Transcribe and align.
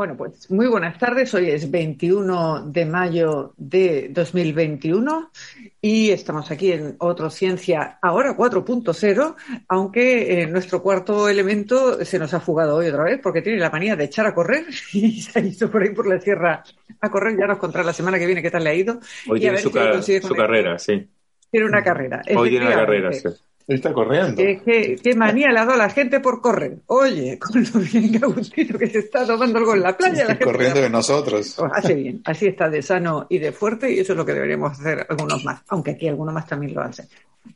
Bueno, 0.00 0.16
pues 0.16 0.50
muy 0.50 0.66
buenas 0.66 0.98
tardes. 0.98 1.34
Hoy 1.34 1.50
es 1.50 1.70
21 1.70 2.68
de 2.68 2.86
mayo 2.86 3.52
de 3.58 4.08
2021 4.08 5.30
y 5.78 6.08
estamos 6.08 6.50
aquí 6.50 6.72
en 6.72 6.96
Otro 7.00 7.28
Ciencia, 7.28 7.98
ahora 8.00 8.34
4.0, 8.34 9.36
aunque 9.68 10.40
en 10.40 10.52
nuestro 10.52 10.82
cuarto 10.82 11.28
elemento 11.28 12.02
se 12.02 12.18
nos 12.18 12.32
ha 12.32 12.40
fugado 12.40 12.76
hoy 12.76 12.86
otra 12.86 13.04
vez 13.04 13.20
porque 13.22 13.42
tiene 13.42 13.58
la 13.58 13.68
manía 13.68 13.94
de 13.94 14.04
echar 14.04 14.24
a 14.24 14.34
correr 14.34 14.64
y 14.94 15.20
se 15.20 15.38
ha 15.38 15.42
ido 15.42 15.70
por 15.70 15.82
ahí 15.82 15.90
por 15.90 16.08
la 16.08 16.18
sierra 16.18 16.64
a 16.98 17.10
correr. 17.10 17.36
Ya 17.38 17.46
nos 17.46 17.58
contará 17.58 17.84
la 17.84 17.92
semana 17.92 18.18
que 18.18 18.24
viene 18.24 18.40
qué 18.40 18.50
tal 18.50 18.64
le 18.64 18.70
ha 18.70 18.74
ido. 18.74 19.00
Hoy 19.28 19.38
tiene 19.38 19.58
su, 19.58 19.68
su 19.68 20.34
carrera, 20.34 20.78
sí. 20.78 21.10
Tiene 21.50 21.66
una 21.66 21.82
carrera. 21.82 22.22
Hoy 22.34 22.48
tiene 22.48 22.68
una 22.68 22.74
carrera, 22.74 23.12
sí. 23.12 23.28
Está 23.66 23.92
corriendo. 23.92 24.36
¿Qué, 24.36 24.98
qué, 25.02 25.14
manía 25.14 25.52
le 25.52 25.60
ha 25.60 25.64
dado 25.64 25.74
a 25.74 25.76
la 25.76 25.90
gente 25.90 26.20
por 26.20 26.40
correr. 26.40 26.78
Oye, 26.86 27.38
con 27.38 27.62
lo 27.62 27.80
bien 27.80 28.22
Agustino 28.22 28.78
que 28.78 28.88
se 28.88 28.98
está 28.98 29.26
tomando 29.26 29.58
algo 29.58 29.74
en 29.74 29.82
la 29.82 29.96
playa. 29.96 30.26
la 30.26 30.38
corriendo 30.38 30.80
de 30.80 30.90
nosotros. 30.90 31.54
Pues 31.56 31.72
hace 31.74 31.94
bien, 31.94 32.20
así 32.24 32.46
está 32.46 32.68
de 32.68 32.82
sano 32.82 33.26
y 33.28 33.38
de 33.38 33.52
fuerte 33.52 33.92
y 33.92 34.00
eso 34.00 34.12
es 34.12 34.16
lo 34.16 34.26
que 34.26 34.34
deberíamos 34.34 34.72
hacer 34.72 35.06
algunos 35.08 35.44
más, 35.44 35.62
aunque 35.68 35.92
aquí 35.92 36.08
algunos 36.08 36.34
más 36.34 36.46
también 36.46 36.74
lo 36.74 36.82
hacen. 36.82 37.06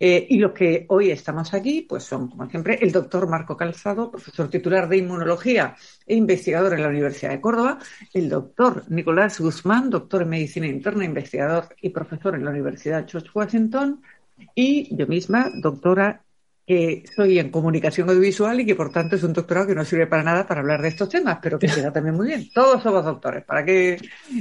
Eh, 0.00 0.26
y 0.30 0.38
los 0.38 0.52
que 0.52 0.86
hoy 0.88 1.10
estamos 1.10 1.52
aquí, 1.54 1.82
pues 1.82 2.04
son, 2.04 2.28
como 2.28 2.48
siempre, 2.48 2.78
el 2.80 2.90
doctor 2.90 3.28
Marco 3.28 3.56
Calzado, 3.56 4.10
profesor 4.10 4.48
titular 4.48 4.88
de 4.88 4.96
inmunología 4.96 5.76
e 6.06 6.16
investigador 6.16 6.74
en 6.74 6.82
la 6.82 6.88
Universidad 6.88 7.30
de 7.30 7.40
Córdoba, 7.40 7.78
el 8.12 8.28
doctor 8.28 8.84
Nicolás 8.88 9.38
Guzmán, 9.40 9.90
doctor 9.90 10.22
en 10.22 10.30
medicina 10.30 10.66
interna, 10.66 11.04
investigador 11.04 11.68
y 11.80 11.90
profesor 11.90 12.34
en 12.34 12.44
la 12.44 12.50
Universidad 12.50 13.06
George 13.08 13.30
Washington, 13.34 14.02
y 14.54 14.94
yo 14.96 15.06
misma, 15.06 15.50
doctora, 15.54 16.24
que 16.66 17.04
soy 17.14 17.38
en 17.38 17.50
comunicación 17.50 18.08
audiovisual 18.08 18.60
y 18.60 18.66
que 18.66 18.74
por 18.74 18.90
tanto 18.90 19.16
es 19.16 19.22
un 19.22 19.34
doctorado 19.34 19.66
que 19.66 19.74
no 19.74 19.84
sirve 19.84 20.06
para 20.06 20.22
nada 20.22 20.46
para 20.46 20.60
hablar 20.60 20.80
de 20.80 20.88
estos 20.88 21.10
temas, 21.10 21.38
pero 21.42 21.58
que 21.58 21.66
queda 21.66 21.92
también 21.92 22.16
muy 22.16 22.28
bien. 22.28 22.48
Todos 22.54 22.82
somos 22.82 23.04
doctores, 23.04 23.44
¿para 23.44 23.64
qué 23.64 23.98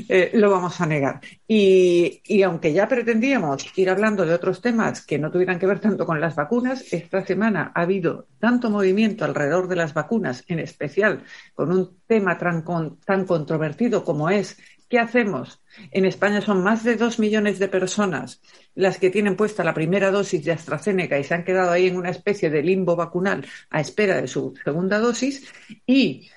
eh, 0.07 0.31
lo 0.33 0.49
vamos 0.49 0.79
a 0.79 0.85
negar? 0.85 1.19
Y, 1.47 2.21
y, 2.25 2.41
aunque 2.43 2.71
ya 2.71 2.87
pretendíamos 2.87 3.65
ir 3.77 3.89
hablando 3.89 4.25
de 4.25 4.33
otros 4.33 4.61
temas 4.61 5.05
que 5.05 5.19
no 5.19 5.31
tuvieran 5.31 5.59
que 5.59 5.65
ver 5.65 5.79
tanto 5.79 6.05
con 6.05 6.21
las 6.21 6.35
vacunas, 6.35 6.93
esta 6.93 7.25
semana 7.25 7.73
ha 7.75 7.81
habido 7.81 8.27
tanto 8.39 8.69
movimiento 8.69 9.25
alrededor 9.25 9.67
de 9.67 9.75
las 9.75 9.93
vacunas, 9.93 10.45
en 10.47 10.59
especial 10.59 11.23
con 11.53 11.71
un 11.71 11.97
tema 12.07 12.37
tan, 12.37 12.63
tan 13.05 13.25
controvertido 13.25 14.03
como 14.05 14.29
es 14.29 14.57
¿Qué 14.93 14.99
hacemos? 14.99 15.59
En 15.89 16.05
España 16.05 16.39
son 16.39 16.61
más 16.61 16.83
de 16.83 16.95
dos 16.97 17.17
millones 17.17 17.57
de 17.57 17.67
personas 17.67 18.39
las 18.75 18.99
que 18.99 19.09
tienen 19.09 19.35
puesta 19.35 19.63
la 19.63 19.73
primera 19.73 20.11
dosis 20.11 20.45
de 20.45 20.51
AstraZeneca 20.51 21.17
y 21.17 21.23
se 21.23 21.33
han 21.33 21.43
quedado 21.43 21.71
ahí 21.71 21.87
en 21.87 21.95
una 21.95 22.11
especie 22.11 22.51
de 22.51 22.61
limbo 22.61 22.95
vacunal 22.95 23.43
a 23.71 23.81
espera 23.81 24.21
de 24.21 24.27
su 24.27 24.53
segunda 24.63 24.99
dosis 24.99 25.51
y 25.87 26.29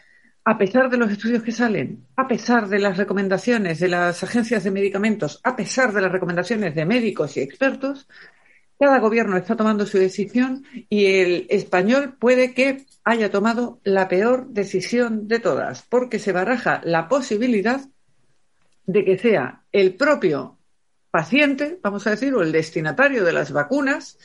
a 0.43 0.57
pesar 0.57 0.89
de 0.89 0.97
los 0.97 1.13
estudios 1.13 1.43
que 1.43 1.53
salen, 1.53 2.07
a 2.17 2.27
pesar 2.27 2.67
de 2.71 2.79
las 2.79 2.97
recomendaciones 2.97 3.79
de 3.79 3.89
las 3.89 4.23
agencias 4.23 4.65
de 4.65 4.71
medicamentos, 4.71 5.39
a 5.45 5.55
pesar 5.55 5.93
de 5.93 6.01
las 6.01 6.13
recomendaciones 6.13 6.75
de 6.75 6.87
médicos 6.87 7.37
y 7.37 7.41
expertos, 7.41 8.09
cada 8.81 9.01
gobierno 9.01 9.37
está 9.37 9.55
tomando 9.55 9.85
su 9.85 9.99
decisión 9.99 10.65
y 10.89 11.05
el 11.05 11.47
español 11.51 12.17
puede 12.19 12.55
que 12.55 12.87
haya 13.05 13.31
tomado 13.31 13.81
la 13.85 14.09
peor 14.09 14.49
decisión 14.49 15.29
de 15.29 15.41
todas, 15.41 15.83
porque 15.83 16.19
se 16.19 16.33
baraja 16.33 16.81
la 16.85 17.07
posibilidad 17.07 17.83
de 18.87 19.05
que 19.05 19.19
sea 19.19 19.63
el 19.73 19.95
propio 19.95 20.59
paciente, 21.11 21.79
vamos 21.83 22.07
a 22.07 22.11
decir, 22.11 22.35
o 22.35 22.43
el 22.43 22.53
destinatario 22.53 23.25
de 23.25 23.33
las 23.33 23.53
vacunas, 23.53 24.19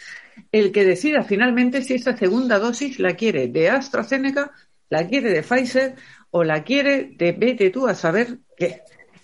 el 0.52 0.72
que 0.72 0.86
decida 0.86 1.24
finalmente 1.24 1.82
si 1.82 1.96
esta 1.96 2.16
segunda 2.16 2.60
dosis 2.60 3.00
la 3.00 3.16
quiere 3.16 3.48
de 3.48 3.70
AstraZeneca, 3.70 4.52
la 4.90 5.08
quiere 5.08 5.32
de 5.32 5.42
Pfizer 5.42 5.96
o 6.32 6.44
la 6.44 6.64
quiere 6.64 7.12
de 7.16 7.32
vete 7.32 7.70
tú 7.70 7.88
a 7.88 7.96
saber 7.96 8.40
qué. 8.58 8.82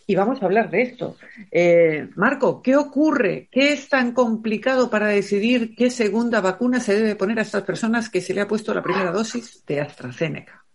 Y 0.10 0.16
vamos 0.16 0.42
a 0.42 0.46
hablar 0.46 0.72
de 0.72 0.84
esto. 0.84 1.18
Eh, 1.52 2.08
Marco, 2.16 2.62
¿qué 2.62 2.78
ocurre? 2.78 3.50
¿Qué 3.52 3.74
es 3.74 3.90
tan 3.90 4.14
complicado 4.14 4.90
para 4.90 5.08
decidir 5.08 5.76
qué 5.76 5.90
segunda 5.90 6.40
vacuna 6.40 6.80
se 6.80 6.96
debe 6.96 7.18
poner 7.18 7.40
a 7.40 7.42
estas 7.42 7.64
personas 7.64 8.10
que 8.10 8.22
se 8.22 8.34
le 8.34 8.40
ha 8.40 8.48
puesto 8.48 8.74
la 8.74 8.82
primera 8.82 9.12
dosis 9.12 9.66
de 9.66 9.82
AstraZeneca? 9.82 10.67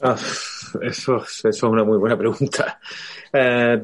Ah, 0.00 0.16
eso, 0.82 1.16
eso, 1.16 1.48
es 1.48 1.62
una 1.62 1.84
muy 1.84 1.98
buena 1.98 2.16
pregunta. 2.16 2.80
Eh, 3.32 3.80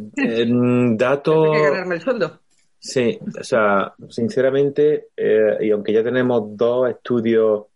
dato. 0.97 1.53
que 1.53 1.63
ganarme 1.63 1.97
el 1.97 2.01
sueldo. 2.01 2.41
Sí, 2.79 3.19
o 3.39 3.45
sea, 3.45 3.95
sinceramente, 4.09 5.09
eh, 5.17 5.59
y 5.61 5.71
aunque 5.71 5.93
ya 5.93 6.03
tenemos 6.03 6.57
dos 6.57 6.91
estudios, 6.91 7.67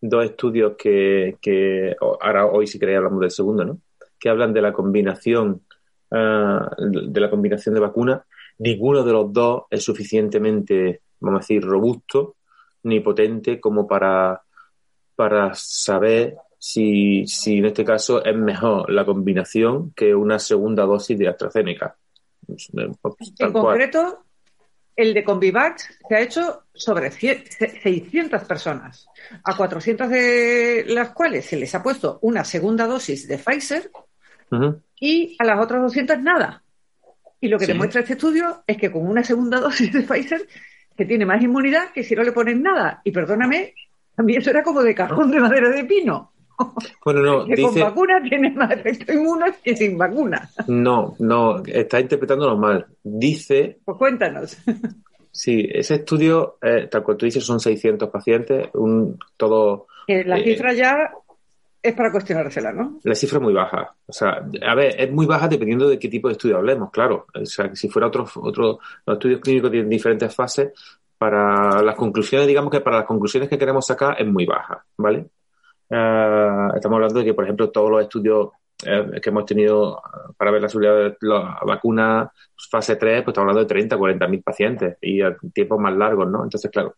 dos 0.00 0.24
estudios 0.24 0.74
que, 0.78 1.36
que 1.40 1.94
ahora 2.00 2.46
hoy 2.46 2.66
si 2.66 2.78
queréis 2.78 2.96
hablamos 2.96 3.20
del 3.20 3.30
segundo, 3.30 3.64
¿no? 3.64 3.78
Que 4.18 4.30
hablan 4.30 4.54
de 4.54 4.62
la 4.62 4.72
combinación, 4.72 5.62
uh, 6.10 6.58
de 6.78 7.20
la 7.20 7.28
combinación 7.28 7.74
de 7.74 7.80
vacunas, 7.82 8.22
ninguno 8.58 9.02
de 9.02 9.12
los 9.12 9.30
dos 9.32 9.64
es 9.68 9.84
suficientemente, 9.84 11.02
vamos 11.20 11.40
a 11.40 11.42
decir, 11.42 11.62
robusto 11.62 12.36
ni 12.84 13.00
potente 13.00 13.60
como 13.60 13.86
para, 13.86 14.42
para 15.14 15.52
saber 15.54 16.36
si, 16.66 17.26
si 17.26 17.58
en 17.58 17.66
este 17.66 17.84
caso 17.84 18.24
es 18.24 18.34
mejor 18.34 18.90
la 18.90 19.04
combinación 19.04 19.92
que 19.92 20.14
una 20.14 20.38
segunda 20.38 20.84
dosis 20.84 21.18
de 21.18 21.28
AstraZeneca. 21.28 21.94
Pues, 22.46 22.70
en 23.38 23.52
concreto, 23.52 24.24
el 24.96 25.12
de 25.12 25.24
Convivax 25.24 25.98
se 26.08 26.14
ha 26.14 26.20
hecho 26.20 26.62
sobre 26.72 27.10
600 27.10 28.44
personas, 28.44 29.06
a 29.44 29.54
400 29.54 30.08
de 30.08 30.86
las 30.88 31.10
cuales 31.10 31.44
se 31.44 31.56
les 31.56 31.74
ha 31.74 31.82
puesto 31.82 32.18
una 32.22 32.44
segunda 32.44 32.86
dosis 32.86 33.28
de 33.28 33.36
Pfizer 33.36 33.90
y 34.98 35.36
a 35.38 35.44
las 35.44 35.60
otras 35.60 35.82
200 35.82 36.18
nada. 36.22 36.62
Y 37.42 37.48
lo 37.48 37.58
que 37.58 37.66
demuestra 37.66 38.00
este 38.00 38.14
estudio 38.14 38.64
es 38.66 38.78
que 38.78 38.90
con 38.90 39.06
una 39.06 39.22
segunda 39.22 39.60
dosis 39.60 39.92
de 39.92 40.00
Pfizer 40.00 40.48
se 40.96 41.04
tiene 41.04 41.26
más 41.26 41.42
inmunidad 41.42 41.90
que 41.90 42.02
si 42.02 42.14
no 42.14 42.22
le 42.22 42.32
ponen 42.32 42.62
nada. 42.62 43.02
Y 43.04 43.10
perdóname, 43.10 43.74
a 44.16 44.22
mí 44.22 44.34
eso 44.34 44.48
era 44.48 44.62
como 44.62 44.82
de 44.82 44.94
cajón 44.94 45.30
de 45.30 45.40
madera 45.40 45.68
de 45.68 45.84
pino. 45.84 46.30
Bueno, 47.04 47.20
no, 47.20 47.44
que 47.44 47.60
con 47.60 47.74
vacuna 47.74 48.22
tiene 48.22 48.50
más 48.50 48.70
efecto 48.70 49.12
inmuno 49.12 49.46
que 49.62 49.76
sin 49.76 49.98
vacuna. 49.98 50.48
No, 50.68 51.14
no, 51.18 51.62
está 51.64 52.00
interpretándolo 52.00 52.56
mal. 52.56 52.86
Dice. 53.02 53.78
Pues 53.84 53.98
cuéntanos. 53.98 54.56
Sí, 55.30 55.68
ese 55.68 55.96
estudio, 55.96 56.58
eh, 56.62 56.86
tal 56.88 57.02
cual 57.02 57.16
tú 57.16 57.26
dices, 57.26 57.44
son 57.44 57.58
600 57.58 58.08
pacientes, 58.08 58.68
un 58.74 59.18
todo. 59.36 59.88
la 60.06 60.38
eh, 60.38 60.44
cifra 60.44 60.72
ya 60.72 61.10
es 61.82 61.92
para 61.92 62.12
cuestionársela, 62.12 62.72
¿no? 62.72 63.00
La 63.02 63.16
cifra 63.16 63.38
es 63.38 63.42
muy 63.42 63.52
baja. 63.52 63.96
O 64.06 64.12
sea, 64.12 64.46
a 64.64 64.74
ver, 64.76 64.94
es 64.96 65.10
muy 65.10 65.26
baja 65.26 65.48
dependiendo 65.48 65.88
de 65.88 65.98
qué 65.98 66.08
tipo 66.08 66.28
de 66.28 66.32
estudio 66.32 66.56
hablemos, 66.56 66.90
claro. 66.92 67.26
O 67.34 67.44
sea, 67.44 67.74
si 67.74 67.88
fuera 67.88 68.06
otro, 68.06 68.26
otro, 68.36 68.78
los 69.04 69.16
estudios 69.16 69.40
clínicos 69.40 69.72
tienen 69.72 69.90
diferentes 69.90 70.32
fases, 70.32 70.70
para 71.18 71.82
las 71.82 71.96
conclusiones, 71.96 72.46
digamos 72.46 72.70
que 72.70 72.80
para 72.80 72.98
las 72.98 73.06
conclusiones 73.06 73.48
que 73.48 73.58
queremos 73.58 73.86
sacar 73.86 74.20
es 74.20 74.26
muy 74.26 74.44
baja, 74.44 74.84
¿vale? 74.96 75.26
Eh, 75.90 76.68
estamos 76.74 76.96
hablando 76.96 77.18
de 77.18 77.24
que, 77.24 77.34
por 77.34 77.44
ejemplo, 77.44 77.70
todos 77.70 77.90
los 77.90 78.02
estudios 78.02 78.48
eh, 78.84 79.20
que 79.22 79.30
hemos 79.30 79.44
tenido 79.46 80.00
para 80.36 80.50
ver 80.50 80.62
la 80.62 80.68
seguridad 80.68 80.96
de 80.96 81.16
la 81.20 81.58
vacuna 81.66 82.30
fase 82.70 82.96
3, 82.96 83.22
pues 83.22 83.32
estamos 83.32 83.50
hablando 83.50 83.60
de 83.60 83.66
30, 83.66 83.96
40 83.96 84.28
mil 84.28 84.42
pacientes 84.42 84.96
y 85.00 85.22
a 85.22 85.36
tiempos 85.52 85.78
más 85.78 85.94
largos, 85.96 86.28
¿no? 86.30 86.42
Entonces, 86.42 86.70
claro. 86.70 86.96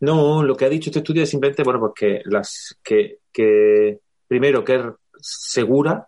No, 0.00 0.42
lo 0.42 0.56
que 0.56 0.64
ha 0.64 0.68
dicho 0.68 0.90
este 0.90 1.00
estudio 1.00 1.22
es 1.22 1.30
simplemente, 1.30 1.62
bueno, 1.62 1.80
pues 1.80 1.92
que 1.94 2.22
las, 2.26 2.78
que, 2.82 3.18
que 3.32 4.00
primero 4.26 4.64
que 4.64 4.74
es 4.76 4.82
segura, 5.20 6.06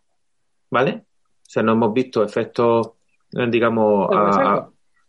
¿vale? 0.71 1.05
O 1.51 1.51
sea, 1.51 1.63
no 1.63 1.73
hemos 1.73 1.93
visto 1.93 2.23
efectos, 2.23 2.93
eh, 3.33 3.47
digamos, 3.49 4.09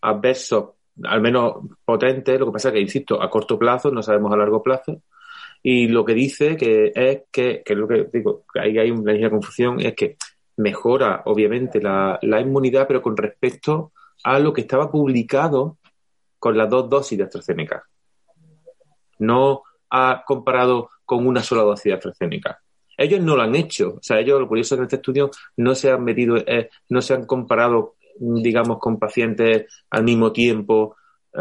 adversos, 0.01 0.69
al 1.03 1.21
menos 1.21 1.57
potentes. 1.85 2.39
Lo 2.39 2.47
que 2.47 2.51
pasa 2.53 2.69
es 2.69 2.73
que, 2.73 2.81
insisto, 2.81 3.21
a 3.21 3.29
corto 3.29 3.59
plazo, 3.59 3.91
no 3.91 4.01
sabemos 4.01 4.33
a 4.33 4.37
largo 4.37 4.63
plazo. 4.63 5.01
Y 5.63 5.87
lo 5.87 6.03
que 6.03 6.13
dice 6.13 6.57
que 6.57 6.91
es 6.95 7.23
que, 7.31 7.61
que 7.63 7.73
es 7.73 7.79
lo 7.79 7.87
que 7.87 8.07
digo, 8.11 8.45
que 8.51 8.59
ahí 8.59 8.77
hay 8.77 8.91
una 8.91 9.29
confusión, 9.29 9.79
es 9.79 9.93
que 9.95 10.17
mejora 10.57 11.21
obviamente 11.25 11.81
la, 11.81 12.17
la 12.21 12.41
inmunidad, 12.41 12.87
pero 12.87 13.01
con 13.01 13.15
respecto 13.15 13.91
a 14.23 14.39
lo 14.39 14.53
que 14.53 14.61
estaba 14.61 14.91
publicado 14.91 15.77
con 16.39 16.57
las 16.57 16.69
dos 16.69 16.89
dosis 16.89 17.17
de 17.17 17.23
AstraZeneca. 17.25 17.83
no 19.19 19.61
ha 19.91 20.23
comparado 20.25 20.89
con 21.05 21.27
una 21.27 21.43
sola 21.43 21.63
dosis 21.63 21.83
de 21.85 21.93
AstraZeneca. 21.93 22.59
Ellos 22.97 23.21
no 23.21 23.35
lo 23.35 23.43
han 23.43 23.55
hecho. 23.55 23.95
O 23.95 23.99
sea, 24.01 24.19
ellos, 24.19 24.39
lo 24.39 24.47
curioso 24.47 24.73
es 24.73 24.77
que 24.77 24.81
en 24.81 24.85
este 24.85 24.95
estudio 24.95 25.29
no 25.57 25.75
se 25.75 25.91
han 25.91 26.03
medido, 26.03 26.37
eh, 26.37 26.69
no 26.89 27.01
se 27.01 27.13
han 27.13 27.25
comparado, 27.25 27.95
digamos, 28.17 28.79
con 28.79 28.97
pacientes 28.97 29.65
al 29.89 30.03
mismo 30.03 30.31
tiempo, 30.31 30.95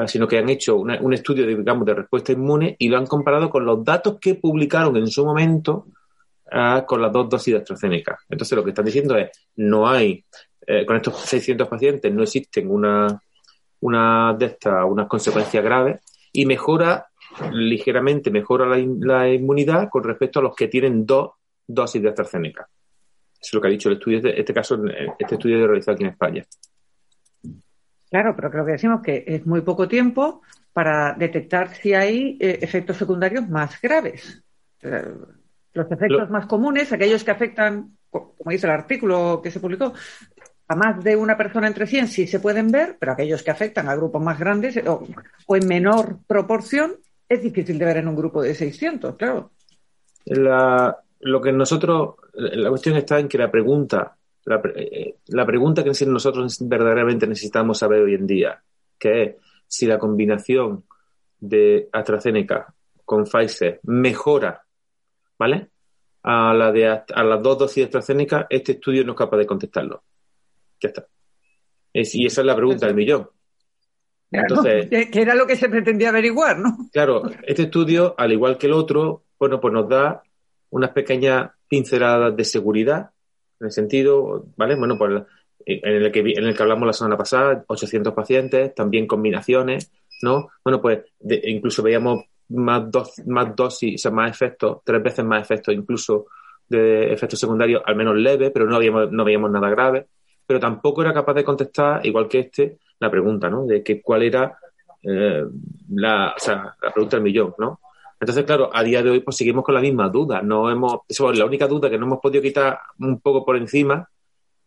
sino 0.07 0.29
que 0.29 0.39
han 0.39 0.49
hecho 0.49 0.77
un 0.77 1.13
estudio, 1.13 1.47
de, 1.47 1.57
digamos, 1.57 1.85
de 1.85 1.95
respuesta 1.95 2.33
inmune 2.33 2.77
y 2.79 2.89
lo 2.89 2.99
han 2.99 3.07
comparado 3.07 3.51
con 3.51 3.65
los 3.65 3.85
datos 3.85 4.19
que 4.21 4.37
publicaron 4.37 4.97
en 4.97 5.09
su 5.09 5.25
momento 5.25 5.87
eh, 6.51 6.83
con 6.87 7.03
las 7.03 7.13
dos 7.13 7.29
dosis 7.29 7.55
de 7.55 7.61
AstraZeneca. 7.61 8.19
Entonces, 8.29 8.57
lo 8.57 8.65
que 8.65 8.71
están 8.71 8.85
diciendo 8.85 9.17
es, 9.17 9.31
no 9.57 9.89
hay, 9.89 10.25
con 10.87 10.97
estos 10.97 11.19
600 11.21 11.67
pacientes 11.67 12.13
no 12.15 12.23
existen 12.23 12.71
una, 12.71 13.21
una 13.81 14.35
de 14.39 14.47
estas, 14.47 14.85
unas 14.87 15.09
consecuencias 15.09 15.65
graves 15.65 16.01
y 16.33 16.47
mejora 16.47 17.11
ligeramente 17.53 18.31
mejora 18.31 18.67
la, 18.67 19.29
inmunidad 19.29 19.89
con 19.89 20.05
respecto 20.05 20.41
a 20.41 20.43
los 20.43 20.55
que 20.55 20.69
tienen 20.69 21.07
dos 21.07 21.33
dosis 21.67 22.03
de 22.03 22.09
AstraZeneca. 22.09 22.69
Eso 23.41 23.41
es 23.41 23.55
lo 23.55 23.61
que 23.61 23.69
ha 23.69 23.71
dicho 23.71 23.89
el 23.89 23.97
estudio, 23.97 24.21
este 24.25 24.53
caso, 24.53 24.79
este 25.19 25.35
estudio 25.35 25.59
de 25.59 25.67
realizado 25.67 25.95
aquí 25.95 26.05
en 26.05 26.11
España. 26.11 26.45
Claro, 28.11 28.35
pero 28.35 28.51
creo 28.51 28.67
que 28.67 28.73
decimos 28.73 29.03
que 29.03 29.25
es 29.27 29.47
muy 29.47 29.61
poco 29.61 29.87
tiempo 29.89 30.43
para 30.73 31.15
detectar 31.15 31.75
si 31.75 31.95
hay 31.95 32.37
eh, 32.41 32.59
efectos 32.61 32.97
secundarios 32.97 33.49
más 33.49 33.81
graves. 33.81 34.43
los 35.73 35.91
efectos 35.91 36.31
más 36.31 36.47
comunes, 36.47 36.93
aquellos 36.93 37.23
que 37.23 37.31
afectan, 37.31 37.97
como 38.11 38.51
dice 38.51 38.67
el 38.67 38.73
artículo 38.73 39.41
que 39.43 39.51
se 39.51 39.61
publicó, 39.61 39.93
a 40.69 40.75
más 40.77 41.03
de 41.03 41.17
una 41.17 41.37
persona 41.37 41.67
entre 41.67 41.87
100 41.87 42.09
sí 42.09 42.27
se 42.27 42.41
pueden 42.41 42.71
ver, 42.71 42.97
pero 42.99 43.13
aquellos 43.13 43.43
que 43.43 43.51
afectan 43.51 43.89
a 43.89 43.97
grupos 43.97 44.23
más 44.23 44.39
grandes 44.39 44.77
o, 44.87 45.07
o 45.47 45.57
en 45.57 45.67
menor 45.67 46.19
proporción 46.27 46.93
es 47.29 47.43
difícil 47.43 47.79
de 47.79 47.85
ver 47.85 47.99
en 47.99 48.09
un 48.09 48.17
grupo 48.17 48.43
de 48.43 48.55
600, 48.55 49.17
claro. 49.17 49.53
La, 50.27 50.97
lo 51.21 51.41
que 51.41 51.53
nosotros, 51.53 52.17
la 52.35 52.69
cuestión 52.69 52.97
está 52.97 53.19
en 53.19 53.29
que 53.29 53.39
la 53.39 53.51
pregunta, 53.51 54.17
la, 54.45 54.61
eh, 54.75 55.17
la 55.29 55.47
pregunta 55.47 55.85
que 55.85 55.93
nosotros 56.07 56.59
verdaderamente 56.61 57.27
necesitamos 57.27 57.79
saber 57.79 58.03
hoy 58.03 58.15
en 58.15 58.27
día, 58.27 58.63
que 58.99 59.23
es 59.23 59.37
si 59.67 59.87
la 59.87 59.99
combinación 59.99 60.85
de 61.39 61.89
AstraZeneca 61.93 62.75
con 63.05 63.25
Pfizer 63.25 63.81
mejora, 63.85 64.65
¿vale? 65.39 65.69
A, 66.23 66.53
la 66.53 66.71
de, 66.71 66.87
a 66.87 67.25
las 67.25 67.43
dos 67.43 67.59
dosis 67.59 67.77
de 67.77 67.85
AstraZeneca, 67.85 68.47
este 68.51 68.73
estudio 68.73 69.05
no 69.05 69.13
es 69.13 69.19
capaz 69.19 69.39
de 69.39 69.47
contestarlo. 69.47 70.03
Ya 70.81 70.89
está. 70.89 71.07
y 71.93 72.27
esa 72.27 72.41
es 72.41 72.47
la 72.47 72.57
pregunta 72.57 72.87
del 72.87 72.95
millón. 72.95 73.29
Entonces, 74.31 74.89
que 75.11 75.21
era 75.21 75.35
lo 75.35 75.47
que 75.47 75.57
se 75.57 75.69
pretendía 75.69 76.11
averiguar, 76.11 76.59
¿no? 76.59 76.77
Claro, 76.93 77.23
este 77.43 77.63
estudio, 77.63 78.15
al 78.17 78.33
igual 78.33 78.59
que 78.59 78.67
el 78.67 78.75
otro, 78.75 79.25
bueno, 79.39 79.61
pues 79.61 79.73
nos 79.73 79.89
da 79.89 80.23
unas 80.71 80.91
pequeñas 80.91 81.51
pinceladas 81.69 82.37
de 82.37 82.45
seguridad, 82.45 83.11
en 83.61 83.67
el 83.67 83.73
sentido, 83.73 84.47
¿vale? 84.57 84.75
Bueno, 84.75 84.97
pues 84.99 85.23
en 85.67 86.03
el 86.03 86.11
que, 86.11 86.21
en 86.21 86.45
el 86.45 86.57
que 86.57 86.63
hablamos 86.63 86.87
la 86.87 86.93
semana 86.93 87.17
pasada, 87.17 87.65
800 87.67 88.15
pacientes, 88.15 88.75
también 88.75 89.07
combinaciones, 89.07 89.93
¿no? 90.23 90.49
Bueno, 90.65 90.81
pues 90.81 91.05
incluso 91.21 91.83
veíamos 91.83 92.25
más, 92.49 92.91
dos, 92.91 93.21
más 93.27 93.55
dosis, 93.55 93.95
o 93.95 93.99
sea, 93.99 94.11
más 94.11 94.31
efectos, 94.31 94.79
tres 94.85 95.03
veces 95.03 95.25
más 95.25 95.43
efectos 95.43 95.75
incluso 95.75 96.27
de 96.69 97.13
efectos 97.13 97.39
secundarios, 97.39 97.83
al 97.85 97.97
menos 97.97 98.17
leves, 98.17 98.51
pero 98.53 98.67
no, 98.67 98.77
habíamos, 98.77 99.11
no 99.11 99.25
veíamos 99.25 99.51
nada 99.51 99.69
grave. 99.69 100.07
Pero 100.47 100.59
tampoco 100.59 101.03
era 101.03 101.13
capaz 101.13 101.35
de 101.35 101.45
contestar, 101.45 102.05
igual 102.05 102.29
que 102.29 102.41
este, 102.41 102.79
la 102.99 103.11
pregunta, 103.11 103.49
¿no? 103.49 103.67
De 103.67 103.83
que 103.83 104.01
cuál 104.01 104.23
era 104.23 104.59
eh, 105.03 105.45
la, 105.91 106.35
o 106.37 106.39
sea, 106.39 106.77
la 106.81 106.93
pregunta 106.93 107.17
del 107.17 107.25
millón, 107.25 107.55
¿no? 107.59 107.81
Entonces, 108.21 108.45
claro, 108.45 108.71
a 108.73 108.85
día 108.85 109.03
de 109.03 109.11
hoy 109.11 109.21
pues 109.21 109.37
seguimos 109.37 109.65
con 109.65 109.75
la 109.75 109.81
misma 109.81 110.11
duda. 110.11 110.43
No 110.43 110.71
hemos, 110.71 111.01
eso, 111.09 111.33
la 111.33 111.47
única 111.47 111.67
duda 111.67 111.89
que 111.89 111.99
no 111.99 112.05
hemos 112.05 112.21
podido 112.21 112.43
quitar 112.43 112.79
un 112.99 113.19
poco 113.21 113.45
por 113.45 113.57
encima 113.57 114.09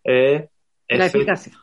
es... 0.03 0.44
La 0.89 1.05
eficacia. 1.05 1.53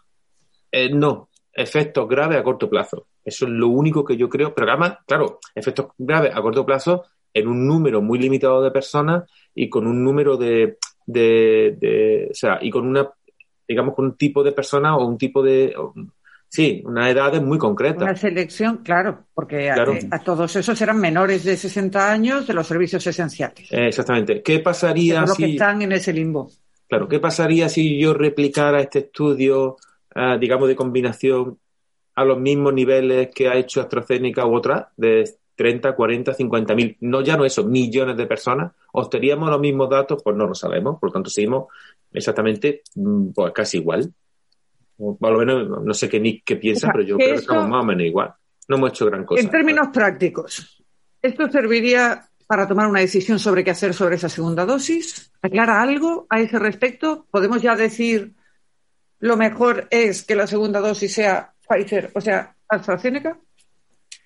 Eh, 0.70 0.94
no, 0.94 1.28
efectos 1.52 2.08
graves 2.08 2.38
a 2.38 2.44
corto 2.44 2.70
plazo. 2.70 3.08
Eso 3.24 3.46
es 3.46 3.50
lo 3.50 3.68
único 3.68 4.04
que 4.04 4.16
yo 4.16 4.28
creo, 4.28 4.54
pero 4.54 4.70
además, 4.70 4.98
claro, 5.06 5.40
efectos 5.54 5.88
graves 5.98 6.32
a 6.34 6.40
corto 6.40 6.64
plazo 6.64 7.04
en 7.34 7.48
un 7.48 7.66
número 7.66 8.00
muy 8.00 8.18
limitado 8.18 8.62
de 8.62 8.70
personas 8.70 9.28
y 9.54 9.68
con 9.68 9.86
un 9.86 10.02
número 10.02 10.36
de, 10.36 10.78
de, 11.06 11.76
de 11.78 12.28
o 12.30 12.34
sea, 12.34 12.58
y 12.62 12.70
con 12.70 12.86
una, 12.86 13.10
digamos, 13.66 13.94
con 13.94 14.06
un 14.06 14.16
tipo 14.16 14.42
de 14.42 14.52
personas 14.52 14.94
o 14.96 15.06
un 15.06 15.18
tipo 15.18 15.42
de, 15.42 15.74
Sí, 16.50 16.82
una 16.84 17.08
edad 17.08 17.40
muy 17.40 17.58
concreta. 17.58 18.02
Una 18.02 18.16
selección, 18.16 18.78
claro, 18.78 19.26
porque 19.32 19.70
A, 19.70 20.18
todos 20.18 20.56
esos 20.56 20.80
eran 20.82 20.98
menores 20.98 21.44
de 21.44 21.56
60 21.56 22.10
años 22.10 22.44
de 22.48 22.54
los 22.54 22.66
servicios 22.66 23.06
esenciales. 23.06 23.70
Eh, 23.70 23.86
exactamente. 23.86 24.42
¿Qué 24.42 24.58
pasaría 24.58 25.24
si... 25.28 25.44
que 25.44 25.50
están 25.52 25.80
en 25.82 25.92
ese 25.92 26.12
limbo. 26.12 26.50
Claro, 26.88 27.06
¿qué 27.06 27.20
pasaría 27.20 27.68
si 27.68 28.00
yo 28.00 28.14
replicara 28.14 28.80
este 28.80 28.98
estudio, 28.98 29.76
eh, 30.12 30.38
digamos, 30.40 30.66
de 30.66 30.74
combinación 30.74 31.56
a 32.16 32.24
los 32.24 32.40
mismos 32.40 32.74
niveles 32.74 33.30
que 33.32 33.48
ha 33.48 33.54
hecho 33.54 33.80
AstraZeneca 33.80 34.44
u 34.44 34.56
otra, 34.56 34.90
de 34.96 35.30
30, 35.54 35.94
40, 35.94 36.34
50 36.34 36.74
mil, 36.74 36.96
no 37.00 37.20
ya 37.20 37.36
no 37.36 37.44
eso, 37.44 37.64
millones 37.64 38.16
de 38.16 38.26
personas, 38.26 38.72
¿obteníamos 38.92 39.50
los 39.50 39.60
mismos 39.60 39.88
datos? 39.88 40.20
Pues 40.24 40.34
no 40.34 40.48
lo 40.48 40.54
sabemos, 40.54 40.98
por 40.98 41.10
lo 41.10 41.12
tanto 41.12 41.30
seguimos 41.30 41.66
exactamente 42.12 42.82
mm, 42.96 43.28
pues 43.34 43.52
casi 43.52 43.76
igual. 43.76 44.12
Por 45.18 45.32
lo 45.32 45.38
menos, 45.38 45.82
no 45.82 45.94
sé 45.94 46.08
qué 46.08 46.20
Nick 46.20 46.42
qué 46.44 46.56
piensa, 46.56 46.88
pero 46.92 47.02
yo 47.02 47.16
creo 47.16 47.30
que 47.30 47.34
estamos 47.36 47.68
más 47.68 47.82
o 47.82 47.86
menos 47.86 48.04
igual. 48.04 48.34
No 48.68 48.76
hemos 48.76 48.90
hecho 48.90 49.06
gran 49.06 49.24
cosa. 49.24 49.40
En 49.40 49.50
términos 49.50 49.88
prácticos, 49.92 50.84
¿esto 51.22 51.48
serviría 51.50 52.28
para 52.46 52.68
tomar 52.68 52.86
una 52.86 53.00
decisión 53.00 53.38
sobre 53.38 53.64
qué 53.64 53.70
hacer 53.70 53.94
sobre 53.94 54.16
esa 54.16 54.28
segunda 54.28 54.66
dosis? 54.66 55.32
¿Aclara 55.40 55.80
algo 55.80 56.26
a 56.28 56.40
ese 56.40 56.58
respecto? 56.58 57.26
¿Podemos 57.30 57.62
ya 57.62 57.76
decir 57.76 58.34
lo 59.20 59.36
mejor 59.36 59.86
es 59.90 60.24
que 60.24 60.34
la 60.34 60.46
segunda 60.46 60.80
dosis 60.80 61.14
sea 61.14 61.52
Pfizer, 61.68 62.10
o 62.14 62.20
sea, 62.20 62.54
AstraZeneca? 62.68 63.38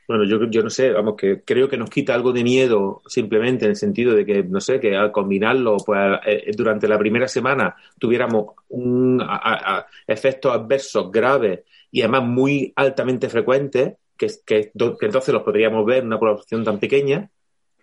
Bueno, 0.06 0.24
yo, 0.24 0.44
yo 0.50 0.62
no 0.62 0.70
sé, 0.70 0.90
vamos, 0.90 1.14
que 1.16 1.42
creo 1.42 1.68
que 1.68 1.76
nos 1.76 1.88
quita 1.88 2.14
algo 2.14 2.32
de 2.32 2.44
miedo 2.44 3.02
simplemente 3.06 3.64
en 3.64 3.70
el 3.70 3.76
sentido 3.76 4.14
de 4.14 4.26
que, 4.26 4.42
no 4.42 4.60
sé, 4.60 4.78
que 4.80 4.96
al 4.96 5.12
combinarlo, 5.12 5.78
pues 5.78 6.00
eh, 6.26 6.50
durante 6.56 6.86
la 6.86 6.98
primera 6.98 7.26
semana 7.26 7.74
tuviéramos 7.98 8.54
un 8.68 9.22
a, 9.22 9.86
efectos 10.06 10.52
adversos 10.52 11.10
graves 11.10 11.60
y 11.90 12.02
además 12.02 12.24
muy 12.24 12.72
altamente 12.76 13.28
frecuentes, 13.28 13.94
que, 14.16 14.28
que, 14.44 14.72
entonces 14.74 15.32
los 15.32 15.42
podríamos 15.42 15.86
ver 15.86 15.98
en 15.98 16.06
una 16.06 16.18
población 16.18 16.64
tan 16.64 16.78
pequeña, 16.78 17.30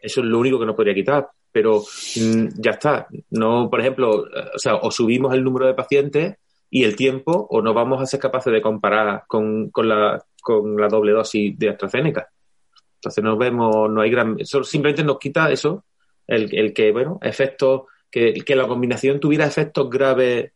eso 0.02 0.22
es 0.22 0.28
lo 0.28 0.40
único 0.40 0.60
que 0.60 0.66
nos 0.66 0.76
podría 0.76 0.94
quitar. 0.94 1.30
Pero 1.52 1.80
mm, 1.80 2.48
ya 2.60 2.72
está. 2.72 3.08
No, 3.32 3.70
por 3.70 3.82
ejemplo, 3.82 4.26
o 4.56 4.60
sea, 4.60 4.76
o 4.76 4.90
subimos 4.90 5.34
el 5.34 5.44
número 5.44 5.68
de 5.68 5.74
pacientes 5.74 6.36
y 6.70 6.86
el 6.86 6.96
tiempo, 6.96 7.48
o 7.50 7.62
no 7.62 7.74
vamos 7.74 8.02
a 8.02 8.06
ser 8.06 8.20
capaces 8.20 8.54
de 8.54 8.62
comparar 8.62 9.26
con, 9.28 9.70
con 9.70 9.90
la 9.90 10.24
con 10.42 10.76
la 10.76 10.88
doble 10.88 11.14
dosis 11.14 11.58
de 11.58 11.70
AstraZeneca. 11.70 12.30
Entonces 12.96 13.24
nos 13.24 13.38
vemos, 13.38 13.90
no 13.90 14.02
hay 14.02 14.12
gran, 14.12 14.36
eso 14.40 14.64
simplemente 14.64 15.04
nos 15.04 15.18
quita 15.18 15.52
eso, 15.52 15.86
el, 16.28 16.54
el 16.54 16.74
que, 16.74 16.92
bueno, 16.92 17.20
efectos, 17.22 17.84
que, 18.10 18.34
que 18.34 18.56
la 18.56 18.68
combinación 18.68 19.20
tuviera 19.20 19.46
efectos 19.46 19.90
graves 19.90 20.52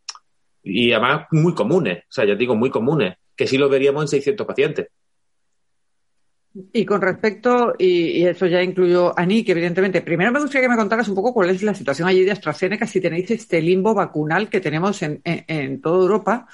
y 0.63 0.91
además 0.91 1.27
muy 1.31 1.53
comunes, 1.53 2.03
o 2.03 2.11
sea, 2.11 2.25
ya 2.25 2.35
digo, 2.35 2.55
muy 2.55 2.69
comunes, 2.69 3.17
que 3.35 3.47
sí 3.47 3.57
lo 3.57 3.69
veríamos 3.69 4.03
en 4.03 4.07
600 4.09 4.45
pacientes. 4.45 4.87
Y 6.71 6.85
con 6.85 7.01
respecto, 7.01 7.73
y, 7.77 8.23
eso 8.25 8.47
ya 8.47 8.63
incluyó 8.63 9.17
a 9.17 9.25
Nick, 9.25 9.49
evidentemente, 9.49 10.01
primero 10.01 10.31
me 10.31 10.39
gustaría 10.39 10.67
que 10.67 10.71
me 10.71 10.77
contaras 10.77 11.09
un 11.09 11.15
poco 11.15 11.33
cuál 11.33 11.49
es 11.49 11.61
la 11.63 11.73
situación 11.73 12.07
allí 12.07 12.23
de 12.23 12.31
AstraZeneca, 12.31 12.87
si 12.87 13.01
tenéis 13.01 13.29
este 13.31 13.61
limbo 13.61 13.93
vacunal 13.93 14.49
que 14.49 14.61
tenemos 14.61 15.01
en, 15.01 15.21
en, 15.23 15.81
toda 15.81 16.03
Europa. 16.03 16.47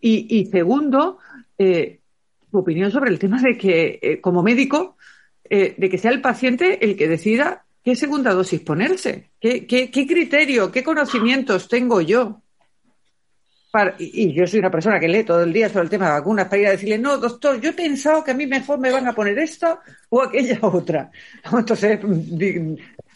Y, 0.00 0.38
y 0.38 0.46
segundo, 0.46 1.18
eh, 1.58 2.01
tu 2.52 2.58
opinión 2.58 2.92
sobre 2.92 3.10
el 3.10 3.18
tema 3.18 3.40
de 3.40 3.56
que, 3.56 3.98
eh, 4.00 4.20
como 4.20 4.42
médico, 4.42 4.96
eh, 5.48 5.74
de 5.76 5.88
que 5.88 5.98
sea 5.98 6.12
el 6.12 6.20
paciente 6.20 6.84
el 6.84 6.96
que 6.96 7.08
decida 7.08 7.64
qué 7.82 7.96
segunda 7.96 8.32
dosis 8.34 8.60
ponerse. 8.60 9.30
¿Qué, 9.40 9.66
qué, 9.66 9.90
criterio, 9.90 10.70
qué 10.70 10.84
conocimientos 10.84 11.66
tengo 11.66 12.00
yo? 12.00 12.40
y, 13.98 14.34
yo 14.34 14.46
soy 14.46 14.58
una 14.58 14.70
persona 14.70 15.00
que 15.00 15.08
lee 15.08 15.24
todo 15.24 15.42
el 15.42 15.52
día 15.52 15.70
sobre 15.70 15.84
el 15.84 15.90
tema 15.90 16.04
de 16.04 16.12
vacunas 16.12 16.44
para 16.44 16.60
ir 16.60 16.68
a 16.68 16.72
decirle, 16.72 16.98
no, 16.98 17.16
doctor, 17.16 17.58
yo 17.58 17.70
he 17.70 17.72
pensado 17.72 18.22
que 18.22 18.32
a 18.32 18.34
mí 18.34 18.46
mejor 18.46 18.78
me 18.78 18.92
van 18.92 19.08
a 19.08 19.14
poner 19.14 19.38
esta 19.38 19.80
o 20.10 20.20
aquella 20.20 20.58
otra. 20.62 21.10
Entonces, 21.50 21.98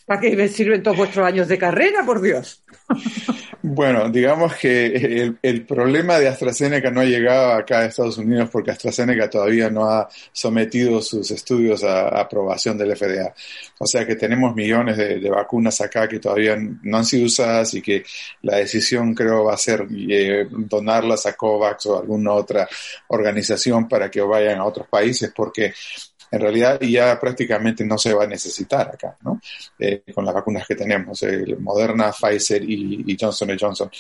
¿para 0.07 0.21
qué 0.21 0.35
me 0.35 0.49
sirven 0.49 0.83
todos 0.83 0.97
vuestros 0.97 1.27
años 1.27 1.47
de 1.47 1.59
carrera, 1.59 2.07
por 2.07 2.23
Dios? 2.23 2.65
Bueno, 3.63 4.09
digamos 4.11 4.55
que 4.55 5.35
el, 5.43 5.67
problema 5.67 6.19
de 6.19 6.29
AstraZeneca 6.29 6.91
no 6.91 7.01
ha 7.01 7.05
llegado 7.05 7.53
acá 7.53 7.81
a 7.81 7.87
Estados 7.87 8.19
Unidos 8.19 8.49
porque 8.53 8.71
AstraZeneca 8.71 9.29
todavía 9.29 9.71
no 9.71 9.89
ha 9.89 10.09
sometido 10.33 11.01
sus 11.03 11.31
estudios 11.31 11.83
a, 11.83 12.09
aprobación 12.09 12.79
del 12.79 12.97
FDA. 12.97 13.35
O 13.79 13.87
sea 13.87 14.07
que 14.07 14.15
tenemos 14.15 14.55
millones 14.55 14.97
de, 14.97 15.31
vacunas 15.31 15.81
acá 15.81 16.07
que 16.07 16.21
todavía 16.21 16.57
no 16.57 16.99
han 16.99 17.05
sido 17.05 17.27
usadas 17.27 17.75
y 17.75 17.83
que 17.83 18.05
la 18.43 18.59
decisión 18.59 19.15
creo 19.15 19.45
va 19.45 19.55
a 19.55 19.59
ser 19.59 19.87
eh, 19.91 20.47
donarlas 20.51 21.27
a 21.27 21.35
COVAX 21.35 21.87
o 21.87 21.99
alguna 21.99 22.33
otra 22.33 22.69
organización 23.09 23.89
para 23.89 24.11
que 24.11 24.21
vayan 24.21 24.59
a 24.59 24.65
otros 24.65 24.87
países 24.87 25.33
porque 25.35 25.73
en 26.31 26.41
realidad 26.41 26.81
ya 26.81 27.19
prácticamente 27.19 27.85
no 27.85 27.99
se 27.99 28.15
va 28.15 28.25
a 28.25 28.29
necesitar 28.29 28.89
acá, 28.89 29.17
¿no? 29.23 29.41
Eh, 29.79 30.03
con 30.15 30.25
las 30.25 30.35
vacunas 30.35 30.67
que 30.67 30.75
tenemos, 30.75 31.25
Moderna, 31.59 32.13
Pfizer 32.13 32.63
y, 32.63 33.17
Johnson 33.19 33.57
Johnson. 33.59 33.91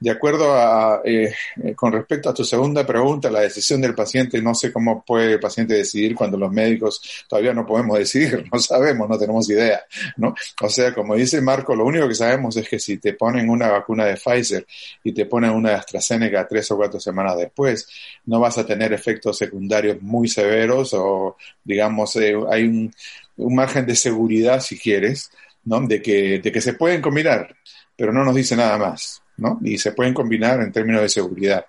De 0.00 0.10
acuerdo 0.10 0.54
a, 0.54 1.02
eh, 1.04 1.32
eh, 1.62 1.74
con 1.74 1.92
respecto 1.92 2.30
a 2.30 2.34
tu 2.34 2.42
segunda 2.42 2.86
pregunta, 2.86 3.30
la 3.30 3.40
decisión 3.40 3.82
del 3.82 3.94
paciente, 3.94 4.40
no 4.40 4.54
sé 4.54 4.72
cómo 4.72 5.04
puede 5.04 5.34
el 5.34 5.40
paciente 5.40 5.74
decidir 5.74 6.14
cuando 6.14 6.38
los 6.38 6.50
médicos 6.50 7.02
todavía 7.28 7.52
no 7.52 7.66
podemos 7.66 7.98
decidir, 7.98 8.46
no 8.52 8.58
sabemos, 8.58 9.08
no 9.08 9.18
tenemos 9.18 9.48
idea, 9.50 9.82
¿no? 10.16 10.34
O 10.62 10.68
sea, 10.70 10.94
como 10.94 11.16
dice 11.16 11.42
Marco, 11.42 11.74
lo 11.76 11.84
único 11.84 12.08
que 12.08 12.14
sabemos 12.14 12.56
es 12.56 12.66
que 12.66 12.78
si 12.78 12.96
te 12.96 13.12
ponen 13.12 13.50
una 13.50 13.68
vacuna 13.68 14.06
de 14.06 14.16
Pfizer 14.16 14.66
y 15.04 15.12
te 15.12 15.26
ponen 15.26 15.50
una 15.50 15.70
de 15.70 15.76
AstraZeneca 15.76 16.48
tres 16.48 16.70
o 16.70 16.78
cuatro 16.78 16.98
semanas 16.98 17.36
después, 17.36 17.86
no 18.24 18.40
vas 18.40 18.56
a 18.56 18.64
tener 18.64 18.94
efectos 18.94 19.36
secundarios 19.36 20.00
muy 20.00 20.28
severos 20.28 20.94
o, 20.94 21.36
digamos, 21.64 22.16
eh, 22.16 22.34
hay 22.50 22.64
un, 22.64 22.92
margen 23.36 23.86
de 23.86 23.96
seguridad, 23.96 24.60
si 24.60 24.78
quieres, 24.78 25.30
¿no? 25.64 25.80
De 25.86 26.02
que, 26.02 26.40
de 26.40 26.52
que 26.52 26.60
se 26.60 26.74
pueden 26.74 27.00
combinar, 27.00 27.56
pero 27.96 28.12
no 28.12 28.24
nos 28.24 28.34
dice 28.34 28.54
nada 28.54 28.76
más. 28.76 29.22
Y 29.62 29.78
se 29.78 29.92
pueden 29.92 30.12
combinar 30.14 30.60
en 30.60 30.72
términos 30.72 31.02
de 31.02 31.08
seguridad. 31.08 31.64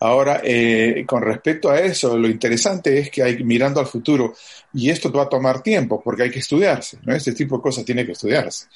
Ahora, 0.00 0.40
eh, 0.42 1.04
con 1.06 1.22
respecto 1.22 1.70
a 1.70 1.80
eso, 1.80 2.18
lo 2.18 2.28
interesante 2.28 2.98
es 2.98 3.10
que 3.10 3.22
mirando 3.44 3.80
al 3.80 3.86
futuro, 3.86 4.34
y 4.72 4.90
esto 4.90 5.10
va 5.12 5.22
a 5.22 5.28
tomar 5.28 5.62
tiempo 5.62 6.02
porque 6.02 6.24
hay 6.24 6.30
que 6.30 6.40
estudiarse, 6.40 6.98
¿no? 7.04 7.14
Este 7.14 7.32
tipo 7.32 7.56
de 7.56 7.62
cosas 7.62 7.84
tiene 7.84 8.04
que 8.04 8.12
estudiarse. 8.12 8.66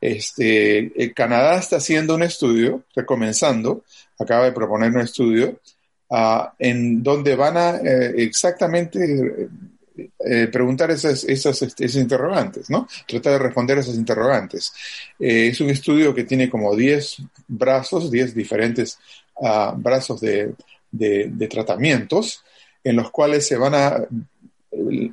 Este, 0.00 0.92
eh, 1.02 1.12
Canadá 1.14 1.58
está 1.58 1.76
haciendo 1.76 2.14
un 2.14 2.22
estudio, 2.22 2.84
está 2.88 3.06
comenzando, 3.06 3.84
acaba 4.18 4.44
de 4.44 4.52
proponer 4.52 4.90
un 4.90 5.00
estudio, 5.00 5.58
uh, 6.08 6.48
en 6.58 7.02
donde 7.02 7.34
van 7.36 7.56
a 7.56 7.76
eh, 7.76 8.14
exactamente 8.18 9.48
eh, 9.96 10.48
preguntar 10.48 10.90
esas, 10.90 11.22
esas, 11.22 11.62
este, 11.62 11.84
esas, 11.84 12.02
interrogantes, 12.02 12.68
¿no? 12.68 12.88
Tratar 13.06 13.34
de 13.34 13.38
responder 13.38 13.78
esas 13.78 13.94
interrogantes. 13.94 14.72
Eh, 15.20 15.48
es 15.48 15.60
un 15.60 15.70
estudio 15.70 16.12
que 16.12 16.24
tiene 16.24 16.50
como 16.50 16.74
10 16.74 17.18
brazos, 17.46 18.10
10 18.10 18.34
diferentes 18.34 18.98
uh, 19.36 19.72
brazos 19.76 20.20
de, 20.20 20.54
de, 20.90 21.48
tratamientos, 21.48 22.42
en 22.82 22.96
los 22.96 23.12
cuales 23.12 23.46
se 23.46 23.56
van 23.56 23.74
a... 23.76 23.98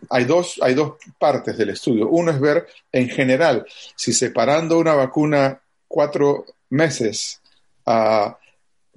Hay 0.09 0.25
dos, 0.25 0.59
hay 0.63 0.73
dos 0.73 0.93
partes 1.19 1.55
del 1.55 1.69
estudio. 1.69 2.09
Uno 2.09 2.31
es 2.31 2.39
ver 2.39 2.65
en 2.91 3.07
general 3.07 3.63
si 3.95 4.13
separando 4.13 4.79
una 4.79 4.95
vacuna 4.95 5.61
cuatro 5.87 6.45
meses 6.71 7.39
a 7.85 8.35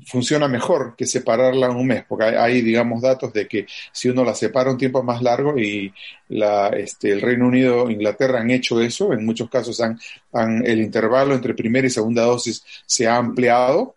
funciona 0.06 0.48
mejor 0.48 0.94
que 0.96 1.06
separarla 1.06 1.66
en 1.66 1.76
un 1.76 1.86
mes, 1.86 2.04
porque 2.08 2.24
hay, 2.24 2.62
digamos, 2.62 3.02
datos 3.02 3.32
de 3.32 3.46
que 3.46 3.66
si 3.92 4.08
uno 4.08 4.24
la 4.24 4.34
separa 4.34 4.70
un 4.70 4.78
tiempo 4.78 5.02
más 5.02 5.22
largo 5.22 5.58
y 5.58 5.92
la, 6.28 6.68
este, 6.68 7.12
el 7.12 7.20
Reino 7.20 7.46
Unido, 7.46 7.90
Inglaterra 7.90 8.40
han 8.40 8.50
hecho 8.50 8.80
eso, 8.80 9.12
en 9.12 9.24
muchos 9.24 9.48
casos 9.48 9.80
han, 9.80 9.98
el 10.66 10.80
intervalo 10.80 11.34
entre 11.34 11.54
primera 11.54 11.86
y 11.86 11.90
segunda 11.90 12.22
dosis 12.22 12.64
se 12.86 13.06
ha 13.06 13.16
ampliado 13.16 13.96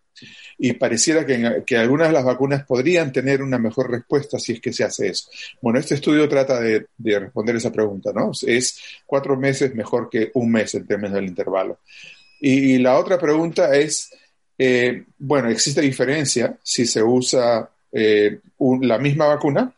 y 0.57 0.73
pareciera 0.73 1.25
que, 1.25 1.75
algunas 1.77 2.07
de 2.07 2.13
las 2.13 2.25
vacunas 2.25 2.65
podrían 2.65 3.11
tener 3.11 3.43
una 3.43 3.59
mejor 3.59 3.91
respuesta 3.91 4.39
si 4.39 4.53
es 4.53 4.61
que 4.61 4.73
se 4.73 4.83
hace 4.83 5.09
eso. 5.09 5.29
Bueno, 5.61 5.79
este 5.79 5.95
estudio 5.95 6.27
trata 6.27 6.59
de, 6.59 6.87
de 6.97 7.19
responder 7.19 7.55
esa 7.55 7.71
pregunta, 7.71 8.11
¿no? 8.13 8.31
Es 8.45 8.81
cuatro 9.05 9.37
meses 9.37 9.75
mejor 9.75 10.09
que 10.09 10.31
un 10.33 10.51
mes 10.51 10.73
en 10.73 10.87
términos 10.87 11.13
del 11.13 11.25
intervalo. 11.25 11.79
Y 12.39 12.77
la 12.79 12.97
otra 12.97 13.19
pregunta 13.19 13.75
es, 13.75 14.11
eh, 14.57 15.03
bueno, 15.19 15.49
existe 15.49 15.81
diferencia 15.81 16.57
si 16.63 16.85
se 16.85 17.03
usa 17.03 17.69
eh, 17.91 18.39
un, 18.57 18.87
la 18.87 18.97
misma 18.97 19.27
vacuna 19.27 19.71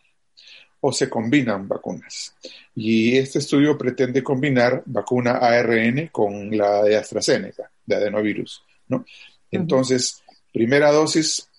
o 0.81 0.91
se 0.91 1.09
combinan 1.09 1.67
vacunas. 1.67 2.35
Y 2.75 3.17
este 3.17 3.39
estudio 3.39 3.77
pretende 3.77 4.23
combinar 4.23 4.81
vacuna 4.85 5.37
ARN 5.37 6.07
con 6.11 6.55
la 6.55 6.83
de 6.83 6.95
AstraZeneca, 6.95 7.69
de 7.85 7.95
adenovirus. 7.95 8.63
¿no? 8.87 9.05
Entonces, 9.51 10.23
primera 10.53 10.91
dosis, 10.91 11.49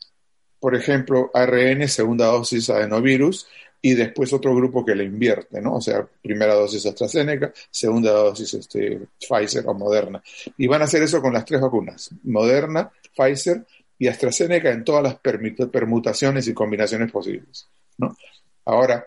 por 0.59 0.75
ejemplo, 0.75 1.31
ARN, 1.35 1.87
segunda 1.89 2.27
dosis 2.27 2.71
adenovirus, 2.71 3.47
y 3.83 3.95
después 3.95 4.33
otro 4.33 4.55
grupo 4.55 4.85
que 4.85 4.95
le 4.95 5.05
invierte, 5.05 5.61
¿no? 5.61 5.77
O 5.77 5.81
sea, 5.81 6.07
primera 6.23 6.55
dosis 6.55 6.85
AstraZeneca, 6.87 7.53
segunda 7.71 8.13
dosis 8.13 8.55
este, 8.55 9.01
Pfizer 9.19 9.65
o 9.67 9.75
Moderna. 9.75 10.23
Y 10.59 10.67
van 10.67 10.83
a 10.83 10.85
hacer 10.85 11.03
eso 11.03 11.23
con 11.23 11.33
las 11.33 11.45
tres 11.45 11.61
vacunas, 11.61 12.11
Moderna, 12.25 12.91
Pfizer 13.17 13.65
y 13.99 14.09
AstraZeneca 14.09 14.71
en 14.71 14.85
todas 14.85 15.03
las 15.03 15.15
permutaciones 15.17 16.47
y 16.49 16.55
combinaciones 16.55 17.11
posibles, 17.11 17.69
¿no? 17.99 18.17
Ahora, 18.65 19.07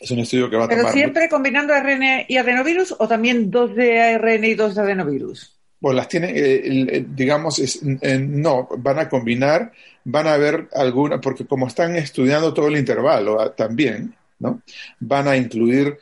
es 0.00 0.10
un 0.10 0.20
estudio 0.20 0.48
que 0.48 0.56
va 0.56 0.64
a 0.64 0.68
¿Pero 0.68 0.90
siempre 0.90 1.28
combinando 1.28 1.74
ARN 1.74 2.24
y 2.28 2.36
adenovirus 2.36 2.94
o 2.98 3.08
también 3.08 3.50
dos 3.50 3.74
de 3.74 4.00
ARN 4.00 4.44
y 4.44 4.54
dos 4.54 4.74
de 4.74 4.82
adenovirus? 4.82 5.57
Pues 5.80 5.94
las 5.94 6.08
tienen, 6.08 6.32
eh, 6.34 7.06
digamos, 7.08 7.60
no, 8.02 8.68
van 8.78 8.98
a 8.98 9.08
combinar, 9.08 9.72
van 10.04 10.26
a 10.26 10.36
ver 10.36 10.68
alguna, 10.72 11.20
porque 11.20 11.46
como 11.46 11.68
están 11.68 11.94
estudiando 11.96 12.52
todo 12.52 12.66
el 12.68 12.76
intervalo 12.76 13.40
ah, 13.40 13.54
también, 13.54 14.16
¿no? 14.40 14.62
Van 14.98 15.28
a 15.28 15.36
incluir 15.36 15.98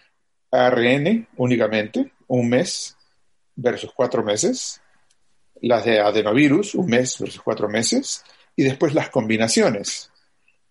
ARN 0.50 1.28
únicamente, 1.36 2.12
un 2.28 2.48
mes 2.48 2.96
versus 3.54 3.92
cuatro 3.94 4.22
meses, 4.22 4.80
las 5.60 5.84
de 5.84 6.00
adenovirus, 6.00 6.74
un 6.74 6.86
mes 6.86 7.18
versus 7.18 7.40
cuatro 7.42 7.68
meses, 7.68 8.24
y 8.54 8.62
después 8.62 8.94
las 8.94 9.10
combinaciones, 9.10 10.10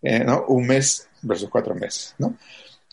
eh, 0.01 0.23
¿no? 0.23 0.45
Un 0.47 0.65
mes 0.65 1.07
versus 1.21 1.49
cuatro 1.49 1.75
meses, 1.75 2.15
¿no? 2.17 2.37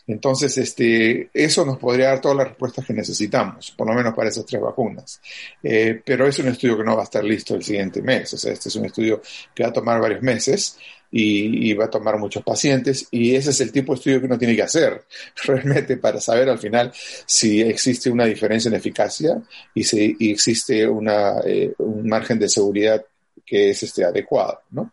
Entonces, 0.05 0.57
este, 0.57 1.29
eso 1.33 1.65
nos 1.65 1.77
podría 1.77 2.07
dar 2.07 2.21
todas 2.21 2.37
las 2.37 2.47
respuestas 2.49 2.85
que 2.85 2.93
necesitamos, 2.93 3.71
por 3.71 3.87
lo 3.87 3.93
menos 3.93 4.13
para 4.13 4.29
esas 4.29 4.45
tres 4.45 4.61
vacunas. 4.61 5.21
Eh, 5.61 6.01
pero 6.05 6.27
es 6.27 6.37
un 6.39 6.49
estudio 6.49 6.77
que 6.77 6.83
no 6.83 6.95
va 6.95 7.01
a 7.01 7.05
estar 7.05 7.23
listo 7.23 7.55
el 7.55 7.63
siguiente 7.63 8.01
mes. 8.01 8.33
O 8.33 8.49
este 8.49 8.69
es 8.69 8.75
un 8.75 8.85
estudio 8.85 9.21
que 9.55 9.63
va 9.63 9.69
a 9.69 9.73
tomar 9.73 10.01
varios 10.01 10.21
meses 10.21 10.77
y, 11.09 11.73
va 11.73 11.85
a 11.85 11.89
tomar 11.89 12.17
muchos 12.17 12.43
pacientes. 12.43 13.07
Y 13.11 13.35
ese 13.35 13.51
es 13.51 13.61
el 13.61 13.71
tipo 13.71 13.93
de 13.93 13.97
estudio 13.97 14.19
que 14.19 14.25
uno 14.25 14.37
tiene 14.37 14.55
que 14.55 14.63
hacer 14.63 15.05
realmente 15.45 15.97
para 15.97 16.19
saber 16.19 16.49
al 16.49 16.59
final 16.59 16.91
si 17.25 17.61
existe 17.61 18.09
una 18.09 18.25
diferencia 18.25 18.67
en 18.69 18.75
eficacia 18.75 19.41
y 19.73 19.83
si 19.83 20.17
existe 20.19 20.87
una, 20.87 21.39
eh, 21.45 21.73
un 21.77 22.07
margen 22.09 22.39
de 22.39 22.49
seguridad 22.49 23.05
que 23.45 23.69
es 23.69 23.83
este, 23.83 24.03
adecuado. 24.03 24.61
¿no? 24.71 24.91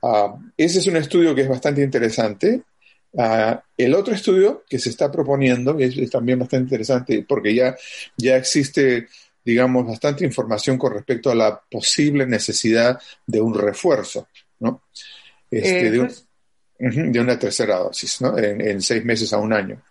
Uh, 0.00 0.38
ese 0.56 0.78
es 0.78 0.86
un 0.86 0.96
estudio 0.96 1.34
que 1.34 1.42
es 1.42 1.48
bastante 1.48 1.82
interesante 1.82 2.62
Uh, 3.12 3.56
el 3.76 3.94
otro 3.94 4.14
estudio 4.14 4.64
que 4.68 4.78
se 4.78 4.88
está 4.88 5.10
proponiendo, 5.10 5.78
y 5.78 5.84
es, 5.84 5.96
es, 5.98 6.10
también 6.10 6.38
bastante 6.38 6.64
interesante 6.64 7.24
porque 7.28 7.54
ya, 7.54 7.76
ya 8.16 8.36
existe, 8.36 9.08
digamos, 9.44 9.86
bastante 9.86 10.24
información 10.24 10.78
con 10.78 10.94
respecto 10.94 11.30
a 11.30 11.34
la 11.34 11.60
posible 11.70 12.26
necesidad 12.26 12.98
de 13.26 13.40
un 13.40 13.54
refuerzo, 13.54 14.28
¿no? 14.60 14.84
Este, 15.50 15.88
eh, 15.88 15.90
de, 15.90 16.00
un, 16.00 16.06
uh 16.06 16.88
-huh, 16.88 17.10
de, 17.12 17.20
una 17.20 17.38
tercera 17.38 17.76
dosis, 17.78 18.22
¿no? 18.22 18.38
En, 18.38 18.60
en, 18.60 18.80
seis 18.80 19.04
meses 19.04 19.32
a 19.34 19.38
un 19.38 19.52
año. 19.52 19.82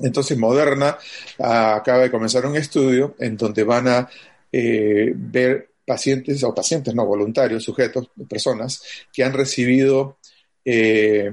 Entonces, 0.00 0.36
Moderna 0.36 0.98
uh, 1.38 1.44
acaba 1.44 2.00
de 2.00 2.10
comenzar 2.10 2.44
un 2.46 2.56
estudio 2.56 3.14
en 3.18 3.36
donde 3.36 3.64
van 3.64 3.88
a 3.88 4.08
eh, 4.50 5.12
ver 5.14 5.70
pacientes, 5.84 6.42
o 6.44 6.54
pacientes 6.54 6.94
no 6.94 7.06
voluntarios, 7.06 7.64
sujetos, 7.64 8.10
personas 8.28 8.82
que 9.12 9.24
han 9.24 9.32
recibido 9.32 10.18
eh, 10.64 11.32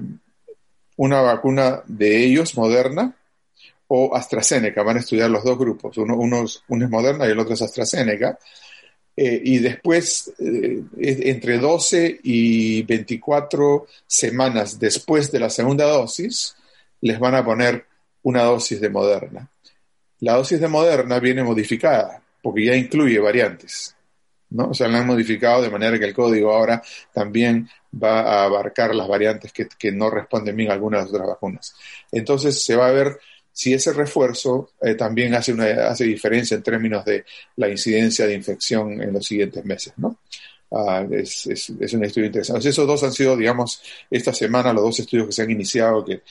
una 0.98 1.22
vacuna 1.22 1.84
de 1.86 2.26
ellos, 2.26 2.56
Moderna, 2.58 3.16
o 3.88 4.16
AstraZeneca. 4.16 4.84
Van 4.84 4.98
a 4.98 5.00
estudiar 5.00 5.30
los 5.30 5.44
dos 5.44 5.58
grupos. 5.58 5.98
Uno, 5.98 6.44
es 6.44 6.62
Moderna 6.68 7.28
y 7.28 7.32
el 7.32 7.40
otro 7.40 7.54
es 7.54 7.62
AstraZeneca. 7.62 8.38
Eh, 9.18 9.42
y 9.44 9.60
después, 9.60 10.34
eh, 10.40 10.82
entre 10.98 11.58
12 11.58 12.20
y 12.24 12.84
24 12.84 13.88
semanas 14.06 14.78
después 14.78 15.32
de 15.32 15.40
la 15.40 15.50
segunda 15.50 15.86
dosis, 15.86 16.56
les 17.02 17.20
van 17.20 17.36
a 17.36 17.46
poner 17.46 17.86
una 18.24 18.44
dosis 18.44 18.82
de 18.82 18.90
Moderna. 18.90 19.50
La 20.20 20.34
dosis 20.34 20.60
de 20.60 20.68
Moderna 20.68 21.20
viene 21.20 21.44
modificada 21.44 22.22
porque 22.42 22.66
ya 22.66 22.76
incluye 22.76 23.18
variantes. 23.20 23.95
¿No? 24.50 24.70
O 24.70 24.74
sea, 24.74 24.88
la 24.88 25.00
han 25.00 25.08
modificado 25.08 25.62
de 25.62 25.70
manera 25.70 25.98
que 26.00 26.06
el 26.06 26.14
código 26.14 26.54
ahora 26.54 26.82
también 27.14 27.70
va 27.94 28.22
a 28.22 28.44
abarcar 28.46 28.94
las 28.94 29.08
variantes 29.08 29.52
que, 29.52 29.68
que 29.78 29.92
no 29.92 30.10
responden 30.10 30.56
bien 30.56 30.70
a 30.70 30.74
algunas 30.74 31.00
de 31.00 31.04
las 31.06 31.14
otras 31.14 31.28
vacunas. 31.30 31.76
Entonces 32.12 32.64
se 32.64 32.76
va 32.76 32.88
a 32.88 32.92
ver 32.92 33.18
si 33.52 33.74
ese 33.74 33.94
refuerzo 33.94 34.72
eh, 34.82 34.96
también 34.96 35.34
hace, 35.34 35.54
una, 35.54 35.88
hace 35.88 36.04
diferencia 36.04 36.56
en 36.56 36.64
términos 36.64 37.06
de 37.06 37.24
la 37.56 37.70
incidencia 37.70 38.28
de 38.28 38.34
infección 38.34 39.02
en 39.02 39.14
los 39.14 39.26
siguientes 39.26 39.64
meses, 39.64 39.94
¿no? 39.98 40.20
Es, 41.10 41.48
es, 41.48 41.70
es, 41.70 41.94
un 41.94 42.04
estudio 42.04 42.28
interesante. 42.28 42.68
Esos 42.68 42.86
dos 42.86 43.02
han 43.04 43.14
sido, 43.14 43.38
digamos, 43.38 43.82
esta 44.12 44.34
semana 44.34 44.74
los 44.74 44.84
dos 44.84 45.00
estudios 45.00 45.28
que 45.28 45.32
se 45.32 45.44
han 45.44 45.52
iniciado 45.52 46.04
que, 46.04 46.24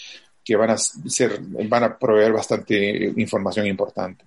que 0.45 0.55
van, 0.55 0.71
a 0.71 0.77
ser, 0.77 1.41
van 1.41 1.85
a 1.85 1.99
proveer 1.99 2.33
bastante 2.33 3.11
información 3.17 3.67
importante. 3.67 4.27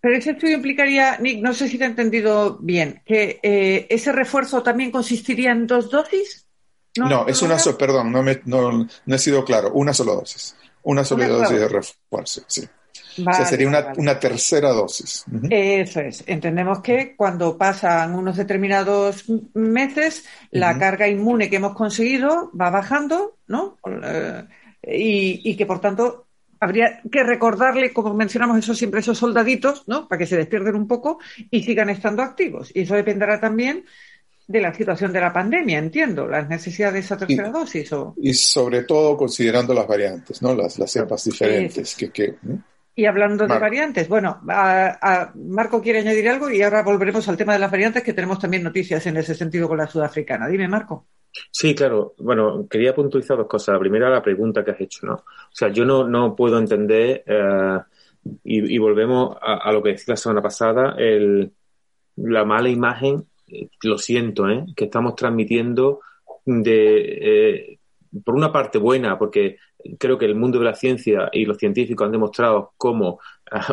Pero 0.00 0.16
ese 0.16 0.30
estudio 0.30 0.56
implicaría, 0.56 1.18
Nick, 1.18 1.42
no 1.42 1.52
sé 1.52 1.68
si 1.68 1.76
te 1.76 1.84
he 1.84 1.88
entendido 1.88 2.58
bien, 2.60 3.02
que 3.04 3.40
eh, 3.42 3.86
ese 3.90 4.12
refuerzo 4.12 4.62
también 4.62 4.90
consistiría 4.90 5.50
en 5.50 5.66
dos 5.66 5.90
dosis. 5.90 6.46
No, 6.96 7.08
no 7.08 7.26
es 7.28 7.42
una 7.42 7.58
sola, 7.58 7.78
perdón, 7.78 8.12
no, 8.12 8.22
me, 8.22 8.40
no, 8.44 8.86
no, 9.06 9.14
he 9.14 9.18
sido 9.18 9.44
claro, 9.44 9.72
una 9.72 9.92
sola 9.92 10.12
dosis. 10.12 10.56
Una 10.82 11.04
sola 11.04 11.28
dosis 11.28 11.58
de 11.58 11.68
refuerzo, 11.68 12.42
sí. 12.46 12.68
o 13.18 13.32
sea, 13.32 13.44
sería 13.44 13.68
una, 13.68 14.18
tercera 14.18 14.70
dosis. 14.70 15.24
Eso 15.50 16.00
es. 16.00 16.24
Entendemos 16.26 16.80
que 16.80 17.14
cuando 17.16 17.58
pasan 17.58 18.14
unos 18.14 18.36
determinados 18.36 19.24
meses, 19.54 20.24
la 20.50 20.78
carga 20.78 21.08
inmune 21.08 21.50
que 21.50 21.56
hemos 21.56 21.74
conseguido 21.74 22.50
va 22.58 22.70
bajando, 22.70 23.36
¿no? 23.48 23.76
Eh, 24.02 24.44
y, 24.82 25.56
que 25.56 25.66
por 25.66 25.80
tanto 25.80 26.27
habría 26.60 27.00
que 27.10 27.22
recordarle, 27.22 27.92
como 27.92 28.14
mencionamos 28.14 28.58
eso 28.58 28.74
siempre, 28.74 29.00
esos 29.00 29.18
soldaditos, 29.18 29.86
¿no? 29.86 30.08
Para 30.08 30.18
que 30.18 30.26
se 30.26 30.36
despierten 30.36 30.74
un 30.74 30.88
poco 30.88 31.18
y 31.50 31.62
sigan 31.62 31.90
estando 31.90 32.22
activos. 32.22 32.70
Y 32.74 32.82
eso 32.82 32.94
dependerá 32.94 33.40
también 33.40 33.84
de 34.48 34.60
la 34.62 34.72
situación 34.72 35.12
de 35.12 35.20
la 35.20 35.32
pandemia, 35.32 35.78
entiendo, 35.78 36.26
las 36.26 36.48
necesidades 36.48 36.94
de 36.94 37.00
esa 37.00 37.18
tercera 37.18 37.50
dosis. 37.50 37.92
O... 37.92 38.14
Y 38.16 38.32
sobre 38.32 38.82
todo 38.82 39.16
considerando 39.16 39.74
las 39.74 39.86
variantes, 39.86 40.40
¿no? 40.40 40.54
Las, 40.54 40.78
las 40.78 40.90
cepas 40.90 41.22
diferentes. 41.24 41.94
Que, 41.94 42.34
Y 42.94 43.04
hablando 43.04 43.46
de 43.46 43.58
variantes, 43.58 44.08
bueno, 44.08 44.40
a, 44.48 45.32
Marco 45.34 45.82
quiere 45.82 45.98
añadir 45.98 46.30
algo 46.30 46.50
y 46.50 46.62
ahora 46.62 46.82
volveremos 46.82 47.28
al 47.28 47.36
tema 47.36 47.52
de 47.52 47.58
las 47.58 47.70
variantes, 47.70 48.02
que 48.02 48.14
tenemos 48.14 48.38
también 48.38 48.62
noticias 48.62 49.06
en 49.06 49.18
ese 49.18 49.34
sentido 49.34 49.68
con 49.68 49.76
la 49.76 49.86
sudafricana. 49.86 50.48
Dime, 50.48 50.66
Marco. 50.66 51.06
Sí, 51.50 51.74
claro. 51.74 52.14
Bueno, 52.18 52.66
quería 52.68 52.94
puntualizar 52.94 53.36
dos 53.36 53.46
cosas. 53.46 53.74
La 53.74 53.80
primera, 53.80 54.10
la 54.10 54.22
pregunta 54.22 54.64
que 54.64 54.72
has 54.72 54.80
hecho, 54.80 55.06
¿no? 55.06 55.14
O 55.14 55.52
sea, 55.52 55.68
yo 55.68 55.84
no, 55.84 56.06
no 56.06 56.34
puedo 56.34 56.58
entender, 56.58 57.22
eh, 57.26 57.78
y, 58.44 58.78
volvemos 58.78 59.36
a, 59.40 59.72
lo 59.72 59.82
que 59.82 59.90
decía 59.90 60.12
la 60.12 60.16
semana 60.16 60.42
pasada, 60.42 60.94
el, 60.98 61.52
la 62.16 62.44
mala 62.44 62.68
imagen, 62.68 63.26
eh, 63.48 63.68
lo 63.82 63.98
siento, 63.98 64.48
¿eh? 64.48 64.64
que 64.76 64.84
estamos 64.84 65.14
transmitiendo 65.14 66.00
de, 66.44 67.18
eh, 67.20 67.78
por 68.24 68.34
una 68.34 68.52
parte 68.52 68.78
buena, 68.78 69.18
porque 69.18 69.56
creo 69.98 70.18
que 70.18 70.26
el 70.26 70.34
mundo 70.34 70.58
de 70.58 70.64
la 70.64 70.74
ciencia 70.74 71.28
y 71.32 71.44
los 71.44 71.58
científicos 71.58 72.06
han 72.06 72.12
demostrado 72.12 72.72
cómo, 72.76 73.20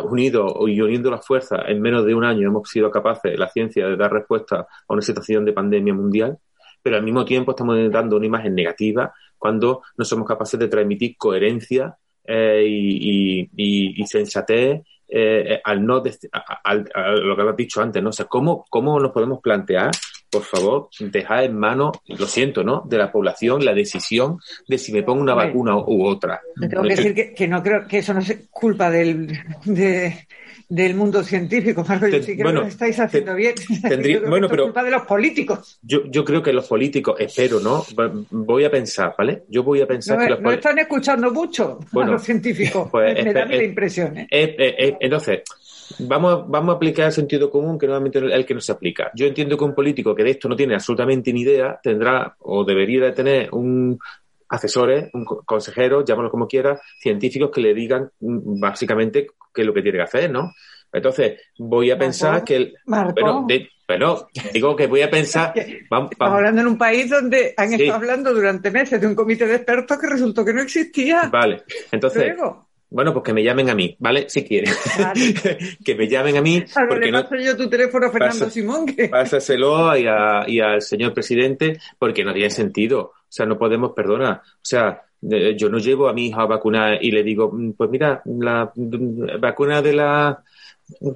unidos 0.04 0.54
y 0.66 0.80
uniendo 0.80 1.10
las 1.10 1.26
fuerzas, 1.26 1.60
en 1.66 1.80
menos 1.80 2.04
de 2.04 2.14
un 2.14 2.24
año 2.24 2.48
hemos 2.48 2.68
sido 2.68 2.90
capaces, 2.90 3.38
la 3.38 3.48
ciencia, 3.48 3.86
de 3.86 3.96
dar 3.96 4.12
respuesta 4.12 4.60
a 4.60 4.92
una 4.92 5.02
situación 5.02 5.44
de 5.44 5.52
pandemia 5.52 5.94
mundial 5.94 6.38
pero 6.86 6.98
al 6.98 7.02
mismo 7.02 7.24
tiempo 7.24 7.50
estamos 7.50 7.90
dando 7.90 8.16
una 8.16 8.26
imagen 8.26 8.54
negativa 8.54 9.12
cuando 9.36 9.82
no 9.96 10.04
somos 10.04 10.24
capaces 10.24 10.60
de 10.60 10.68
transmitir 10.68 11.16
coherencia 11.16 11.98
eh, 12.24 12.64
y, 12.64 14.06
sensatez 14.06 14.82
eh, 15.08 15.60
al 15.64 15.84
no 15.84 16.00
al, 16.62 16.88
a 16.94 17.10
lo 17.10 17.34
que 17.34 17.42
habéis 17.42 17.56
dicho 17.56 17.82
antes, 17.82 18.00
¿no? 18.00 18.10
O 18.10 18.12
sea, 18.12 18.26
¿cómo, 18.26 18.64
¿cómo 18.70 19.00
nos 19.00 19.10
podemos 19.10 19.40
plantear, 19.40 19.90
por 20.30 20.42
favor, 20.42 20.88
dejar 20.98 21.44
en 21.44 21.56
manos, 21.56 21.98
lo 22.06 22.26
siento, 22.26 22.64
¿no? 22.64 22.82
De 22.86 22.98
la 22.98 23.12
población 23.12 23.64
la 23.64 23.74
decisión 23.74 24.38
de 24.66 24.78
si 24.78 24.92
me 24.92 25.02
pongo 25.02 25.22
una 25.22 25.34
vacuna 25.34 25.76
u 25.76 26.04
otra. 26.04 26.40
tengo 26.58 26.82
que 26.82 26.96
decir 26.96 27.34
que, 27.34 27.48
no 27.48 27.62
creo 27.62 27.86
que 27.86 27.98
eso 27.98 28.12
no 28.12 28.20
es 28.20 28.46
culpa 28.50 28.90
del, 28.90 29.38
de, 29.64 30.26
del 30.68 30.94
mundo 30.94 31.22
científico, 31.22 31.84
Marco. 31.88 32.08
Yo 32.08 32.22
sí 32.22 32.36
creo 32.36 32.48
que 32.48 32.52
lo 32.54 32.66
estáis 32.66 32.98
haciendo 32.98 33.34
bien. 33.34 33.54
bueno, 34.28 34.48
pero. 34.48 34.64
Es 34.64 34.66
culpa 34.66 34.82
de 34.82 34.90
los 34.90 35.02
políticos. 35.02 35.78
Yo, 35.82 36.04
yo 36.06 36.24
creo 36.24 36.42
que 36.42 36.52
los 36.52 36.66
políticos, 36.66 37.16
espero, 37.18 37.60
¿no? 37.60 37.84
Voy 38.30 38.64
a 38.64 38.70
pensar, 38.70 39.14
¿vale? 39.16 39.44
Yo 39.48 39.62
voy 39.62 39.80
a 39.80 39.86
pensar 39.86 40.18
no, 40.18 40.24
que 40.24 40.30
los 40.30 40.40
No 40.40 40.52
están 40.52 40.78
escuchando 40.78 41.30
mucho 41.32 41.78
a 41.92 42.06
los 42.06 42.22
científicos. 42.22 42.88
Pues, 42.90 43.24
me, 43.24 43.32
da 43.32 43.46
la 43.46 43.62
impresión. 43.62 44.16
¿eh? 44.18 44.26
entonces. 45.00 45.42
Vamos, 46.00 46.44
vamos 46.48 46.72
a 46.72 46.76
aplicar 46.76 47.06
el 47.06 47.12
sentido 47.12 47.50
común 47.50 47.78
que 47.78 47.86
normalmente 47.86 48.18
el 48.18 48.46
que 48.46 48.54
no 48.54 48.60
se 48.60 48.72
aplica. 48.72 49.10
Yo 49.14 49.26
entiendo 49.26 49.56
que 49.56 49.64
un 49.64 49.74
político 49.74 50.14
que 50.14 50.24
de 50.24 50.30
esto 50.30 50.48
no 50.48 50.56
tiene 50.56 50.74
absolutamente 50.74 51.32
ni 51.32 51.42
idea 51.42 51.78
tendrá 51.82 52.36
o 52.40 52.64
debería 52.64 53.04
de 53.04 53.12
tener 53.12 53.48
un, 53.52 53.98
asesores, 54.48 55.10
un 55.12 55.24
consejeros, 55.24 56.04
llámalo 56.04 56.30
como 56.30 56.46
quiera, 56.46 56.80
científicos 57.00 57.50
que 57.50 57.60
le 57.60 57.74
digan 57.74 58.10
mm, 58.20 58.60
básicamente 58.60 59.28
qué 59.52 59.62
es 59.62 59.66
lo 59.66 59.74
que 59.74 59.82
tiene 59.82 59.98
que 59.98 60.04
hacer, 60.04 60.30
¿no? 60.30 60.52
Entonces, 60.92 61.40
voy 61.58 61.90
a 61.90 61.98
pensar 61.98 62.44
que 62.44 62.56
el... 62.56 62.74
Pero, 63.14 63.46
pero, 63.86 64.28
digo 64.52 64.76
que 64.76 64.86
voy 64.86 65.02
a 65.02 65.10
pensar... 65.10 65.52
Estamos 65.56 66.10
hablando 66.18 66.60
en 66.60 66.66
un 66.68 66.78
país 66.78 67.10
donde 67.10 67.54
han 67.56 67.72
estado 67.72 67.94
hablando 67.94 68.32
durante 68.32 68.70
meses 68.70 69.00
de 69.00 69.06
un 69.06 69.14
comité 69.14 69.46
de 69.46 69.56
expertos 69.56 69.98
que 69.98 70.06
resultó 70.06 70.44
que 70.44 70.54
no 70.54 70.62
existía. 70.62 71.28
Vale, 71.30 71.64
entonces... 71.92 72.34
Bueno, 72.88 73.12
pues 73.12 73.24
que 73.24 73.32
me 73.32 73.42
llamen 73.42 73.68
a 73.68 73.74
mí, 73.74 73.96
¿vale? 73.98 74.28
Si 74.28 74.44
quieren. 74.44 74.72
que 75.84 75.94
me 75.96 76.08
llamen 76.08 76.36
a 76.36 76.42
mí. 76.42 76.64
porque 76.88 77.06
le 77.06 77.12
paso 77.12 77.36
yo 77.36 77.56
tu 77.56 77.68
teléfono 77.68 78.06
a 78.06 78.10
Fernando 78.10 78.48
Simón. 78.48 78.86
Que... 78.86 79.08
Pásaselo 79.08 79.96
y, 79.96 80.06
y 80.46 80.60
al 80.60 80.80
señor 80.82 81.12
presidente, 81.12 81.78
porque 81.98 82.24
no 82.24 82.32
tiene 82.32 82.50
sentido. 82.50 83.00
O 83.00 83.26
sea, 83.28 83.44
no 83.44 83.58
podemos, 83.58 83.92
perdona. 83.92 84.40
O 84.44 84.58
sea, 84.62 85.02
yo 85.20 85.68
no 85.68 85.78
llevo 85.78 86.08
a 86.08 86.12
mi 86.12 86.28
hija 86.28 86.42
a 86.42 86.46
vacunar 86.46 86.98
y 87.02 87.10
le 87.10 87.22
digo, 87.22 87.50
mm, 87.52 87.72
pues 87.72 87.90
mira, 87.90 88.22
la 88.24 88.72
vacuna 89.40 89.82
de 89.82 89.92
la. 89.92 90.42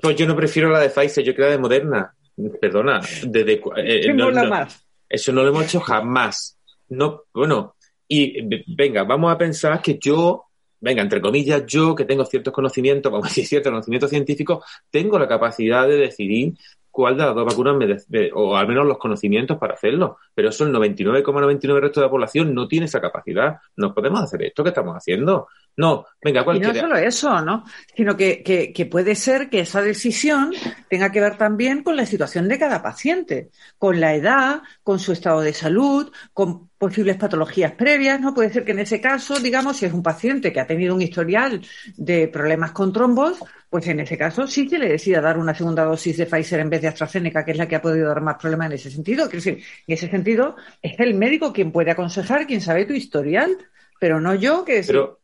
Pues 0.01 0.17
yo 0.17 0.27
no 0.27 0.35
prefiero 0.35 0.69
la 0.71 0.81
de 0.81 0.91
Pfizer, 0.91 1.25
yo 1.25 1.35
quiero 1.35 1.51
la 1.51 1.57
de 1.57 1.63
Moderna. 1.63 2.15
Perdona, 2.61 3.01
desde. 3.27 3.61
Eh, 3.77 4.13
no, 4.13 4.31
más? 4.33 4.85
Eso 5.09 5.33
no 5.33 5.43
lo 5.43 5.51
hemos 5.51 5.65
hecho 5.65 5.81
jamás. 5.81 6.59
No, 6.89 7.25
bueno, 7.33 7.77
y 8.09 8.43
venga, 8.75 9.05
vamos 9.05 9.33
a 9.33 9.39
pensar 9.39 9.81
que 9.81 9.99
yo 10.01 10.50
venga, 10.81 11.03
entre 11.03 11.21
comillas, 11.21 11.65
yo 11.67 11.95
que 11.95 12.05
tengo 12.05 12.25
ciertos 12.25 12.53
conocimientos, 12.53 13.13
vamos 13.13 13.27
a 13.27 13.31
decir, 13.31 13.47
ciertos 13.47 13.71
conocimientos 13.71 14.11
científicos, 14.11 14.65
tengo 14.91 15.19
la 15.19 15.29
capacidad 15.29 15.87
de 15.87 15.97
decidir 15.97 16.55
cuál 16.91 17.17
de 17.17 17.25
las 17.25 17.35
dos 17.35 17.47
vacunas 17.47 17.77
me 17.77 18.31
o 18.35 18.57
al 18.57 18.67
menos 18.67 18.87
los 18.87 18.99
conocimientos 18.99 19.59
para 19.59 19.75
hacerlo. 19.75 20.19
Pero 20.35 20.49
eso 20.49 20.65
el 20.65 20.73
99,99 20.73 21.81
resto 21.81 22.01
de 22.01 22.07
la 22.07 22.11
población 22.11 22.55
no 22.55 22.67
tiene 22.67 22.87
esa 22.87 23.01
capacidad. 23.01 23.59
No 23.77 23.95
podemos 23.95 24.21
hacer 24.21 24.43
esto 24.43 24.63
que 24.63 24.71
estamos 24.71 24.97
haciendo. 24.97 25.49
No, 25.77 26.05
venga, 26.23 26.45
cualquiera. 26.45 26.73
Y 26.73 26.77
no 26.77 26.81
solo 26.89 26.97
eso, 26.97 27.41
¿no? 27.41 27.65
Sino 27.97 28.17
que, 28.17 28.43
que, 28.43 28.73
que, 28.73 28.87
puede 28.87 29.15
ser 29.15 29.49
que 29.49 29.61
esa 29.61 29.81
decisión 29.81 30.53
tenga 30.89 31.11
que 31.11 31.21
ver 31.21 31.39
también 31.39 31.83
con 31.83 31.97
la 31.97 32.05
situación 32.05 32.49
de 32.49 32.59
cada 32.59 32.83
paciente, 32.83 33.51
con 33.79 34.01
la 34.01 34.15
edad, 34.15 34.63
con 34.83 34.99
su 34.99 35.13
estado 35.13 35.41
de 35.41 35.53
salud, 35.53 36.13
con 36.35 36.69
posibles 36.77 37.17
patologías 37.17 37.73
previas, 37.73 38.21
¿no? 38.21 38.35
Puede 38.35 38.51
ser 38.51 38.65
que 38.65 38.73
en 38.73 38.81
ese 38.81 39.01
caso, 39.01 39.39
digamos, 39.39 39.77
si 39.77 39.87
es 39.87 39.93
un 39.93 40.03
paciente 40.03 40.53
que 40.53 40.61
ha 40.61 40.67
tenido 40.67 40.95
un 40.95 41.03
historial 41.03 41.61
de 41.97 42.27
problemas 42.29 42.73
con 42.73 42.93
trombos, 42.93 43.39
pues 43.69 43.87
en 43.87 44.01
ese 44.01 44.19
caso 44.19 44.47
sí 44.47 44.69
se 44.69 44.79
le 44.79 44.89
decida 44.89 45.21
dar 45.21 45.39
una 45.39 45.55
segunda 45.55 45.85
dosis 45.85 46.17
de 46.17 46.27
Pfizer 46.27 46.61
en 46.61 46.71
vez 46.71 46.83
de 46.83 46.89
AstraZeneca, 46.89 47.45
que 47.45 47.53
es 47.53 47.59
la 47.59 47.69
que 47.69 47.77
ha 47.77 47.83
podido 47.83 48.09
dar 48.09 48.21
más 48.21 48.37
problemas 48.37 48.67
en 48.67 48.73
ese 48.73 48.91
sentido. 48.91 49.31
Quiero 49.31 49.45
decir, 49.45 49.65
en 49.87 49.95
ese 49.95 50.09
sentido 50.09 50.57
es 50.83 50.99
el 50.99 51.15
médico 51.15 51.53
quien 51.53 51.71
puede 51.71 51.91
aconsejar, 51.91 52.47
quien 52.47 52.61
sabe 52.61 52.87
tu 52.87 52.93
historial, 52.93 53.57
pero 54.01 54.21
no 54.21 54.35
yo 54.35 54.65
que... 54.65 54.83
Pero 54.87 55.20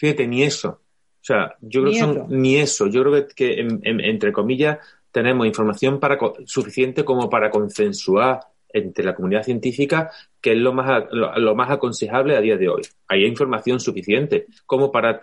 fíjate, 0.00 0.26
ni 0.26 0.42
eso. 0.42 0.68
O 0.70 1.22
sea, 1.22 1.54
yo 1.60 1.82
creo 1.82 1.92
que 1.92 1.98
son 1.98 2.26
ni 2.30 2.56
eso. 2.56 2.86
Yo 2.86 3.02
creo 3.02 3.26
que, 3.28 3.68
entre 3.82 4.32
comillas 4.32 4.78
tenemos 5.12 5.46
información 5.46 5.98
para 5.98 6.16
suficiente 6.46 7.04
como 7.04 7.28
para 7.28 7.50
consensuar 7.50 8.40
entre 8.72 9.04
la 9.04 9.14
comunidad 9.14 9.42
científica 9.42 10.10
que 10.40 10.52
es 10.52 10.58
lo 10.58 10.72
más, 10.72 11.04
lo, 11.10 11.54
más 11.56 11.70
aconsejable 11.70 12.36
a 12.36 12.40
día 12.40 12.56
de 12.56 12.68
hoy. 12.68 12.82
Hay 13.08 13.26
información 13.26 13.78
suficiente 13.80 14.46
como 14.66 14.90
para... 14.90 15.20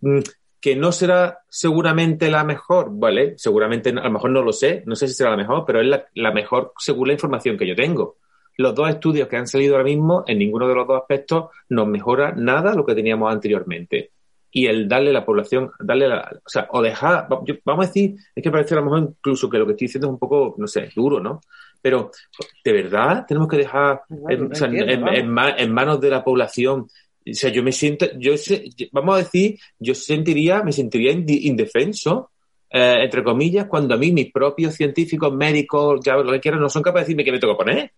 Mm, 0.00 0.20
que 0.60 0.76
no 0.76 0.92
será 0.92 1.38
seguramente 1.48 2.30
la 2.30 2.44
mejor, 2.44 2.88
¿vale? 2.90 3.32
Seguramente, 3.38 3.90
a 3.90 3.92
lo 3.92 4.10
mejor 4.10 4.30
no 4.30 4.42
lo 4.42 4.52
sé, 4.52 4.82
no 4.84 4.94
sé 4.94 5.08
si 5.08 5.14
será 5.14 5.30
la 5.30 5.38
mejor, 5.38 5.64
pero 5.66 5.80
es 5.80 5.86
la, 5.86 6.04
la 6.12 6.32
mejor 6.32 6.74
según 6.76 7.08
la 7.08 7.14
información 7.14 7.56
que 7.56 7.66
yo 7.66 7.74
tengo. 7.74 8.18
Los 8.60 8.74
dos 8.74 8.90
estudios 8.90 9.26
que 9.26 9.38
han 9.38 9.46
salido 9.46 9.74
ahora 9.74 9.86
mismo, 9.86 10.22
en 10.26 10.36
ninguno 10.36 10.68
de 10.68 10.74
los 10.74 10.86
dos 10.86 11.00
aspectos, 11.00 11.46
nos 11.70 11.88
mejora 11.88 12.32
nada 12.36 12.74
lo 12.74 12.84
que 12.84 12.94
teníamos 12.94 13.32
anteriormente. 13.32 14.10
Y 14.52 14.66
el 14.66 14.86
darle 14.86 15.08
a 15.08 15.14
la 15.14 15.24
población, 15.24 15.70
darle 15.78 16.08
la, 16.08 16.30
o 16.44 16.48
sea, 16.48 16.68
o 16.70 16.82
dejar, 16.82 17.26
vamos 17.64 17.84
a 17.84 17.88
decir, 17.88 18.16
es 18.34 18.42
que 18.42 18.50
parece 18.50 18.74
a 18.74 18.80
lo 18.80 18.84
mejor 18.84 18.98
incluso 18.98 19.48
que 19.48 19.56
lo 19.56 19.64
que 19.64 19.72
estoy 19.72 19.86
diciendo 19.86 20.08
es 20.08 20.12
un 20.12 20.18
poco, 20.18 20.56
no 20.58 20.66
sé, 20.66 20.90
duro, 20.94 21.20
¿no? 21.20 21.40
Pero, 21.80 22.10
¿de 22.62 22.72
verdad 22.74 23.24
tenemos 23.26 23.48
que 23.48 23.56
dejar 23.56 24.02
en, 24.28 25.72
manos 25.72 25.98
de 25.98 26.10
la 26.10 26.22
población? 26.22 26.80
O 26.80 27.32
sea, 27.32 27.50
yo 27.50 27.62
me 27.62 27.72
siento, 27.72 28.08
yo 28.18 28.34
vamos 28.92 29.14
a 29.14 29.18
decir, 29.20 29.58
yo 29.78 29.94
sentiría, 29.94 30.62
me 30.62 30.72
sentiría 30.72 31.12
indefenso, 31.12 32.30
eh, 32.68 33.04
entre 33.04 33.24
comillas, 33.24 33.68
cuando 33.68 33.94
a 33.94 33.96
mí 33.96 34.12
mis 34.12 34.30
propios 34.30 34.74
científicos, 34.74 35.32
médicos, 35.32 36.00
ya 36.04 36.16
lo 36.16 36.30
que 36.30 36.40
quieran, 36.40 36.60
no 36.60 36.68
son 36.68 36.82
capaces 36.82 37.06
de 37.06 37.14
decirme 37.14 37.24
qué 37.24 37.32
me 37.32 37.38
tengo 37.38 37.56
que 37.56 37.64
poner. 37.64 37.92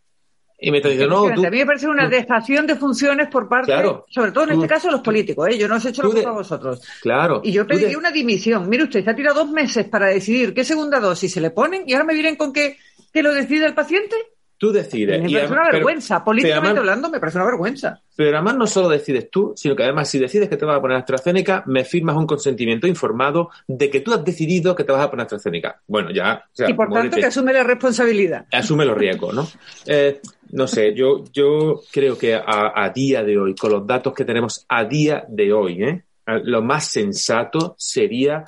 Y 0.62 0.70
me 0.70 0.78
está 0.78 0.88
diciendo, 0.88 1.28
no, 1.28 1.46
A 1.46 1.50
mí 1.50 1.58
me 1.58 1.66
parece 1.66 1.88
una 1.88 2.08
dejación 2.08 2.66
de 2.66 2.76
funciones 2.76 3.28
por 3.28 3.48
parte, 3.48 3.72
sobre 4.08 4.30
todo 4.30 4.44
en 4.44 4.52
este 4.52 4.68
caso, 4.68 4.90
los 4.90 5.00
políticos. 5.00 5.48
¿eh? 5.48 5.58
Yo 5.58 5.68
no 5.68 5.76
os 5.76 5.84
he 5.84 5.90
hecho 5.90 6.02
lo 6.02 6.28
a 6.28 6.32
vosotros. 6.32 6.80
Claro. 7.02 7.40
Y 7.44 7.52
yo 7.52 7.66
pedí 7.66 7.94
una 7.94 8.10
dimisión. 8.10 8.68
Mire 8.68 8.84
usted, 8.84 9.04
se 9.04 9.10
ha 9.10 9.14
tirado 9.14 9.44
dos 9.44 9.50
meses 9.50 9.86
para 9.88 10.06
decidir 10.06 10.54
qué 10.54 10.64
segunda 10.64 11.00
dosis 11.00 11.32
se 11.32 11.40
le 11.40 11.50
ponen 11.50 11.82
y 11.86 11.92
ahora 11.92 12.04
me 12.04 12.14
vienen 12.14 12.36
con 12.36 12.52
que 12.52 12.76
¿Que 13.12 13.22
lo 13.22 13.34
decide 13.34 13.66
el 13.66 13.74
paciente? 13.74 14.16
Tú 14.56 14.72
decides. 14.72 15.20
Me 15.20 15.28
parece 15.28 15.52
una 15.52 15.70
vergüenza. 15.70 16.24
Políticamente 16.24 16.78
hablando, 16.78 17.10
me 17.10 17.18
parece 17.18 17.36
una 17.36 17.46
vergüenza. 17.46 18.00
Pero 18.14 18.36
además 18.36 18.56
no 18.56 18.66
solo 18.68 18.88
decides 18.88 19.28
tú, 19.28 19.52
sino 19.56 19.74
que 19.74 19.82
además 19.82 20.08
si 20.08 20.20
decides 20.20 20.48
que 20.48 20.56
te 20.56 20.64
vas 20.64 20.78
a 20.78 20.80
poner 20.80 20.98
AstraZeneca, 20.98 21.64
me 21.66 21.84
firmas 21.84 22.16
un 22.16 22.28
consentimiento 22.28 22.86
informado 22.86 23.50
de 23.66 23.90
que 23.90 24.00
tú 24.00 24.14
has 24.14 24.24
decidido 24.24 24.76
que 24.76 24.84
te 24.84 24.92
vas 24.92 25.04
a 25.04 25.10
poner 25.10 25.24
AstraZeneca. 25.24 25.80
Bueno, 25.88 26.10
ya. 26.12 26.44
y 26.56 26.72
por 26.74 26.90
tanto 26.90 27.16
que 27.16 27.26
asume 27.26 27.52
la 27.52 27.64
responsabilidad. 27.64 28.46
Asume 28.52 28.86
los 28.86 28.96
riesgos, 28.96 29.34
¿no? 29.34 29.48
Eh, 29.84 30.20
no 30.52 30.66
sé, 30.66 30.94
yo, 30.94 31.24
yo 31.32 31.80
creo 31.90 32.16
que 32.16 32.34
a, 32.34 32.90
día 32.94 33.22
de 33.22 33.38
hoy, 33.38 33.54
con 33.54 33.72
los 33.72 33.86
datos 33.86 34.12
que 34.12 34.24
tenemos 34.24 34.66
a 34.68 34.84
día 34.84 35.24
de 35.26 35.52
hoy, 35.52 35.82
¿eh? 35.82 36.04
lo 36.44 36.62
más 36.62 36.88
sensato 36.88 37.74
sería 37.78 38.44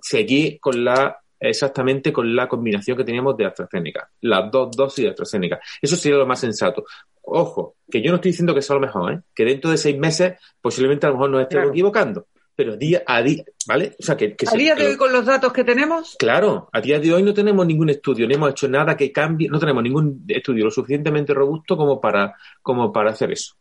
seguir 0.00 0.58
con 0.60 0.84
la 0.84 1.18
exactamente 1.40 2.12
con 2.12 2.34
la 2.34 2.48
combinación 2.48 2.96
que 2.96 3.04
teníamos 3.04 3.36
de 3.36 3.46
AstraZeneca, 3.46 4.10
las 4.22 4.50
dos 4.50 4.76
dosis 4.76 5.04
de 5.04 5.10
AstraZeneca. 5.10 5.60
Eso 5.80 5.94
sería 5.94 6.18
lo 6.18 6.26
más 6.26 6.40
sensato. 6.40 6.84
Ojo, 7.22 7.76
que 7.88 8.02
yo 8.02 8.10
no 8.10 8.16
estoy 8.16 8.32
diciendo 8.32 8.52
que 8.52 8.62
sea 8.62 8.74
lo 8.74 8.80
mejor, 8.80 9.12
¿eh? 9.12 9.20
que 9.32 9.44
dentro 9.44 9.70
de 9.70 9.76
seis 9.76 9.96
meses 9.96 10.34
posiblemente 10.60 11.06
a 11.06 11.10
lo 11.10 11.16
mejor 11.16 11.30
nos 11.30 11.42
estemos 11.42 11.70
equivocando, 11.70 12.26
pero 12.58 12.76
día 12.76 13.04
a 13.06 13.22
día, 13.22 13.44
¿vale? 13.68 13.94
O 14.00 14.02
sea, 14.02 14.16
que, 14.16 14.34
a 14.44 14.56
día 14.56 14.74
de 14.74 14.88
hoy 14.88 14.96
con 14.96 15.12
los 15.12 15.24
datos 15.24 15.52
que 15.52 15.62
tenemos. 15.62 16.16
Claro, 16.18 16.68
a 16.72 16.80
día 16.80 16.98
de 16.98 17.14
hoy 17.14 17.22
no 17.22 17.32
tenemos 17.32 17.64
ningún 17.64 17.88
estudio, 17.88 18.26
no 18.26 18.34
hemos 18.34 18.50
hecho 18.50 18.66
nada 18.66 18.96
que 18.96 19.12
cambie, 19.12 19.48
no 19.48 19.60
tenemos 19.60 19.80
ningún 19.80 20.24
estudio 20.26 20.64
lo 20.64 20.70
suficientemente 20.72 21.32
robusto 21.32 21.76
como 21.76 22.00
para, 22.00 22.34
como 22.60 22.92
para 22.92 23.12
hacer 23.12 23.30
eso. 23.30 23.54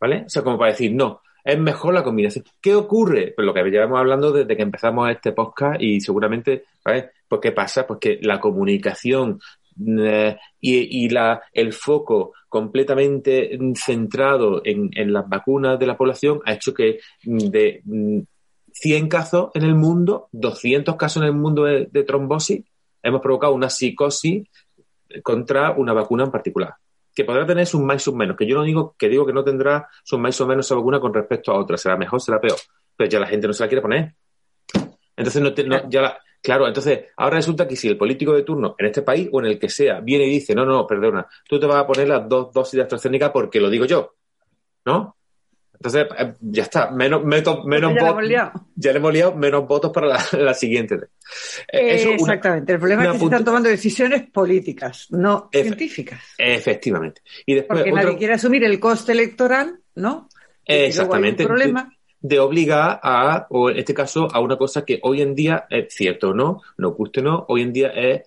¿Vale? 0.00 0.24
O 0.26 0.28
sea, 0.28 0.42
como 0.42 0.58
para 0.58 0.72
decir, 0.72 0.92
no, 0.92 1.22
es 1.44 1.60
mejor 1.60 1.94
la 1.94 2.02
combinación. 2.02 2.44
¿Qué 2.60 2.74
ocurre? 2.74 3.34
Pues 3.36 3.46
lo 3.46 3.54
que 3.54 3.62
llevamos 3.62 4.00
hablando 4.00 4.32
desde 4.32 4.56
que 4.56 4.64
empezamos 4.64 5.08
este 5.10 5.30
podcast 5.30 5.80
y 5.80 6.00
seguramente, 6.00 6.64
¿vale? 6.84 7.12
Pues 7.28 7.40
¿qué 7.40 7.52
pasa? 7.52 7.86
Pues 7.86 8.00
que 8.00 8.18
la 8.20 8.40
comunicación 8.40 9.38
eh, 9.86 10.36
y, 10.60 11.08
la, 11.08 11.42
el 11.52 11.72
foco 11.72 12.32
completamente 12.48 13.58
centrado 13.74 14.62
en, 14.64 14.90
las 15.12 15.28
vacunas 15.28 15.78
de 15.78 15.86
la 15.86 15.96
población 15.96 16.40
ha 16.44 16.54
hecho 16.54 16.74
que 16.74 16.98
de 17.22 17.82
100 18.72 19.04
mm, 19.04 19.08
casos 19.08 19.50
en 19.54 19.62
el 19.64 19.74
mundo, 19.74 20.28
200 20.32 20.96
casos 20.96 21.22
en 21.22 21.28
el 21.28 21.34
mundo 21.34 21.64
de, 21.64 22.04
trombosis, 22.04 22.64
hemos 23.02 23.20
provocado 23.20 23.54
una 23.54 23.70
psicosis 23.70 24.48
contra 25.22 25.72
una 25.72 25.92
vacuna 25.92 26.24
en 26.24 26.30
particular 26.30 26.74
que 27.14 27.24
podrá 27.24 27.44
tener 27.44 27.66
sus 27.66 27.80
más 27.80 28.06
y 28.06 28.12
menos, 28.12 28.36
que 28.36 28.46
yo 28.46 28.54
no 28.54 28.62
digo 28.62 28.94
que 28.96 29.08
digo 29.08 29.26
que 29.26 29.32
no 29.32 29.42
tendrá 29.42 29.88
sus 30.04 30.20
más 30.20 30.40
o 30.40 30.46
menos 30.46 30.66
esa 30.66 30.76
vacuna 30.76 31.00
con 31.00 31.12
respecto 31.12 31.50
a 31.50 31.58
otra, 31.58 31.76
será 31.76 31.96
mejor, 31.96 32.20
será 32.20 32.40
peor, 32.40 32.58
pero 32.96 33.10
ya 33.10 33.18
la 33.18 33.26
gente 33.26 33.48
no 33.48 33.52
se 33.52 33.64
la 33.64 33.68
quiere 33.68 33.82
poner. 33.82 34.14
Entonces, 35.16 35.42
no, 35.42 35.88
ya 35.88 36.00
la, 36.00 36.18
claro, 36.42 36.66
entonces, 36.66 37.06
ahora 37.16 37.36
resulta 37.36 37.66
que 37.66 37.76
si 37.76 37.88
el 37.88 37.96
político 37.96 38.34
de 38.34 38.42
turno 38.42 38.74
en 38.78 38.86
este 38.86 39.02
país 39.02 39.28
o 39.32 39.40
en 39.40 39.46
el 39.46 39.58
que 39.58 39.68
sea 39.68 40.00
viene 40.00 40.26
y 40.26 40.30
dice, 40.30 40.54
no, 40.54 40.64
no, 40.64 40.86
perdona, 40.86 41.26
tú 41.48 41.58
te 41.58 41.66
vas 41.66 41.82
a 41.82 41.86
poner 41.86 42.08
las 42.08 42.28
dos 42.28 42.52
dosis 42.52 42.74
de 42.74 42.82
AstraZeneca 42.82 43.32
porque 43.32 43.60
lo 43.60 43.70
digo 43.70 43.84
yo, 43.84 44.14
¿no? 44.84 45.16
Entonces, 45.74 46.06
eh, 46.18 46.34
ya 46.40 46.64
está, 46.64 46.90
menos, 46.90 47.24
menos, 47.24 47.64
menos 47.64 47.94
ya, 47.94 48.12
votos, 48.12 48.28
ya 48.74 48.92
le 48.92 48.98
hemos 48.98 49.12
liado 49.12 49.34
menos 49.36 49.66
votos 49.68 49.92
para 49.92 50.18
la, 50.32 50.54
siguiente. 50.54 50.96
Eh, 51.72 52.14
exactamente, 52.14 52.72
el 52.72 52.78
problema 52.80 53.04
es 53.04 53.12
que 53.12 53.18
se 53.18 53.24
están 53.24 53.44
tomando 53.44 53.68
decisiones 53.68 54.28
políticas, 54.28 55.06
no 55.10 55.48
científicas. 55.52 56.20
Efectivamente. 56.36 57.22
Y 57.46 57.54
después, 57.54 57.80
Porque 57.80 57.92
nadie 57.92 58.16
quiere 58.16 58.34
asumir 58.34 58.64
el 58.64 58.80
coste 58.80 59.12
electoral, 59.12 59.78
¿no? 59.94 60.28
Exactamente. 60.64 61.44
problema. 61.46 61.92
De, 62.20 62.38
obligar 62.40 63.00
a, 63.02 63.46
o 63.50 63.70
en 63.70 63.78
este 63.78 63.94
caso, 63.94 64.28
a 64.32 64.40
una 64.40 64.56
cosa 64.56 64.84
que 64.84 64.98
hoy 65.02 65.22
en 65.22 65.34
día 65.34 65.66
es 65.70 65.94
cierto 65.94 66.34
no, 66.34 66.62
no 66.76 66.90
guste 66.90 67.22
no, 67.22 67.46
hoy 67.48 67.62
en 67.62 67.72
día 67.72 67.88
es 67.88 68.22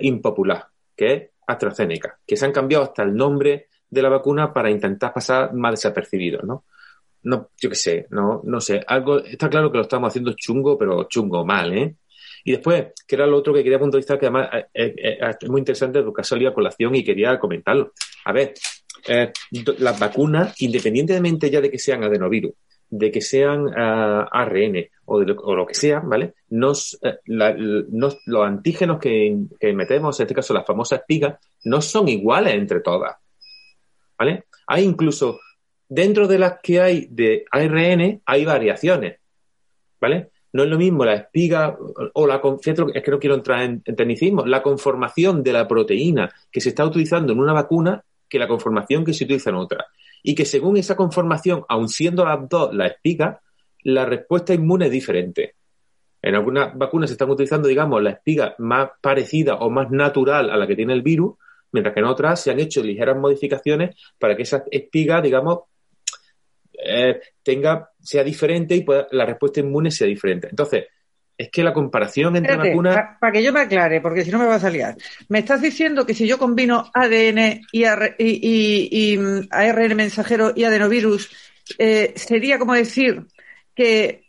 impopular, 0.00 0.68
que 0.96 1.12
es 1.12 1.22
AstraZeneca, 1.46 2.18
que 2.26 2.36
se 2.36 2.46
han 2.46 2.52
cambiado 2.52 2.84
hasta 2.84 3.02
el 3.02 3.14
nombre 3.14 3.68
de 3.90 4.02
la 4.02 4.08
vacuna 4.08 4.54
para 4.54 4.70
intentar 4.70 5.12
pasar 5.12 5.52
más 5.52 5.72
desapercibido, 5.72 6.40
¿no? 6.42 6.64
no, 7.26 7.50
yo 7.60 7.68
qué 7.68 7.74
sé, 7.74 8.06
no, 8.10 8.40
no 8.44 8.60
sé, 8.60 8.82
algo, 8.86 9.18
está 9.18 9.50
claro 9.50 9.70
que 9.70 9.78
lo 9.78 9.82
estamos 9.82 10.08
haciendo 10.08 10.32
chungo, 10.34 10.78
pero 10.78 11.04
chungo 11.08 11.44
mal, 11.44 11.76
¿eh? 11.76 11.96
Y 12.44 12.52
después, 12.52 12.86
que 13.06 13.16
era 13.16 13.26
lo 13.26 13.38
otro 13.38 13.52
que 13.52 13.64
quería 13.64 13.80
puntualizar, 13.80 14.16
que 14.18 14.26
además 14.26 14.48
eh, 14.52 14.66
eh, 14.72 14.94
eh, 14.96 15.18
es, 15.40 15.48
muy 15.48 15.58
interesante 15.58 16.00
porque 16.02 16.20
ha 16.20 16.24
salido 16.24 16.52
a 16.52 16.54
colación 16.54 16.94
y 16.94 17.02
quería 17.02 17.36
comentarlo. 17.40 17.92
A 18.24 18.32
ver, 18.32 18.54
las 19.78 19.98
vacunas, 19.98 20.54
independientemente 20.62 21.50
ya 21.50 21.60
de 21.60 21.68
que 21.68 21.80
sean 21.80 22.04
adenovirus, 22.04 22.52
de 22.88 23.10
que 23.10 23.20
sean 23.20 23.68
ARN 23.76 24.88
o, 25.06 25.20
de 25.20 25.26
lo, 25.26 25.34
o, 25.34 25.66
que 25.66 25.74
sean, 25.74 26.08
¿vale? 26.08 26.34
Nos, 26.50 26.98
los 27.24 28.46
antígenos 28.46 28.98
que, 28.98 29.36
metemos, 29.74 30.18
en 30.18 30.24
este 30.24 30.34
caso 30.34 30.54
las 30.54 30.66
famosas 30.66 31.00
espigas, 31.00 31.38
no 31.64 31.80
son 31.80 32.08
iguales 32.08 32.54
entre 32.54 32.80
todas, 32.80 33.16
¿vale? 34.18 34.44
Hay 34.66 34.84
incluso 34.84 35.40
dentro 35.88 36.26
de 36.26 36.38
las 36.38 36.60
que 36.62 36.80
hay 36.80 37.06
de 37.10 37.44
ARN 37.50 38.22
hay 38.24 38.44
variaciones, 38.44 39.18
¿vale? 40.00 40.30
No 40.52 40.62
es 40.62 40.70
lo 40.70 40.78
mismo 40.78 41.04
la 41.04 41.14
espiga 41.14 41.76
o 42.14 42.26
la, 42.26 42.40
es 42.64 43.02
que 43.02 43.10
no 43.10 43.18
quiero 43.18 43.34
entrar 43.34 43.62
en, 43.62 43.82
tecnicismo, 43.82 44.46
la 44.46 44.62
conformación 44.62 45.42
de 45.42 45.52
la 45.52 45.68
proteína 45.68 46.32
que 46.50 46.60
se 46.60 46.70
está 46.70 46.84
utilizando 46.84 47.32
en 47.32 47.40
una 47.40 47.52
vacuna 47.52 48.02
que 48.28 48.38
la 48.38 48.48
conformación 48.48 49.04
que 49.04 49.12
se 49.12 49.24
utiliza 49.24 49.50
en 49.50 49.56
otra. 49.56 49.86
Y 50.28 50.34
que 50.34 50.44
según 50.44 50.76
esa 50.76 50.96
conformación, 50.96 51.64
aun 51.68 51.88
siendo 51.88 52.24
las 52.24 52.48
dos 52.48 52.74
la 52.74 52.88
espiga, 52.88 53.42
la 53.84 54.04
respuesta 54.04 54.52
inmune 54.52 54.86
es 54.86 54.90
diferente. 54.90 55.54
En 56.20 56.34
algunas 56.34 56.76
vacunas 56.76 57.10
se 57.10 57.14
están 57.14 57.30
utilizando, 57.30 57.68
digamos, 57.68 58.02
la 58.02 58.10
espiga 58.10 58.56
más 58.58 58.90
parecida 59.00 59.54
o 59.54 59.70
más 59.70 59.88
natural 59.92 60.50
a 60.50 60.56
la 60.56 60.66
que 60.66 60.74
tiene 60.74 60.94
el 60.94 61.02
virus, 61.02 61.36
mientras 61.70 61.94
que 61.94 62.00
en 62.00 62.06
otras 62.06 62.42
se 62.42 62.50
han 62.50 62.58
hecho 62.58 62.82
ligeras 62.82 63.16
modificaciones 63.16 63.94
para 64.18 64.34
que 64.34 64.42
esa 64.42 64.64
espiga, 64.68 65.20
digamos, 65.20 65.60
eh, 66.72 67.20
tenga, 67.44 67.90
sea 68.00 68.24
diferente 68.24 68.74
y 68.74 68.84
la 69.12 69.26
respuesta 69.26 69.60
inmune 69.60 69.92
sea 69.92 70.08
diferente. 70.08 70.48
Entonces, 70.50 70.86
es 71.38 71.50
que 71.50 71.62
la 71.62 71.72
comparación 71.72 72.36
entre 72.36 72.56
vacunas. 72.56 73.18
Para 73.20 73.32
que 73.32 73.42
yo 73.42 73.52
me 73.52 73.60
aclare, 73.60 74.00
porque 74.00 74.24
si 74.24 74.30
no 74.30 74.38
me 74.38 74.46
va 74.46 74.56
a 74.56 74.60
salir. 74.60 74.86
Me 75.28 75.40
estás 75.40 75.60
diciendo 75.60 76.06
que 76.06 76.14
si 76.14 76.26
yo 76.26 76.38
combino 76.38 76.90
ADN 76.94 77.60
y, 77.72 77.84
y, 78.18 79.18
mm, 79.18 79.48
ARN 79.50 79.94
mensajero 79.96 80.52
y 80.54 80.64
adenovirus, 80.64 81.30
eh, 81.78 82.14
sería 82.16 82.58
como 82.58 82.74
decir 82.74 83.26
que 83.74 84.24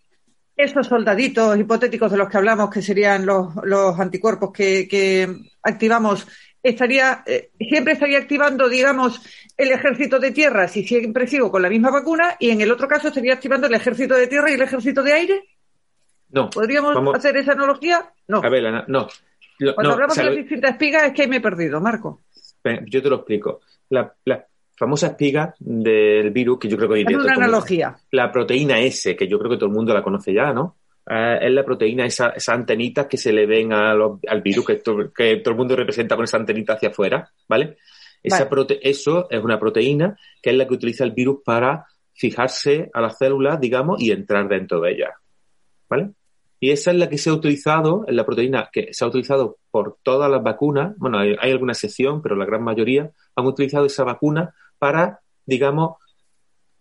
esos 0.55 0.87
soldaditos 0.87 1.57
hipotéticos 1.57 2.11
de 2.11 2.17
los 2.17 2.29
que 2.29 2.37
hablamos, 2.37 2.69
que 2.69 2.81
serían 2.81 3.25
los, 3.25 3.55
los 3.63 3.99
anticuerpos 3.99 4.51
que, 4.51 4.87
que 4.87 5.29
activamos, 5.61 6.27
estaría, 6.63 7.23
eh, 7.25 7.51
siempre 7.59 7.93
estaría 7.93 8.17
activando, 8.17 8.67
digamos, 8.67 9.21
el 9.55 9.71
ejército 9.71 10.19
de 10.19 10.31
tierra 10.31 10.67
si 10.67 10.83
siempre 10.83 11.27
sigo 11.27 11.51
con 11.51 11.61
la 11.61 11.69
misma 11.69 11.89
vacuna 11.89 12.35
y 12.39 12.49
en 12.49 12.61
el 12.61 12.71
otro 12.71 12.87
caso 12.87 13.07
estaría 13.07 13.33
activando 13.33 13.67
el 13.67 13.73
ejército 13.73 14.15
de 14.15 14.27
tierra 14.27 14.51
y 14.51 14.55
el 14.55 14.61
ejército 14.61 15.03
de 15.03 15.13
aire. 15.13 15.43
No. 16.29 16.49
¿Podríamos 16.49 17.15
hacer 17.15 17.37
esa 17.37 17.53
analogía? 17.53 18.11
No. 18.27 18.41
A 18.43 18.49
ver, 18.49 18.63
no. 18.87 19.07
Cuando 19.75 19.93
hablamos 19.93 20.15
de 20.15 20.23
las 20.23 20.35
distintas 20.35 20.71
espigas 20.71 21.03
es 21.03 21.13
que 21.13 21.27
me 21.27 21.37
he 21.37 21.41
perdido, 21.41 21.79
Marco. 21.81 22.21
Yo 22.85 23.01
te 23.01 23.09
lo 23.09 23.17
explico. 23.17 23.61
La, 23.89 24.13
famosa 24.75 25.07
espiga 25.07 25.55
del 25.59 26.29
virus, 26.29 26.59
que 26.59 26.67
yo 26.67 26.77
creo 26.77 26.89
que 26.89 26.93
hoy. 26.95 27.05
Es 27.07 27.15
una 27.15 27.33
analogía. 27.33 27.95
la 28.11 28.31
proteína 28.31 28.79
S, 28.79 29.15
que 29.15 29.27
yo 29.27 29.39
creo 29.39 29.51
que 29.51 29.57
todo 29.57 29.69
el 29.69 29.75
mundo 29.75 29.93
la 29.93 30.03
conoce 30.03 30.33
ya, 30.33 30.53
¿no? 30.53 30.77
Eh, 31.09 31.39
es 31.41 31.51
la 31.51 31.63
proteína, 31.63 32.05
esa, 32.05 32.29
esas 32.29 32.55
antenitas 32.55 33.07
que 33.07 33.17
se 33.17 33.31
le 33.31 33.47
ven 33.47 33.73
al 33.73 34.41
virus, 34.43 34.65
que, 34.65 34.81
que 35.15 35.37
todo 35.37 35.51
el 35.51 35.57
mundo 35.57 35.75
representa 35.75 36.15
con 36.15 36.25
esa 36.25 36.37
antenita 36.37 36.73
hacia 36.73 36.89
afuera, 36.89 37.31
¿vale? 37.47 37.77
Esa 38.21 38.49
eso 38.81 39.27
es 39.29 39.43
una 39.43 39.59
proteína 39.59 40.17
que 40.41 40.49
es 40.49 40.55
la 40.55 40.67
que 40.67 40.73
utiliza 40.73 41.03
el 41.03 41.11
virus 41.11 41.39
para 41.45 41.85
fijarse 42.13 42.89
a 42.93 42.99
las 42.99 43.17
células, 43.17 43.59
digamos, 43.59 44.01
y 44.01 44.11
entrar 44.11 44.47
dentro 44.47 44.81
de 44.81 44.91
ellas. 44.91 45.11
¿Vale? 45.89 46.11
Y 46.59 46.71
esa 46.71 46.91
es 46.91 46.97
la 46.97 47.07
que 47.07 47.17
se 47.17 47.29
ha 47.29 47.33
utilizado, 47.33 48.03
es 48.07 48.15
la 48.15 48.25
proteína 48.25 48.69
que 48.71 48.93
se 48.93 49.05
ha 49.05 49.07
utilizado 49.07 49.57
por 49.69 49.97
todas 50.01 50.29
las 50.29 50.41
vacunas. 50.41 50.95
Bueno, 50.97 51.19
hay, 51.19 51.35
alguna 51.51 51.73
excepción, 51.73 52.21
pero 52.21 52.35
la 52.35 52.45
gran 52.45 52.63
mayoría 52.63 53.11
han 53.35 53.45
utilizado 53.45 53.85
esa 53.85 54.03
vacuna 54.03 54.55
para, 54.79 55.19
digamos, 55.45 55.97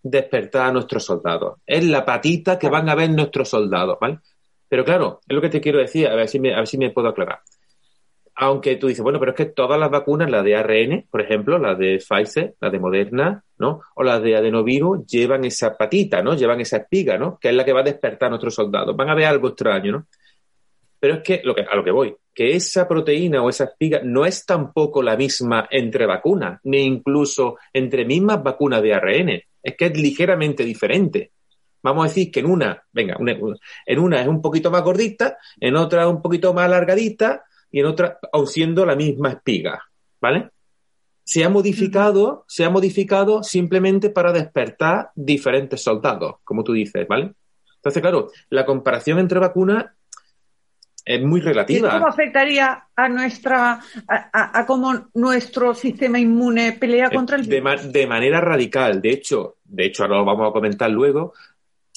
despertar 0.02 0.68
a 0.68 0.72
nuestros 0.72 1.04
soldados. 1.04 1.58
Es 1.66 1.84
la 1.84 2.04
patita 2.04 2.58
que 2.58 2.70
van 2.70 2.88
a 2.88 2.94
ver 2.94 3.10
nuestros 3.10 3.50
soldados, 3.50 3.98
¿vale? 4.00 4.20
Pero 4.68 4.84
claro, 4.84 5.20
es 5.28 5.34
lo 5.34 5.42
que 5.42 5.50
te 5.50 5.60
quiero 5.60 5.78
decir, 5.78 6.08
a 6.08 6.14
ver 6.14 6.28
si 6.28 6.40
me, 6.40 6.54
a 6.54 6.58
ver 6.58 6.66
si 6.66 6.78
me 6.78 6.90
puedo 6.90 7.08
aclarar 7.08 7.40
aunque 8.38 8.76
tú 8.76 8.88
dices, 8.88 9.02
bueno, 9.02 9.18
pero 9.18 9.32
es 9.32 9.36
que 9.36 9.46
todas 9.46 9.80
las 9.80 9.90
vacunas, 9.90 10.30
la 10.30 10.42
de 10.42 10.56
ARN, 10.56 11.06
por 11.10 11.22
ejemplo, 11.22 11.58
la 11.58 11.74
de 11.74 11.98
Pfizer, 11.98 12.54
la 12.60 12.68
de 12.68 12.78
Moderna, 12.78 13.42
¿no? 13.58 13.80
O 13.94 14.02
la 14.02 14.20
de 14.20 14.36
adenovirus, 14.36 15.06
llevan 15.06 15.46
esa 15.46 15.74
patita, 15.74 16.22
¿no? 16.22 16.34
Llevan 16.34 16.60
esa 16.60 16.76
espiga, 16.76 17.16
¿no? 17.16 17.38
Que 17.40 17.48
es 17.48 17.54
la 17.54 17.64
que 17.64 17.72
va 17.72 17.80
a 17.80 17.84
despertar 17.84 18.26
a 18.26 18.30
nuestros 18.30 18.54
soldados. 18.54 18.94
Van 18.94 19.08
a 19.08 19.14
ver 19.14 19.24
algo 19.24 19.48
extraño, 19.48 19.92
¿no? 19.92 20.06
Pero 21.00 21.14
es 21.14 21.22
que, 21.22 21.42
a 21.70 21.76
lo 21.76 21.84
que 21.84 21.90
voy, 21.90 22.14
que 22.34 22.54
esa 22.54 22.86
proteína 22.86 23.42
o 23.42 23.48
esa 23.48 23.64
espiga 23.64 24.00
no 24.04 24.26
es 24.26 24.44
tampoco 24.44 25.02
la 25.02 25.16
misma 25.16 25.66
entre 25.70 26.04
vacunas, 26.04 26.60
ni 26.64 26.84
incluso 26.84 27.56
entre 27.72 28.04
mismas 28.04 28.42
vacunas 28.42 28.82
de 28.82 28.94
ARN. 28.94 29.42
Es 29.62 29.76
que 29.76 29.86
es 29.86 29.98
ligeramente 29.98 30.62
diferente. 30.62 31.32
Vamos 31.82 32.04
a 32.04 32.08
decir 32.08 32.30
que 32.30 32.40
en 32.40 32.46
una, 32.46 32.82
venga, 32.92 33.16
en 33.86 33.98
una 33.98 34.20
es 34.20 34.28
un 34.28 34.42
poquito 34.42 34.70
más 34.70 34.82
gordita, 34.82 35.38
en 35.58 35.76
otra 35.76 36.08
un 36.08 36.20
poquito 36.20 36.52
más 36.52 36.66
alargadita, 36.66 37.44
y 37.76 37.80
en 37.80 37.84
otra, 37.84 38.18
aun 38.32 38.46
siendo 38.46 38.86
la 38.86 38.96
misma 38.96 39.32
espiga, 39.32 39.84
¿vale? 40.18 40.48
Se 41.22 41.44
ha 41.44 41.50
modificado, 41.50 42.46
se 42.48 42.64
ha 42.64 42.70
modificado 42.70 43.42
simplemente 43.42 44.08
para 44.08 44.32
despertar 44.32 45.10
diferentes 45.14 45.82
soldados, 45.82 46.36
como 46.42 46.64
tú 46.64 46.72
dices, 46.72 47.06
¿vale? 47.06 47.34
Entonces, 47.74 48.00
claro, 48.00 48.30
la 48.48 48.64
comparación 48.64 49.18
entre 49.18 49.40
vacunas 49.40 49.88
es 51.04 51.22
muy 51.22 51.42
relativa. 51.42 51.88
¿Y 51.88 51.90
cómo 51.90 52.06
afectaría 52.06 52.84
a 52.96 53.08
nuestra, 53.10 53.78
a, 54.08 54.64
cómo 54.66 55.10
nuestro 55.12 55.74
sistema 55.74 56.18
inmune 56.18 56.72
pelea 56.80 57.10
contra 57.10 57.36
el 57.36 57.42
virus? 57.42 57.82
De, 57.82 57.98
de, 57.98 58.06
manera 58.06 58.40
radical. 58.40 59.02
De 59.02 59.10
hecho, 59.10 59.56
de 59.64 59.84
hecho, 59.84 60.04
ahora 60.04 60.16
lo 60.16 60.24
vamos 60.24 60.48
a 60.48 60.52
comentar 60.54 60.90
luego, 60.90 61.34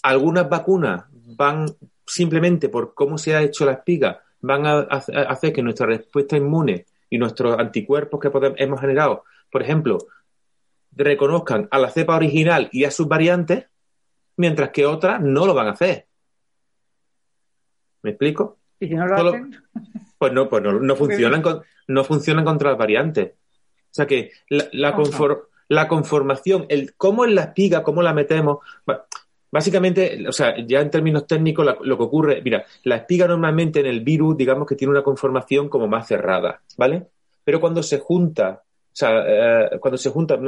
algunas 0.04 0.50
vacunas 0.50 1.06
van 1.10 1.68
simplemente 2.06 2.68
por 2.68 2.94
cómo 2.94 3.18
se 3.18 3.34
ha 3.34 3.42
hecho 3.42 3.66
la 3.66 3.72
espiga, 3.72 4.24
van 4.42 4.66
a, 4.66 4.80
hacer 4.80 5.54
que 5.54 5.62
nuestra 5.62 5.88
respuesta 5.88 6.38
inmune 6.38 6.86
y 7.10 7.18
nuestros 7.18 7.58
anticuerpos 7.60 8.20
que 8.20 8.32
hemos 8.58 8.80
generado, 8.80 9.24
por 9.52 9.62
ejemplo, 9.62 10.00
reconozcan 10.92 11.68
a 11.72 11.80
la 11.80 11.90
cepa 11.90 12.16
original 12.16 12.70
y 12.72 12.84
a 12.86 12.92
sus 12.92 13.08
variantes, 13.08 13.68
mientras 14.38 14.70
que 14.70 14.86
otras 14.86 15.22
no 15.22 15.46
lo 15.46 15.54
van 15.54 15.68
a 15.68 15.72
hacer. 15.72 16.08
¿Me 18.02 18.12
explico? 18.12 18.58
¿Y 18.80 18.88
si 18.88 18.96
no 18.96 19.08
lo 19.08 19.16
hacen? 19.16 19.56
Pues 20.20 20.34
no, 20.34 20.50
pues 20.50 20.62
no, 20.62 20.96
funcionan, 20.98 21.42
no 21.88 22.04
funcionan 22.04 22.44
contra 22.44 22.72
las 22.72 22.78
variantes. 22.78 23.36
O 23.86 23.94
sea 23.94 24.06
que 24.06 24.34
la, 24.50 24.68
la, 24.74 25.88
conformación, 25.88 26.66
el 26.68 26.94
cómo 26.96 27.24
es 27.24 27.32
la 27.32 27.44
espiga, 27.44 27.84
cómo 27.84 28.02
la 28.02 28.14
metemos, 28.14 28.58
básicamente, 29.52 30.28
o 30.28 30.32
sea, 30.32 30.56
ya 30.66 30.82
en 30.82 30.90
términos 30.90 31.28
técnicos, 31.28 31.66
lo 31.82 31.98
que 31.98 32.04
ocurre, 32.04 32.42
mira, 32.42 32.66
la 32.84 32.98
espiga 32.98 33.28
normalmente 33.28 33.80
en 33.80 33.86
el 33.86 34.02
virus, 34.02 34.38
digamos 34.38 34.68
que 34.68 34.76
tiene 34.76 34.92
una 34.92 35.04
conformación 35.04 35.70
como 35.70 35.88
más 35.88 36.08
cerrada, 36.08 36.62
¿vale? 36.78 37.08
Pero 37.44 37.60
cuando 37.60 37.84
se 37.84 38.00
junta, 38.00 38.62
o 38.64 38.96
sea, 38.96 39.24
eh, 39.28 39.80
cuando 39.80 39.98
se 39.98 40.10
junta, 40.10 40.40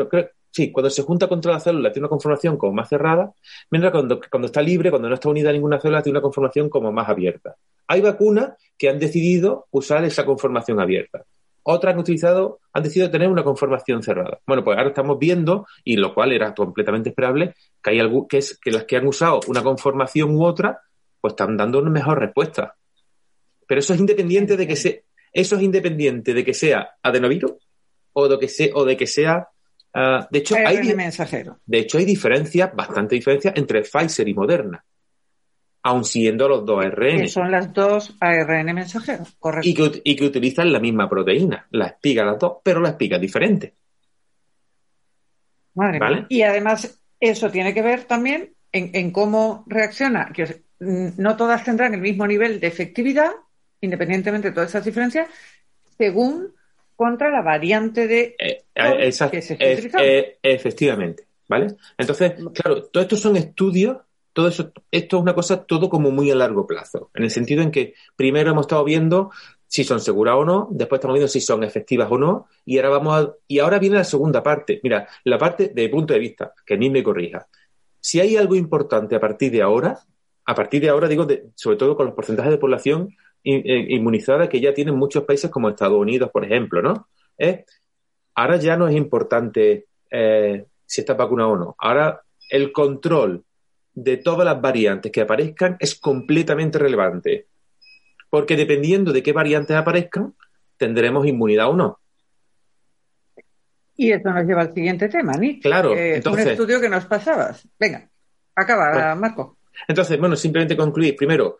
sí, 0.51 0.71
cuando 0.71 0.89
se 0.89 1.03
junta 1.03 1.27
contra 1.27 1.53
la 1.53 1.59
célula 1.59 1.91
tiene 1.91 2.05
una 2.05 2.09
conformación 2.09 2.57
como 2.57 2.73
más 2.73 2.89
cerrada, 2.89 3.31
mientras 3.69 3.91
cuando, 3.91 4.19
cuando 4.29 4.47
está 4.47 4.61
libre, 4.61 4.89
cuando 4.89 5.09
no 5.09 5.15
está 5.15 5.29
unida 5.29 5.49
a 5.49 5.53
ninguna 5.53 5.79
célula, 5.79 6.03
tiene 6.03 6.17
una 6.17 6.23
conformación 6.23 6.69
como 6.69 6.91
más 6.91 7.09
abierta. 7.09 7.55
Hay 7.87 8.01
vacunas 8.01 8.53
que 8.77 8.89
han 8.89 8.99
decidido 8.99 9.67
usar 9.71 10.03
esa 10.05 10.25
conformación 10.25 10.79
abierta 10.79 11.25
otras 11.63 11.93
han 11.93 11.99
utilizado, 11.99 12.59
han 12.73 12.83
decidido 12.83 13.09
tener 13.11 13.29
una 13.29 13.43
conformación 13.43 14.01
cerrada. 14.03 14.39
Bueno, 14.45 14.63
pues 14.63 14.77
ahora 14.77 14.89
estamos 14.89 15.19
viendo, 15.19 15.67
y 15.83 15.95
lo 15.97 16.13
cual 16.13 16.31
era 16.31 16.53
completamente 16.53 17.09
esperable, 17.09 17.53
que 17.81 17.91
hay 17.91 17.99
algo 17.99 18.27
que 18.27 18.37
es 18.37 18.57
que 18.59 18.71
las 18.71 18.85
que 18.85 18.97
han 18.97 19.07
usado 19.07 19.39
una 19.47 19.63
conformación 19.63 20.35
u 20.35 20.45
otra, 20.45 20.81
pues 21.19 21.33
están 21.33 21.57
dando 21.57 21.79
una 21.79 21.91
mejor 21.91 22.19
respuesta. 22.19 22.75
Pero 23.67 23.79
eso 23.79 23.93
es 23.93 23.99
independiente 23.99 24.57
de 24.57 24.67
que 24.67 24.75
sea, 24.75 24.95
eso 25.31 25.55
es 25.55 25.61
independiente 25.61 26.33
de 26.33 26.43
que 26.43 26.53
sea 26.53 26.95
adenovirus 27.01 27.53
o 28.13 28.27
de 28.27 28.39
que 28.39 28.47
sea, 28.47 28.69
o 28.73 28.85
de 28.85 28.97
que 28.97 29.07
sea 29.07 29.47
ah, 29.93 30.27
de 30.29 30.39
hecho, 30.39 30.55
hay, 30.55 30.93
mensajero. 30.93 31.59
de 31.65 31.79
hecho, 31.79 31.97
hay 31.97 32.05
diferencias, 32.05 32.75
bastante 32.75 33.15
diferencias 33.15 33.53
entre 33.55 33.83
Pfizer 33.83 34.27
y 34.27 34.33
Moderna 34.33 34.83
aun 35.83 36.05
siendo 36.05 36.47
los 36.47 36.65
dos 36.65 36.85
ARN. 36.85 37.21
Que 37.21 37.27
son 37.27 37.51
las 37.51 37.73
dos 37.73 38.15
ARN 38.19 38.73
mensajeros, 38.73 39.35
correcto. 39.39 39.67
Y 39.67 39.73
que, 39.73 40.01
y 40.03 40.15
que 40.15 40.25
utilizan 40.25 40.71
la 40.71 40.79
misma 40.79 41.09
proteína, 41.09 41.67
la 41.71 41.87
espiga 41.87 42.23
las 42.23 42.39
dos, 42.39 42.57
pero 42.63 42.79
la 42.79 42.89
espiga 42.89 43.17
es 43.17 43.21
diferente. 43.21 43.73
Madre 45.73 45.99
¿Vale? 45.99 46.25
Y 46.29 46.41
además, 46.41 47.01
eso 47.19 47.49
tiene 47.49 47.73
que 47.73 47.81
ver 47.81 48.03
también 48.03 48.53
en, 48.71 49.11
cómo 49.11 49.63
reacciona. 49.67 50.31
Que 50.33 50.61
no 50.79 51.37
todas 51.37 51.63
tendrán 51.63 51.93
el 51.93 52.01
mismo 52.01 52.27
nivel 52.27 52.59
de 52.59 52.67
efectividad, 52.67 53.31
independientemente 53.79 54.49
de 54.49 54.53
todas 54.53 54.69
esas 54.69 54.85
diferencias, 54.85 55.29
según 55.97 56.53
contra 56.95 57.31
la 57.31 57.41
variante 57.41 58.07
de 58.07 58.35
eh, 58.37 58.63
eh, 58.75 59.11
que 59.31 59.41
se 59.41 59.57
eh, 59.59 60.37
efectivamente, 60.43 61.25
¿vale? 61.47 61.75
Entonces, 61.97 62.33
claro, 62.53 62.83
todos 62.83 63.05
estos 63.05 63.19
son 63.19 63.37
estudios 63.37 63.97
todo 64.33 64.47
eso, 64.47 64.71
esto 64.91 65.17
es 65.17 65.21
una 65.21 65.35
cosa 65.35 65.63
todo 65.63 65.89
como 65.89 66.11
muy 66.11 66.31
a 66.31 66.35
largo 66.35 66.65
plazo, 66.65 67.11
en 67.13 67.23
el 67.23 67.31
sentido 67.31 67.61
en 67.61 67.71
que 67.71 67.93
primero 68.15 68.51
hemos 68.51 68.65
estado 68.65 68.83
viendo 68.83 69.31
si 69.67 69.85
son 69.85 70.01
seguras 70.01 70.35
o 70.35 70.43
no, 70.43 70.67
después 70.71 70.99
estamos 70.99 71.15
viendo 71.15 71.29
si 71.29 71.39
son 71.39 71.63
efectivas 71.63 72.11
o 72.11 72.17
no, 72.17 72.47
y 72.65 72.77
ahora 72.77 72.89
vamos 72.89 73.23
a, 73.23 73.33
y 73.47 73.59
ahora 73.59 73.79
viene 73.79 73.95
la 73.95 74.03
segunda 74.03 74.43
parte. 74.43 74.81
Mira, 74.83 75.07
la 75.23 75.37
parte 75.37 75.71
de 75.73 75.87
punto 75.87 76.13
de 76.13 76.19
vista, 76.19 76.53
que 76.65 76.77
ni 76.77 76.89
me 76.89 77.01
corrija. 77.01 77.47
Si 77.97 78.19
hay 78.19 78.35
algo 78.35 78.55
importante 78.55 79.15
a 79.15 79.19
partir 79.21 79.49
de 79.49 79.61
ahora, 79.61 79.97
a 80.45 80.55
partir 80.55 80.81
de 80.81 80.89
ahora 80.89 81.07
digo, 81.07 81.25
sobre 81.55 81.77
todo 81.77 81.95
con 81.95 82.05
los 82.07 82.15
porcentajes 82.15 82.51
de 82.51 82.57
población 82.57 83.15
eh, 83.43 83.85
inmunizada 83.89 84.49
que 84.49 84.59
ya 84.59 84.73
tienen 84.73 84.95
muchos 84.95 85.23
países 85.23 85.49
como 85.49 85.69
Estados 85.69 85.97
Unidos, 85.97 86.29
por 86.31 86.43
ejemplo, 86.43 86.81
¿no? 86.81 87.07
ahora 88.35 88.57
ya 88.57 88.75
no 88.75 88.87
es 88.87 88.95
importante 88.95 89.87
eh, 90.09 90.65
si 90.85 91.01
está 91.01 91.13
vacunado 91.13 91.51
o 91.51 91.57
no. 91.57 91.75
Ahora 91.79 92.21
el 92.49 92.73
control 92.73 93.45
de 93.93 94.17
todas 94.17 94.45
las 94.45 94.61
variantes 94.61 95.11
que 95.11 95.21
aparezcan 95.21 95.77
es 95.79 95.95
completamente 95.95 96.79
relevante. 96.79 97.47
Porque 98.29 98.55
dependiendo 98.55 99.11
de 99.11 99.21
qué 99.21 99.33
variantes 99.33 99.75
aparezcan, 99.75 100.33
tendremos 100.77 101.27
inmunidad 101.27 101.69
o 101.69 101.75
no. 101.75 101.99
Y 103.95 104.11
eso 104.11 104.31
nos 104.31 104.45
lleva 104.45 104.61
al 104.61 104.73
siguiente 104.73 105.09
tema, 105.09 105.33
¿ni? 105.33 105.59
Claro. 105.59 105.95
Eh, 105.95 106.21
un 106.25 106.39
estudio 106.39 106.79
que 106.79 106.89
nos 106.89 107.05
pasabas. 107.05 107.67
Venga, 107.77 108.09
acaba, 108.55 109.13
Marco. 109.15 109.57
Entonces, 109.87 110.19
bueno, 110.19 110.35
simplemente 110.35 110.75
concluir. 110.75 111.15
Primero, 111.15 111.59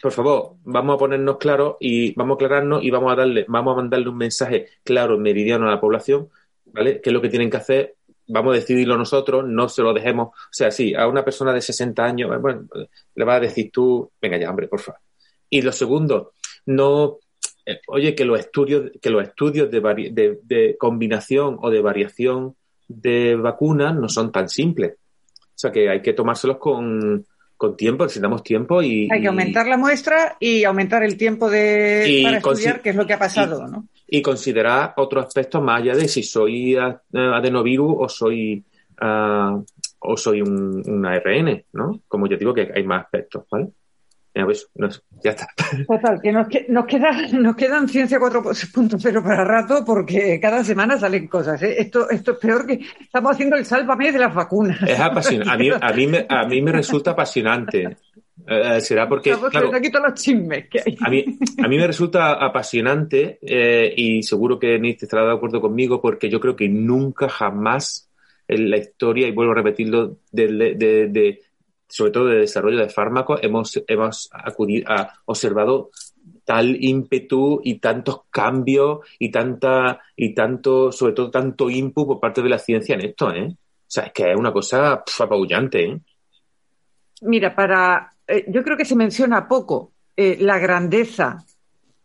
por 0.00 0.12
favor, 0.12 0.54
vamos 0.62 0.94
a 0.94 0.98
ponernos 0.98 1.36
claros 1.38 1.76
y 1.80 2.14
vamos 2.14 2.34
a 2.34 2.36
aclararnos 2.36 2.84
y 2.84 2.90
vamos 2.90 3.12
a 3.12 3.16
darle, 3.16 3.44
vamos 3.48 3.72
a 3.72 3.76
mandarle 3.76 4.08
un 4.08 4.16
mensaje 4.16 4.68
claro, 4.84 5.18
meridiano 5.18 5.66
a 5.66 5.72
la 5.72 5.80
población, 5.80 6.28
¿vale? 6.66 7.00
¿Qué 7.00 7.10
es 7.10 7.14
lo 7.14 7.20
que 7.20 7.28
tienen 7.28 7.50
que 7.50 7.56
hacer 7.56 7.96
vamos 8.28 8.52
a 8.52 8.60
decidirlo 8.60 8.96
nosotros, 8.96 9.44
no 9.46 9.68
se 9.68 9.82
lo 9.82 9.92
dejemos. 9.92 10.28
O 10.28 10.52
sea, 10.52 10.70
sí, 10.70 10.94
a 10.94 11.08
una 11.08 11.24
persona 11.24 11.52
de 11.52 11.60
60 11.60 12.04
años, 12.04 12.40
bueno, 12.40 12.66
le 13.14 13.24
vas 13.24 13.38
a 13.38 13.40
decir 13.40 13.70
tú, 13.72 14.10
venga 14.20 14.38
ya, 14.38 14.50
hombre, 14.50 14.68
por 14.68 14.80
favor. 14.80 15.00
Y 15.50 15.62
lo 15.62 15.72
segundo, 15.72 16.32
no, 16.66 17.18
eh, 17.64 17.80
oye, 17.88 18.14
que 18.14 18.24
los 18.24 18.38
estudios, 18.38 18.90
que 19.00 19.10
los 19.10 19.22
estudios 19.22 19.70
de, 19.70 20.38
de, 20.42 20.76
combinación 20.78 21.58
o 21.60 21.70
de 21.70 21.80
variación 21.80 22.54
de 22.86 23.34
vacunas 23.36 23.94
no 23.94 24.08
son 24.08 24.30
tan 24.30 24.48
simples. 24.48 24.94
O 25.38 25.60
sea, 25.60 25.72
que 25.72 25.88
hay 25.88 26.02
que 26.02 26.12
tomárselos 26.12 26.58
con, 26.58 27.26
con 27.58 27.76
tiempo, 27.76 28.04
necesitamos 28.04 28.42
tiempo 28.42 28.80
y... 28.80 29.08
Hay 29.12 29.20
que 29.20 29.28
aumentar 29.28 29.66
la 29.66 29.76
muestra 29.76 30.38
y 30.40 30.64
aumentar 30.64 31.02
el 31.02 31.18
tiempo 31.18 31.50
de, 31.50 32.22
para 32.24 32.38
estudiar 32.38 32.80
qué 32.80 32.90
es 32.90 32.96
lo 32.96 33.06
que 33.06 33.12
ha 33.12 33.18
pasado, 33.18 33.68
¿no? 33.68 33.86
y 34.10 34.22
considerar 34.22 34.94
otros 34.96 35.26
aspectos 35.26 35.62
más 35.62 35.82
allá 35.82 35.94
de 35.94 36.08
si 36.08 36.22
soy 36.22 36.76
adenovirus 36.76 37.94
o 37.98 38.08
soy 38.08 38.64
uh, 39.02 39.62
o 40.00 40.16
soy 40.16 40.40
un, 40.40 41.04
ARN, 41.04 41.64
¿no? 41.72 42.00
Como 42.08 42.26
yo 42.26 42.36
digo 42.36 42.54
que 42.54 42.70
hay 42.74 42.84
más 42.84 43.04
aspectos, 43.04 43.44
¿vale? 43.50 43.68
Ya, 44.38 44.44
pues, 44.44 44.70
ya 45.24 45.30
está. 45.32 45.48
Total, 45.88 46.20
que 46.22 46.30
nos, 46.30 46.46
nos, 46.68 46.86
queda, 46.86 47.10
nos 47.32 47.56
quedan 47.56 47.88
ciencia 47.88 48.20
4.0 48.20 49.22
para 49.24 49.44
rato 49.44 49.84
porque 49.84 50.38
cada 50.40 50.62
semana 50.62 50.96
salen 50.96 51.26
cosas. 51.26 51.60
¿eh? 51.64 51.74
Esto, 51.78 52.08
esto 52.08 52.32
es 52.32 52.38
peor 52.38 52.64
que 52.64 52.80
estamos 53.00 53.32
haciendo 53.32 53.56
el 53.56 53.64
sálvame 53.64 54.12
de 54.12 54.20
las 54.20 54.32
vacunas. 54.32 54.80
Es 54.86 55.00
apasionante. 55.00 55.50
A 55.50 55.56
mí, 55.56 55.70
a, 55.80 55.92
mí 55.92 56.06
me, 56.06 56.24
a 56.28 56.46
mí 56.46 56.62
me 56.62 56.70
resulta 56.70 57.10
apasionante 57.10 57.96
eh, 58.46 58.80
será 58.80 59.08
porque. 59.08 59.34
claro, 59.50 59.72
los 59.72 60.14
chismes 60.14 60.68
que 60.68 60.80
hay. 60.86 60.96
A 61.00 61.10
mí, 61.10 61.24
a 61.60 61.66
mí 61.66 61.76
me 61.76 61.86
resulta 61.88 62.34
apasionante 62.34 63.40
eh, 63.42 63.92
y 63.96 64.22
seguro 64.22 64.56
que 64.56 64.78
Nietzsche 64.78 65.06
estará 65.06 65.26
de 65.26 65.32
acuerdo 65.32 65.60
conmigo 65.60 66.00
porque 66.00 66.30
yo 66.30 66.38
creo 66.38 66.54
que 66.54 66.68
nunca 66.68 67.28
jamás 67.28 68.08
en 68.46 68.70
la 68.70 68.78
historia, 68.78 69.28
y 69.28 69.32
vuelvo 69.32 69.52
a 69.52 69.56
repetirlo, 69.56 70.18
de, 70.32 71.40
sobre 71.88 72.12
todo 72.12 72.26
de 72.26 72.38
desarrollo 72.38 72.78
de 72.78 72.88
fármacos, 72.88 73.40
hemos, 73.42 73.82
hemos 73.86 74.28
acudido, 74.32 74.86
observado 75.24 75.90
tal 76.44 76.82
ímpetu 76.82 77.60
y 77.62 77.78
tantos 77.78 78.22
cambios 78.30 79.00
y 79.18 79.30
tanta 79.30 80.00
y 80.16 80.34
tanto 80.34 80.92
sobre 80.92 81.12
todo 81.12 81.30
tanto 81.30 81.68
input 81.68 82.06
por 82.06 82.20
parte 82.20 82.42
de 82.42 82.48
la 82.48 82.58
ciencia 82.58 82.94
en 82.94 83.02
esto, 83.02 83.32
¿eh? 83.32 83.48
O 83.48 83.90
sea, 83.90 84.04
es 84.04 84.12
que 84.12 84.30
es 84.30 84.36
una 84.36 84.52
cosa 84.52 85.04
apabullante, 85.20 85.84
¿eh? 85.84 86.00
Mira, 87.22 87.54
para 87.54 88.12
eh, 88.26 88.44
yo 88.48 88.62
creo 88.62 88.76
que 88.76 88.84
se 88.84 88.94
menciona 88.94 89.48
poco 89.48 89.92
eh, 90.16 90.36
la 90.40 90.58
grandeza 90.58 91.44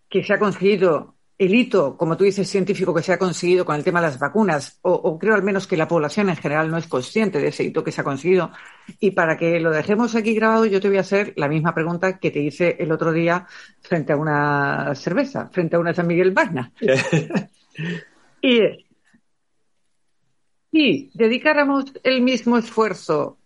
que 0.09 0.23
se 0.23 0.33
ha 0.33 0.39
conseguido, 0.39 1.15
el 1.45 1.55
hito, 1.55 1.97
como 1.97 2.17
tú 2.17 2.23
dices, 2.23 2.49
científico 2.49 2.93
que 2.93 3.01
se 3.01 3.13
ha 3.13 3.17
conseguido 3.17 3.65
con 3.65 3.75
el 3.75 3.83
tema 3.83 4.01
de 4.01 4.07
las 4.07 4.19
vacunas, 4.19 4.79
o, 4.81 5.17
creo 5.17 5.35
al 5.35 5.43
menos 5.43 5.67
que 5.67 5.77
la 5.77 5.87
población 5.87 6.29
en 6.29 6.35
general 6.35 6.69
no 6.69 6.77
es 6.77 6.87
consciente 6.87 7.39
de 7.39 7.47
ese 7.47 7.63
hito 7.63 7.83
que 7.83 7.91
se 7.91 8.01
ha 8.01 8.03
conseguido. 8.03 8.51
Y 8.99 9.11
para 9.11 9.37
que 9.37 9.59
lo 9.59 9.71
dejemos 9.71 10.15
aquí 10.15 10.33
grabado, 10.33 10.65
yo 10.65 10.81
te 10.81 10.87
voy 10.87 10.97
a 10.97 11.01
hacer 11.01 11.33
la 11.37 11.47
misma 11.47 11.73
pregunta 11.73 12.19
que 12.19 12.31
te 12.31 12.39
hice 12.39 12.75
el 12.79 12.91
otro 12.91 13.11
día 13.11 13.47
frente 13.81 14.13
a 14.13 14.17
una 14.17 14.93
cerveza, 14.95 15.49
frente 15.49 15.75
a 15.75 15.79
una 15.79 15.93
San 15.93 16.07
Miguel 16.07 16.33
Magna. 16.33 16.71
y 18.41 18.61
es, 18.61 18.77
si 20.71 21.11
dedicáramos 21.13 21.93
el 22.03 22.21
mismo 22.21 22.57
esfuerzo 22.57 23.37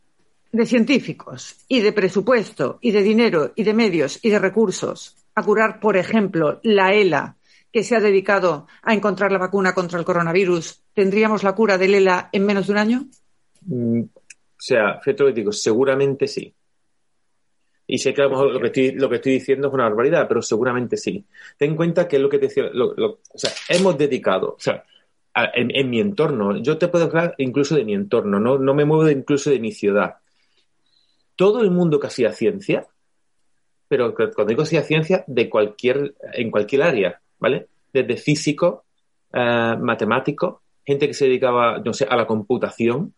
de 0.52 0.66
científicos 0.66 1.58
y 1.68 1.82
de 1.82 1.92
presupuesto 1.92 2.80
y 2.82 2.92
de 2.92 3.04
dinero 3.04 3.52
y 3.56 3.64
de 3.64 3.74
medios 3.74 4.20
y 4.24 4.30
de 4.30 4.40
recursos 4.40 5.18
a 5.36 5.44
curar, 5.44 5.80
por 5.80 5.98
ejemplo, 5.98 6.60
la 6.64 6.94
ELA, 6.94 7.36
que 7.72 7.84
se 7.84 7.96
ha 7.96 8.00
dedicado 8.00 8.68
a 8.82 8.94
encontrar 8.94 9.32
la 9.32 9.38
vacuna 9.38 9.74
contra 9.74 10.00
el 10.00 10.06
coronavirus, 10.06 10.84
¿tendríamos 10.94 11.44
la 11.44 11.54
cura 11.54 11.78
del 11.78 11.96
ELA 11.96 12.30
en 12.32 12.46
menos 12.46 12.68
de 12.68 12.74
un 12.74 12.80
año? 12.80 13.06
Mm, 13.66 14.02
o 14.02 14.60
sea, 14.60 15.00
digo, 15.34 15.52
seguramente 15.52 16.28
sí. 16.28 16.54
Y 17.86 17.98
sé 18.00 18.14
que 18.14 18.22
a 18.22 18.26
lo 18.26 18.32
mejor 18.32 18.52
lo 18.52 18.60
que, 18.60 18.68
estoy, 18.68 18.92
lo 18.92 19.10
que 19.10 19.20
diciendo 19.20 19.68
es 19.68 19.74
una 19.74 19.86
barbaridad, 19.86 20.28
pero 20.28 20.42
seguramente 20.42 20.98
sí. 20.98 21.26
Ten 21.58 21.72
en 21.72 21.76
cuenta 21.76 22.08
que 22.08 22.18
es 22.18 22.22
lo 22.22 22.30
que 22.30 22.40
te 22.40 22.48
decía, 22.48 22.66
o 22.66 23.18
sea, 23.36 23.52
hemos 23.70 23.98
dedicado, 23.98 24.56
o 24.58 24.60
sea, 24.60 24.84
en, 25.54 25.90
mi 25.90 26.00
entorno, 26.00 26.58
yo 26.58 26.78
te 26.78 26.88
puedo 26.88 27.06
hablar 27.06 27.36
incluso 27.38 27.76
de 27.76 27.86
mi 27.86 27.94
entorno, 27.94 28.40
no, 28.40 28.58
no 28.58 28.74
me 28.74 28.86
muevo 28.86 29.10
incluso 29.10 29.52
de 29.52 29.60
mi 29.60 29.72
ciudad 29.72 30.18
todo 31.38 31.62
el 31.62 31.72
mundo 31.72 32.00
que 32.00 32.08
hacía 32.08 32.34
ciencia, 32.34 32.88
pero 33.88 34.14
cuando 34.14 34.46
digo 34.46 34.64
hacía 34.64 34.82
ciencia, 34.82 35.24
de 35.28 35.50
cualquier, 35.50 36.16
en 36.34 36.52
cualquier 36.52 36.82
área, 36.82 37.22
¿vale? 37.40 37.68
Desde 37.94 38.18
físico, 38.18 38.86
eh, 39.34 39.76
matemático, 39.80 40.62
gente 40.86 41.08
que 41.08 41.14
se 41.14 41.26
dedicaba, 41.26 41.80
no 41.80 41.94
sé, 41.94 42.06
a 42.10 42.16
la 42.16 42.26
computación, 42.26 43.14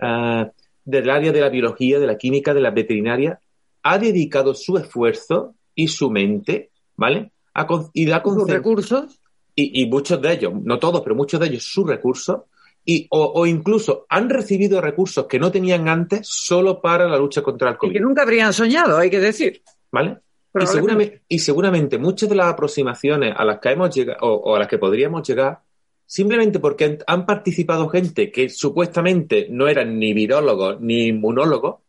eh, 0.00 0.46
del 0.84 1.10
área 1.10 1.32
de 1.32 1.40
la 1.40 1.48
biología, 1.48 1.98
de 1.98 2.06
la 2.06 2.18
química, 2.18 2.52
de 2.52 2.60
la 2.60 2.70
veterinaria, 2.70 3.40
ha 3.82 3.98
dedicado 3.98 4.54
su 4.54 4.76
esfuerzo 4.76 5.54
y 5.74 5.88
su 5.88 6.10
mente, 6.10 6.70
¿vale? 6.96 7.32
A, 7.54 7.66
y 7.92 8.06
da 8.06 8.22
sus 8.22 8.48
recursos. 8.48 9.20
Y, 9.56 9.82
y, 9.82 9.86
muchos 9.86 10.20
de 10.20 10.32
ellos, 10.32 10.52
no 10.64 10.80
todos, 10.80 11.00
pero 11.02 11.14
muchos 11.14 11.38
de 11.38 11.46
ellos, 11.46 11.62
sus 11.62 11.86
recursos, 11.86 12.40
y, 12.84 13.06
o, 13.10 13.32
o, 13.34 13.46
incluso 13.46 14.04
han 14.08 14.28
recibido 14.28 14.80
recursos 14.80 15.26
que 15.26 15.38
no 15.38 15.50
tenían 15.52 15.88
antes 15.88 16.26
solo 16.28 16.82
para 16.82 17.08
la 17.08 17.16
lucha 17.16 17.40
contra 17.40 17.70
el 17.70 17.76
COVID. 17.76 17.92
Y 17.92 17.94
que 17.94 18.00
nunca 18.00 18.22
habrían 18.22 18.52
soñado, 18.52 18.98
hay 18.98 19.10
que 19.10 19.20
decir. 19.20 19.62
¿Vale? 19.92 20.18
Y 20.60 20.66
seguramente, 20.66 21.22
y 21.28 21.38
seguramente 21.40 21.98
muchas 21.98 22.28
de 22.28 22.36
las 22.36 22.52
aproximaciones 22.52 23.34
a 23.36 23.44
las 23.44 23.58
que 23.58 23.70
hemos 23.70 23.94
llegado 23.94 24.18
o, 24.22 24.34
o, 24.34 24.56
a 24.56 24.60
las 24.60 24.68
que 24.68 24.78
podríamos 24.78 25.26
llegar, 25.26 25.60
simplemente 26.06 26.60
porque 26.60 26.98
han 27.06 27.26
participado 27.26 27.88
gente 27.88 28.30
que 28.30 28.48
supuestamente 28.48 29.48
no 29.50 29.66
eran 29.66 29.98
ni 29.98 30.14
virólogos 30.14 30.80
ni 30.80 31.08
inmunólogos, 31.08 31.80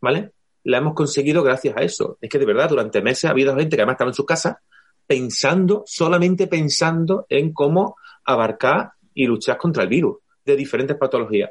¿vale? 0.00 0.30
La 0.64 0.78
hemos 0.78 0.94
conseguido 0.94 1.42
gracias 1.42 1.76
a 1.76 1.82
eso. 1.82 2.16
Es 2.20 2.30
que 2.30 2.38
de 2.38 2.46
verdad, 2.46 2.70
durante 2.70 3.02
meses 3.02 3.26
ha 3.26 3.30
habido 3.30 3.54
gente 3.54 3.76
que 3.76 3.82
además 3.82 3.94
estaba 3.94 4.10
en 4.10 4.14
su 4.14 4.24
casa 4.24 4.62
pensando, 5.06 5.82
solamente 5.86 6.46
pensando 6.46 7.26
en 7.28 7.52
cómo 7.52 7.96
abarcar 8.24 8.92
y 9.12 9.26
luchar 9.26 9.58
contra 9.58 9.82
el 9.82 9.90
virus 9.90 10.16
de 10.46 10.56
diferentes 10.56 10.96
patologías. 10.96 11.50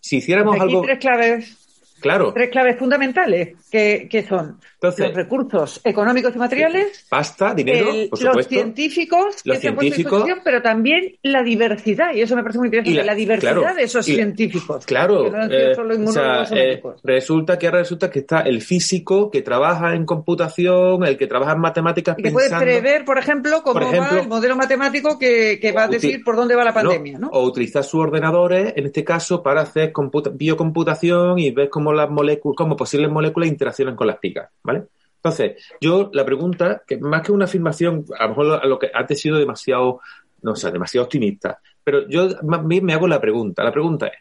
Si 0.00 0.18
hiciéramos 0.18 0.54
Aquí 0.54 0.62
algo. 0.62 0.82
Tres 0.82 0.98
claves 0.98 1.63
Claro. 2.04 2.34
Tres 2.34 2.50
claves 2.50 2.78
fundamentales, 2.78 3.56
que, 3.70 4.06
que 4.10 4.22
son 4.24 4.60
Entonces, 4.74 5.06
los 5.06 5.14
recursos 5.16 5.80
económicos 5.82 6.36
y 6.36 6.38
materiales, 6.38 7.06
pasta, 7.08 7.54
dinero, 7.54 7.88
el- 7.90 8.10
por 8.10 8.20
los 8.22 8.46
científicos 8.46 9.40
Los 9.42 9.58
que 9.58 10.34
pero 10.44 10.60
también 10.60 11.16
la 11.22 11.42
diversidad, 11.42 12.12
y 12.14 12.20
eso 12.20 12.36
me 12.36 12.42
parece 12.42 12.58
muy 12.58 12.66
interesante, 12.68 12.98
la- 12.98 13.04
la, 13.04 13.14
diversidad 13.14 13.54
claro, 13.54 13.74
de 13.74 13.82
esos 13.84 14.06
y 14.06 14.16
científicos. 14.16 14.84
Claro, 14.84 15.24
que 15.24 15.30
no 15.30 15.44
eh, 15.44 15.74
solo 15.74 15.94
o 15.94 16.12
sea, 16.12 16.42
eh, 16.52 16.82
resulta 17.02 17.58
que 17.58 17.68
ahora 17.68 17.78
resulta 17.78 18.10
que 18.10 18.18
está 18.18 18.40
el 18.40 18.60
físico 18.60 19.30
que 19.30 19.40
trabaja 19.40 19.94
en 19.94 20.04
computación, 20.04 21.04
el 21.06 21.16
que 21.16 21.26
trabaja 21.26 21.52
en 21.52 21.60
matemáticas 21.60 22.16
Y 22.18 22.22
que 22.22 22.30
puede 22.32 22.50
prever, 22.50 23.06
por 23.06 23.16
ejemplo, 23.16 23.62
cómo 23.62 23.72
Por 23.80 23.82
ejemplo, 23.84 24.16
va 24.16 24.20
el 24.20 24.28
modelo 24.28 24.56
matemático 24.56 25.18
que, 25.18 25.58
que 25.58 25.72
va 25.72 25.84
a 25.84 25.88
decir 25.88 26.22
por 26.22 26.36
dónde 26.36 26.54
va 26.54 26.64
la 26.64 26.74
pandemia, 26.74 27.18
¿no? 27.18 27.28
O 27.28 27.44
utilizar 27.44 27.82
sus 27.82 28.00
ordenadores, 28.02 28.74
en 28.76 28.84
este 28.84 29.02
caso, 29.04 29.42
para 29.42 29.62
hacer 29.62 29.90
computa- 29.90 30.28
biocomputación 30.30 31.38
y 31.38 31.50
ver 31.50 31.70
cómo 31.70 31.93
las 31.96 32.10
moléculas, 32.10 32.56
cómo 32.56 32.76
posibles 32.76 33.10
moléculas 33.10 33.48
interaccionan 33.48 33.96
con 33.96 34.06
las 34.06 34.18
picas, 34.18 34.50
¿vale? 34.62 34.84
Entonces, 35.16 35.64
yo 35.80 36.10
la 36.12 36.24
pregunta, 36.24 36.82
que 36.86 36.98
más 36.98 37.22
que 37.22 37.32
una 37.32 37.46
afirmación, 37.46 38.04
a 38.18 38.24
lo 38.24 38.28
mejor 38.30 38.46
lo, 38.46 38.64
lo 38.64 38.78
que 38.78 38.90
antes 38.92 39.18
he 39.18 39.22
sido 39.22 39.38
demasiado, 39.38 40.00
no 40.42 40.54
sé, 40.54 40.70
demasiado 40.70 41.04
optimista, 41.04 41.60
pero 41.82 42.08
yo 42.08 42.28
más 42.42 42.66
bien 42.66 42.84
me 42.84 42.92
hago 42.92 43.08
la 43.08 43.20
pregunta. 43.20 43.64
La 43.64 43.72
pregunta 43.72 44.08
es, 44.08 44.18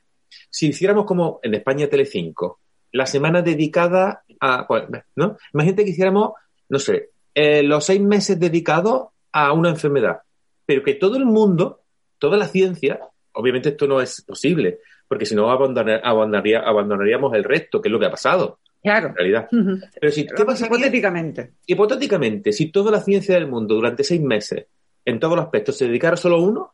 si 0.49 0.67
hiciéramos 0.67 1.05
como 1.05 1.39
en 1.43 1.55
España 1.55 1.87
Telecinco, 1.87 2.59
la 2.93 3.05
semana 3.05 3.41
dedicada 3.41 4.23
a, 4.39 4.67
pues, 4.67 4.83
¿no? 5.15 5.37
Imagínate 5.53 5.83
que 5.83 5.91
hiciéramos, 5.91 6.31
no 6.69 6.79
sé, 6.79 7.09
eh, 7.33 7.63
los 7.63 7.85
seis 7.85 8.01
meses 8.01 8.39
dedicados 8.39 9.07
a 9.31 9.51
una 9.51 9.69
enfermedad, 9.69 10.21
pero 10.65 10.83
que 10.83 10.93
todo 10.93 11.17
el 11.17 11.25
mundo, 11.25 11.81
toda 12.19 12.37
la 12.37 12.47
ciencia, 12.47 12.99
obviamente 13.33 13.69
esto 13.69 13.87
no 13.87 13.99
es 13.99 14.21
posible, 14.21 14.79
porque 15.13 15.25
si 15.27 15.35
no 15.35 15.51
abandonar- 15.51 16.01
abandonaría- 16.03 16.61
abandonaríamos 16.65 17.33
el 17.35 17.43
resto, 17.43 17.79
que 17.79 17.87
es 17.89 17.91
lo 17.93 17.99
que 17.99 18.07
ha 18.07 18.11
pasado, 18.11 18.57
Claro. 18.81 19.09
en 19.09 19.15
realidad. 19.15 19.47
Pero 20.01 20.11
si, 20.11 20.25
¿qué 20.25 20.33
Vamos, 20.33 20.53
pasaría? 20.55 20.75
hipotéticamente. 20.77 21.51
hipotéticamente, 21.67 22.51
si 22.51 22.71
toda 22.71 22.91
la 22.91 22.99
ciencia 22.99 23.35
del 23.35 23.47
mundo 23.47 23.75
durante 23.75 24.03
seis 24.03 24.21
meses, 24.21 24.65
en 25.05 25.19
todos 25.19 25.35
los 25.35 25.45
aspectos, 25.45 25.77
se 25.77 25.85
dedicara 25.85 26.17
solo 26.17 26.37
a 26.37 26.41
uno, 26.41 26.73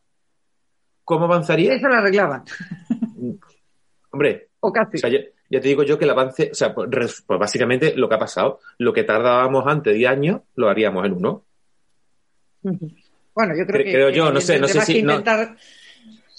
¿cómo 1.03 1.25
avanzaría? 1.25 1.73
Eso 1.73 1.89
lo 1.89 1.95
arreglaban. 1.95 2.43
Hombre, 4.11 4.47
O 4.61 4.71
casi. 4.71 4.95
o 4.97 4.99
sea, 4.99 5.09
ya, 5.09 5.19
ya 5.49 5.59
te 5.61 5.67
digo 5.67 5.83
yo 5.83 5.97
que 5.99 6.05
el 6.05 6.11
avance, 6.11 6.49
o 6.51 6.55
sea, 6.55 6.73
pues, 6.73 6.87
pues 7.27 7.39
básicamente 7.39 7.93
lo 7.95 8.07
que 8.07 8.15
ha 8.15 8.19
pasado, 8.19 8.59
lo 8.77 8.93
que 8.93 9.03
tardábamos 9.03 9.65
antes 9.67 9.93
10 9.95 10.09
años, 10.09 10.41
lo 10.55 10.69
haríamos 10.69 11.05
en 11.05 11.13
uno. 11.13 11.43
Bueno, 12.63 13.55
yo 13.57 13.65
creo 13.65 13.81
Cre- 13.81 13.83
que. 13.85 13.91
creo 13.91 14.09
yo, 14.09 14.31
no 14.31 14.41
sé, 14.41 14.59
no 14.59 14.67
si- 14.67 15.03
no- 15.03 15.23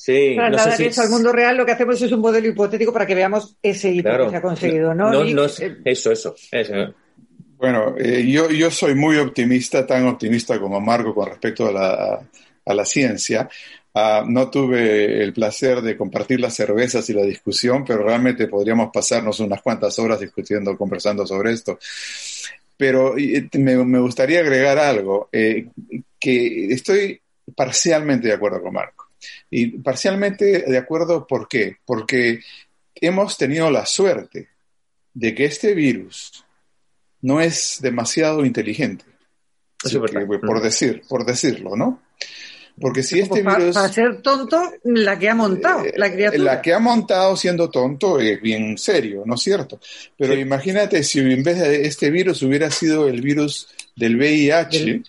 Sí, 0.02 0.34
no 0.34 0.58
sé 0.58 0.76
si... 0.78 0.84
eso 0.86 1.02
al 1.02 1.10
mundo 1.10 1.30
real, 1.30 1.58
lo 1.58 1.66
que 1.66 1.72
hacemos 1.72 2.00
es 2.00 2.10
un 2.10 2.20
modelo 2.20 2.48
hipotético 2.48 2.90
para 2.90 3.06
que 3.06 3.14
veamos 3.14 3.54
ese 3.62 3.90
hito 3.90 4.08
Claro. 4.08 4.24
que 4.24 4.30
se 4.30 4.36
ha 4.36 4.40
conseguido, 4.40 4.94
¿no? 4.94 5.10
No, 5.12 5.26
Y, 5.26 5.34
no 5.34 5.44
es- 5.44 5.60
eh, 5.60 5.76
eso, 5.84 6.10
eso, 6.10 6.34
eso. 6.50 6.94
Bueno, 7.58 7.94
eh, 7.98 8.26
yo, 8.26 8.48
yo 8.50 8.70
soy 8.70 8.94
muy 8.94 9.18
optimista, 9.18 9.86
tan 9.86 10.06
optimista 10.06 10.58
como 10.58 10.80
Marco 10.80 11.14
con 11.14 11.28
respecto 11.28 11.66
a 11.68 11.72
la, 11.72 12.20
a 12.64 12.74
la 12.74 12.84
ciencia. 12.86 13.46
Ah, 13.92 14.24
no 14.26 14.48
tuve 14.48 15.22
el 15.22 15.34
placer 15.34 15.82
de 15.82 15.98
compartir 15.98 16.40
las 16.40 16.54
cervezas 16.54 17.10
y 17.10 17.12
la 17.12 17.22
discusión, 17.24 17.84
pero 17.84 18.02
realmente 18.02 18.48
podríamos 18.48 18.88
pasarnos 18.90 19.38
unas 19.40 19.60
cuantas 19.60 19.98
horas 19.98 20.18
discutiendo, 20.18 20.78
conversando 20.78 21.26
sobre 21.26 21.52
esto. 21.52 21.78
Pero 22.78 23.18
eh, 23.18 23.50
me, 23.58 23.76
me 23.84 23.98
gustaría 23.98 24.40
agregar 24.40 24.78
algo, 24.78 25.28
eh, 25.30 25.66
que 26.18 26.72
estoy 26.72 27.20
parcialmente 27.54 28.28
de 28.28 28.34
acuerdo 28.34 28.62
con 28.62 28.72
Marco. 28.72 28.99
Y 29.50 29.78
parcialmente 29.78 30.62
de 30.66 30.78
acuerdo, 30.78 31.26
¿por 31.26 31.48
qué? 31.48 31.76
Porque 31.84 32.40
hemos 32.94 33.36
tenido 33.36 33.70
la 33.70 33.84
suerte 33.86 34.48
de 35.12 35.34
que 35.34 35.44
este 35.46 35.74
virus 35.74 36.44
no 37.22 37.40
es 37.40 37.78
demasiado 37.82 38.44
inteligente. 38.44 39.04
Eso 39.84 39.98
es 39.98 40.04
Así 40.04 40.12
que, 40.18 40.24
verdad. 40.24 40.46
por 40.46 40.62
decir, 40.62 41.02
por 41.08 41.24
decirlo, 41.26 41.74
¿no? 41.76 42.02
Porque 42.80 43.02
si 43.02 43.18
este 43.18 43.42
para, 43.42 43.58
virus, 43.58 43.74
para 43.74 43.92
ser 43.92 44.22
tonto, 44.22 44.62
la 44.84 45.18
que 45.18 45.28
ha 45.28 45.34
montado, 45.34 45.84
eh, 45.84 45.92
la 45.96 46.10
criatura. 46.12 46.42
la 46.44 46.62
que 46.62 46.72
ha 46.72 46.78
montado 46.78 47.36
siendo 47.36 47.68
tonto 47.68 48.18
es 48.20 48.40
bien 48.40 48.78
serio, 48.78 49.22
¿no 49.26 49.34
es 49.34 49.42
cierto? 49.42 49.80
Pero 50.16 50.34
Sí. 50.34 50.40
imagínate 50.40 51.02
si 51.02 51.18
en 51.18 51.42
vez 51.42 51.58
de 51.58 51.86
este 51.86 52.10
virus 52.10 52.40
hubiera 52.42 52.70
sido 52.70 53.08
el 53.08 53.20
virus 53.20 53.68
del 53.96 54.16
VIH, 54.16 54.78
Del- 54.78 55.04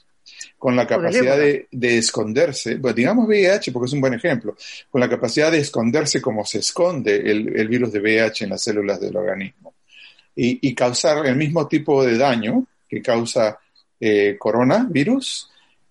con 0.61 0.75
la 0.75 0.85
capacidad 0.85 1.39
de, 1.39 1.67
de 1.71 1.97
esconderse, 1.97 2.75
pues 2.75 2.93
digamos 2.93 3.27
VIH 3.27 3.71
porque 3.71 3.87
es 3.87 3.93
un 3.93 4.01
buen 4.01 4.13
ejemplo, 4.13 4.55
con 4.91 5.01
la 5.01 5.09
capacidad 5.09 5.51
de 5.51 5.57
esconderse 5.57 6.21
como 6.21 6.45
se 6.45 6.59
esconde 6.59 7.15
el, 7.15 7.57
el 7.57 7.67
virus 7.67 7.91
de 7.91 7.99
VIH 7.99 8.43
en 8.43 8.51
las 8.51 8.61
células 8.61 9.01
del 9.01 9.17
organismo 9.17 9.73
y, 10.35 10.59
y 10.61 10.75
causar 10.75 11.25
el 11.25 11.35
mismo 11.35 11.67
tipo 11.67 12.05
de 12.05 12.15
daño 12.15 12.63
que 12.87 13.01
causa 13.01 13.57
eh, 13.99 14.35
coronavirus 14.37 15.49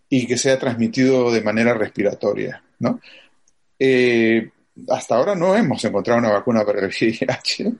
y 0.09 0.25
que 0.29 0.39
sea 0.39 0.57
transmitido 0.57 1.33
de 1.33 1.43
manera 1.43 1.75
respiratoria, 1.75 2.63
¿no? 2.79 3.01
Eh, 3.77 4.51
hasta 4.89 5.17
ahora 5.17 5.35
no 5.35 5.57
hemos 5.57 5.85
encontrado 5.85 6.21
una 6.21 6.31
vacuna 6.31 6.65
para 6.65 6.79
el 6.79 6.93
VIH 7.01 7.73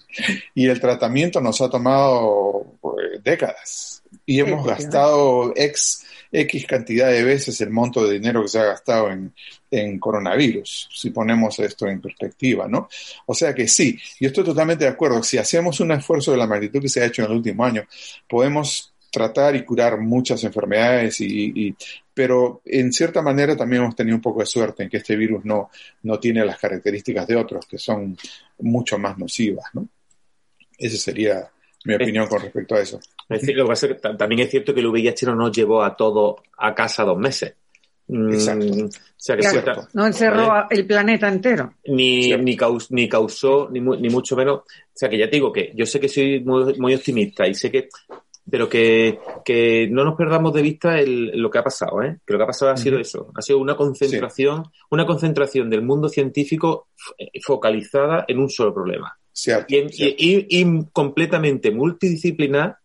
y 0.57 0.67
el 0.67 0.81
tratamiento 0.81 1.41
nos 1.41 1.61
ha 1.61 1.71
tomado 1.71 2.67
pues, 2.81 3.23
décadas 3.23 4.03
y 4.27 4.41
hemos 4.41 4.67
gastado 4.67 5.53
ex, 5.55 6.05
X 6.33 6.67
cantidad 6.67 7.09
de 7.11 7.25
veces 7.25 7.61
el 7.61 7.71
monto 7.71 8.07
de 8.07 8.15
dinero 8.15 8.43
que 8.43 8.49
se 8.49 8.59
ha 8.61 8.65
gastado 8.65 9.11
en, 9.11 9.33
en 9.71 9.99
coronavirus, 9.99 10.89
si 10.93 11.11
ponemos 11.11 11.59
esto 11.59 11.89
en 11.89 12.01
perspectiva, 12.01 12.69
¿no? 12.69 12.89
O 13.27 13.35
sea 13.35 13.55
que 13.55 13.67
sí, 13.67 13.99
yo 14.21 14.29
estoy 14.29 14.45
totalmente 14.45 14.85
de 14.85 14.91
acuerdo. 14.91 15.23
Si 15.23 15.39
hacemos 15.39 15.81
un 15.81 15.93
esfuerzo 15.93 16.31
de 16.33 16.37
la 16.39 16.47
magnitud 16.47 16.81
que 16.81 16.89
se 16.89 17.03
ha 17.03 17.07
hecho 17.07 17.23
en 17.23 17.31
el 17.31 17.37
último 17.39 17.65
año, 17.65 17.85
podemos 18.29 18.93
tratar 19.11 19.57
y 19.57 19.65
curar 19.65 19.99
muchas 19.99 20.45
enfermedades, 20.45 21.21
y, 21.21 21.53
y- 21.69 21.77
pero 22.15 22.61
en 22.65 22.93
cierta 22.93 23.23
manera 23.23 23.57
también 23.57 23.83
hemos 23.83 23.97
tenido 23.97 24.15
un 24.17 24.23
poco 24.23 24.41
de 24.41 24.47
suerte 24.47 24.85
en 24.85 24.89
que 24.89 24.99
este 24.99 25.17
virus 25.17 25.45
no, 25.45 25.71
no 26.03 26.21
tiene 26.21 26.45
las 26.45 26.59
características 26.59 27.27
de 27.27 27.35
otros, 27.37 27.67
que 27.67 27.79
son 27.79 28.17
mucho 28.59 28.99
más 28.99 29.19
nocivas, 29.19 29.65
¿no? 29.73 29.89
Esa 30.79 30.97
sería 30.97 31.51
mi 31.85 31.95
opinión 31.95 32.27
con 32.27 32.43
respecto 32.43 32.75
a 32.75 32.81
eso. 32.81 32.99
Es 33.29 33.41
decir, 33.41 33.57
lo 33.57 33.65
que 33.65 33.69
pasa 33.69 33.87
es 33.87 33.93
que 33.95 33.99
ta- 34.01 34.17
también 34.17 34.41
es 34.43 34.51
cierto 34.51 34.75
que 34.75 34.81
el 34.81 34.87
VIH 34.89 35.27
no 35.27 35.35
nos 35.35 35.53
llevó 35.57 35.83
a 35.83 35.97
todos 35.97 36.37
a 36.59 36.75
casa 36.75 37.05
dos 37.05 37.17
meses. 37.19 37.55
Mm, 38.09 38.33
Exacto. 38.33 38.67
O 38.67 38.89
sea 39.17 39.37
que 39.37 39.43
Claro, 39.43 39.59
sí, 39.61 39.65
ta- 39.65 39.89
no 39.95 40.07
encerró 40.07 40.67
el 40.69 40.87
planeta 40.87 41.29
entero. 41.29 41.75
ni, 41.87 42.33
ni, 42.37 42.57
caus- 42.57 42.91
ni 42.91 43.09
causó, 43.09 43.69
ni, 43.71 43.81
mu- 43.81 43.95
ni 43.95 44.09
mucho 44.09 44.35
menos. 44.37 44.61
O 44.61 44.65
sea, 44.93 45.09
que 45.09 45.17
ya 45.19 45.27
te 45.31 45.37
digo 45.37 45.53
que 45.53 45.73
yo 45.75 45.87
sé 45.87 46.01
que 46.01 46.09
soy 46.09 46.41
muy, 46.41 46.75
muy 46.79 46.95
optimista 46.95 47.47
y 47.47 47.55
sé 47.55 47.71
que. 47.71 47.89
Pero 48.51 48.69
que, 48.69 49.21
que 49.45 49.87
no 49.93 50.03
nos 50.03 50.17
perdamos 50.17 50.53
de 50.53 50.63
vista 50.63 50.99
el- 50.99 51.31
lo 51.41 51.49
que 51.51 51.59
ha 51.59 51.63
pasado, 51.63 52.03
¿eh? 52.03 52.19
Que 52.27 52.33
lo 52.33 52.39
que 52.39 52.43
ha 52.45 52.47
pasado 52.49 52.73
ha 52.73 52.77
sido 52.77 52.99
eso. 52.99 53.31
Ha 53.37 53.43
sido 53.43 53.59
una 53.61 53.77
concentración, 53.77 54.65
una 54.91 55.07
concentración 55.07 55.71
del 55.71 55.83
mundo 55.83 56.09
científico 56.09 56.89
focalizada 57.45 58.25
en 58.27 58.39
un 58.41 58.51
solo 58.51 58.75
problema. 58.75 59.17
Cierto, 59.33 59.67
Y, 59.69 59.77
en- 59.79 59.89
cierto. 59.91 60.15
y- 60.19 60.47
y- 60.51 60.61
y 60.61 60.85
completamente 60.93 61.71
multidisciplinar 61.71 62.77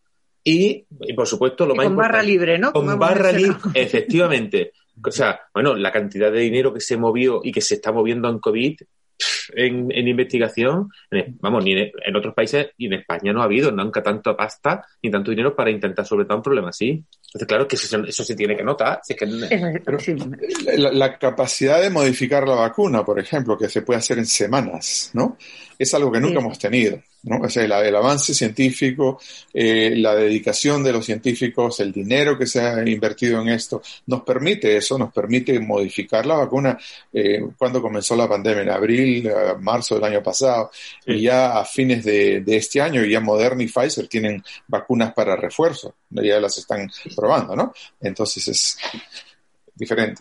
y, 0.44 0.86
y, 1.02 1.14
por 1.14 1.28
supuesto, 1.28 1.66
lo 1.66 1.74
Y 1.74 1.78
más 1.78 1.88
con 1.88 1.96
barra 1.96 2.22
libre, 2.22 2.58
¿no? 2.60 2.72
Como 2.72 2.92
con 2.92 3.00
barra 3.00 3.32
libre, 3.32 3.58
efectivamente. 3.74 4.74
O 5.04 5.12
sea, 5.12 5.42
bueno, 5.54 5.76
la 5.76 5.92
cantidad 5.92 6.32
de 6.32 6.40
dinero 6.40 6.74
que 6.74 6.80
se 6.80 6.98
movió 6.98 7.42
y 7.44 7.52
que 7.52 7.62
se 7.62 7.76
está 7.76 7.92
moviendo 7.92 8.30
en 8.30 8.40
COVID 8.40 8.78
en, 9.54 10.08
investigación, 10.08 10.90
vamos, 11.40 11.64
ni 11.64 11.74
en, 11.74 12.16
otros 12.16 12.34
países 12.34 12.68
y 12.78 12.88
en 12.88 12.94
España 12.94 13.32
no 13.34 13.42
ha 13.42 13.46
habido 13.46 13.72
nunca 13.72 14.04
tanto 14.04 14.36
pasta 14.36 14.86
ni 15.02 15.10
tanto 15.12 15.32
dinero 15.32 15.56
para 15.56 15.72
intentar 15.72 16.06
solventar 16.06 16.38
un 16.38 16.44
problema 16.44 16.70
así. 16.70 16.90
Entonces, 16.90 17.48
claro 17.48 17.68
que 17.68 17.76
eso, 17.76 18.04
eso 18.04 18.24
se 18.24 18.36
tiene 18.36 18.56
que 18.56 18.64
notar. 18.64 19.02
la, 20.78 21.18
capacidad 21.18 21.82
de 21.82 21.90
modificar 21.90 22.48
la 22.48 22.56
vacuna, 22.56 23.04
por 23.04 23.20
ejemplo, 23.20 23.58
que 23.58 23.70
se 23.70 23.82
puede 23.82 24.00
hacer 24.00 24.18
en 24.18 24.26
semanas, 24.26 25.12
¿no? 25.14 25.38
Es 25.78 25.94
algo 25.94 26.12
que 26.12 26.20
nunca 26.20 26.40
hemos 26.40 26.58
tenido. 26.60 27.02
¿no? 27.24 27.42
O 27.42 27.50
sea, 27.50 27.64
el, 27.64 27.96
avance 27.96 28.34
científico, 28.34 29.20
eh, 29.54 29.96
la 29.98 30.16
dedicación 30.16 30.84
de 30.84 30.94
los 30.94 31.06
científicos, 31.06 31.80
el 31.80 31.92
dinero 31.92 32.38
que 32.38 32.46
se 32.46 32.62
ha 32.62 32.88
invertido 32.88 33.42
en 33.42 33.50
esto, 33.50 33.82
nos 34.08 34.22
permite 34.22 34.78
eso, 34.78 34.98
nos 34.98 35.12
permite 35.12 35.60
modificar 35.60 36.26
la 36.26 36.36
vacuna. 36.36 36.78
Eh, 37.12 37.44
cuando 37.58 37.82
comenzó 37.82 38.16
la 38.16 38.30
pandemia, 38.30 38.64
en 38.64 38.70
abril, 38.70 39.32
marzo 39.60 39.96
del 39.96 40.04
año 40.04 40.22
pasado, 40.22 40.72
y 41.06 41.22
ya 41.22 41.58
a 41.60 41.66
fines 41.66 42.04
de, 42.04 42.42
de, 42.42 42.58
este 42.58 42.80
año, 42.80 43.04
ya 43.04 43.20
Moderna 43.20 43.64
y 43.64 43.68
Pfizer 43.68 44.08
tienen 44.08 44.44
vacunas 44.68 45.14
para 45.14 45.36
refuerzo, 45.36 45.96
ya 46.12 46.40
las 46.40 46.58
están 46.58 46.90
probando, 47.16 47.56
¿no? 47.56 47.74
Entonces 48.02 48.48
es, 48.48 48.78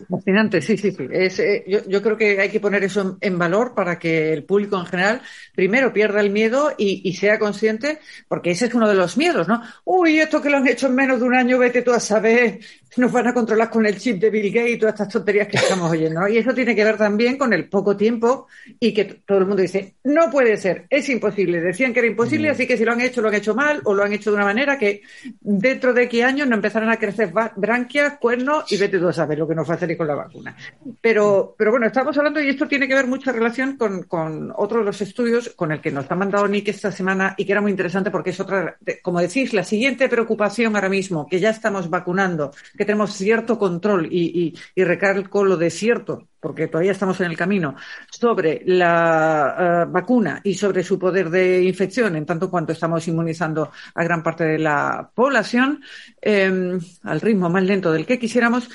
Fascinante, 0.09 0.61
sí, 0.61 0.77
sí, 0.77 0.91
sí. 0.91 1.07
Eh, 1.09 1.63
yo, 1.67 1.79
yo, 1.87 2.01
creo 2.01 2.17
que 2.17 2.41
hay 2.41 2.49
que 2.49 2.59
poner 2.59 2.83
eso 2.83 3.17
en, 3.21 3.39
valor 3.39 3.73
para 3.73 3.97
que 3.97 4.33
el 4.33 4.43
público 4.43 4.77
en 4.77 4.85
general, 4.85 5.21
primero, 5.55 5.93
pierda 5.93 6.19
el 6.19 6.29
miedo 6.29 6.73
y, 6.77 7.01
y, 7.07 7.13
sea 7.13 7.39
consciente, 7.39 7.99
porque 8.27 8.51
ese 8.51 8.65
es 8.65 8.73
uno 8.73 8.89
de 8.89 8.95
los 8.95 9.15
miedos, 9.15 9.47
¿no? 9.47 9.61
Uy, 9.85 10.19
esto 10.19 10.41
que 10.41 10.49
lo 10.49 10.57
han 10.57 10.67
hecho 10.67 10.87
en 10.87 10.95
menos 10.95 11.19
de 11.19 11.25
un 11.25 11.35
año, 11.35 11.57
vete 11.57 11.81
tú 11.81 11.93
a 11.93 12.01
saber, 12.01 12.59
nos 12.97 13.11
van 13.11 13.27
a 13.27 13.33
controlar 13.33 13.69
con 13.69 13.85
el 13.85 13.97
chip 13.97 14.19
de 14.19 14.29
Bill 14.29 14.51
Gates 14.51 14.75
y 14.75 14.77
todas 14.77 14.93
estas 14.93 15.09
tonterías 15.09 15.47
que 15.47 15.57
estamos 15.57 15.91
oyendo, 15.91 16.21
¿no? 16.21 16.27
Y 16.27 16.37
eso 16.37 16.53
tiene 16.53 16.75
que 16.75 16.83
ver 16.83 16.97
también 16.97 17.37
con 17.37 17.53
el 17.53 17.67
poco 17.69 17.95
tiempo 17.95 18.47
y 18.79 18.93
que 18.93 19.05
todo 19.05 19.39
el 19.39 19.45
mundo 19.45 19.61
dice, 19.61 19.95
no 20.03 20.29
puede 20.29 20.57
ser, 20.57 20.85
es 20.89 21.07
imposible. 21.09 21.61
Decían 21.61 21.93
que 21.93 21.99
era 21.99 22.07
imposible, 22.07 22.49
mm. 22.49 22.51
así 22.51 22.67
que 22.67 22.77
si 22.77 22.85
lo 22.85 22.91
han 22.91 23.01
hecho, 23.01 23.21
lo 23.21 23.29
han 23.29 23.35
hecho 23.35 23.55
mal 23.55 23.81
o 23.83 23.93
lo 23.93 24.03
han 24.03 24.13
hecho 24.13 24.31
de 24.31 24.37
una 24.37 24.45
manera 24.45 24.77
que 24.77 25.01
dentro 25.41 25.93
de 25.93 26.07
qué 26.09 26.23
años 26.23 26.47
no 26.47 26.55
empezarán 26.55 26.89
a 26.89 26.97
crecer 26.97 27.31
branquias, 27.55 28.17
cuernos 28.19 28.71
y 28.71 28.77
vete 28.77 28.99
tú 28.99 29.07
a 29.07 29.13
saber 29.13 29.35
que 29.47 29.55
nos 29.55 29.67
va 29.69 29.73
a 29.73 29.77
hacer 29.77 29.95
con 29.97 30.07
la 30.07 30.15
vacuna. 30.15 30.55
Pero, 31.01 31.55
pero 31.57 31.71
bueno, 31.71 31.87
estamos 31.87 32.17
hablando, 32.17 32.41
y 32.41 32.49
esto 32.49 32.67
tiene 32.67 32.87
que 32.87 32.95
ver 32.95 33.07
mucha 33.07 33.31
relación 33.31 33.77
con, 33.77 34.03
con 34.03 34.53
otro 34.55 34.79
de 34.79 34.85
los 34.85 35.01
estudios 35.01 35.49
con 35.55 35.71
el 35.71 35.81
que 35.81 35.91
nos 35.91 36.09
ha 36.09 36.15
mandado 36.15 36.47
Nick 36.47 36.69
esta 36.69 36.91
semana 36.91 37.35
y 37.37 37.45
que 37.45 37.51
era 37.51 37.61
muy 37.61 37.71
interesante 37.71 38.11
porque 38.11 38.29
es 38.29 38.39
otra, 38.39 38.77
como 39.01 39.19
decís, 39.19 39.53
la 39.53 39.63
siguiente 39.63 40.07
preocupación 40.07 40.75
ahora 40.75 40.89
mismo, 40.89 41.27
que 41.27 41.39
ya 41.39 41.49
estamos 41.49 41.89
vacunando, 41.89 42.51
que 42.77 42.84
tenemos 42.85 43.13
cierto 43.13 43.57
control 43.57 44.07
y, 44.11 44.25
y, 44.45 44.53
y 44.75 44.83
recalco 44.83 45.43
lo 45.43 45.57
de 45.57 45.69
cierto, 45.69 46.29
porque 46.39 46.67
todavía 46.67 46.91
estamos 46.91 47.19
en 47.21 47.27
el 47.31 47.37
camino, 47.37 47.75
sobre 48.09 48.61
la 48.65 49.55
eh, 49.87 49.91
vacuna 49.91 50.41
y 50.43 50.53
sobre 50.53 50.83
su 50.83 50.97
poder 50.97 51.29
de 51.29 51.63
infección, 51.63 52.15
en 52.15 52.25
tanto 52.25 52.49
cuanto 52.49 52.71
estamos 52.71 53.07
inmunizando 53.07 53.71
a 53.93 54.03
gran 54.03 54.23
parte 54.23 54.45
de 54.45 54.59
la 54.59 55.09
población, 55.13 55.81
eh, 56.21 56.79
al 57.03 57.21
ritmo 57.21 57.49
más 57.49 57.63
lento 57.63 57.91
del 57.91 58.05
que 58.05 58.19
quisiéramos, 58.19 58.69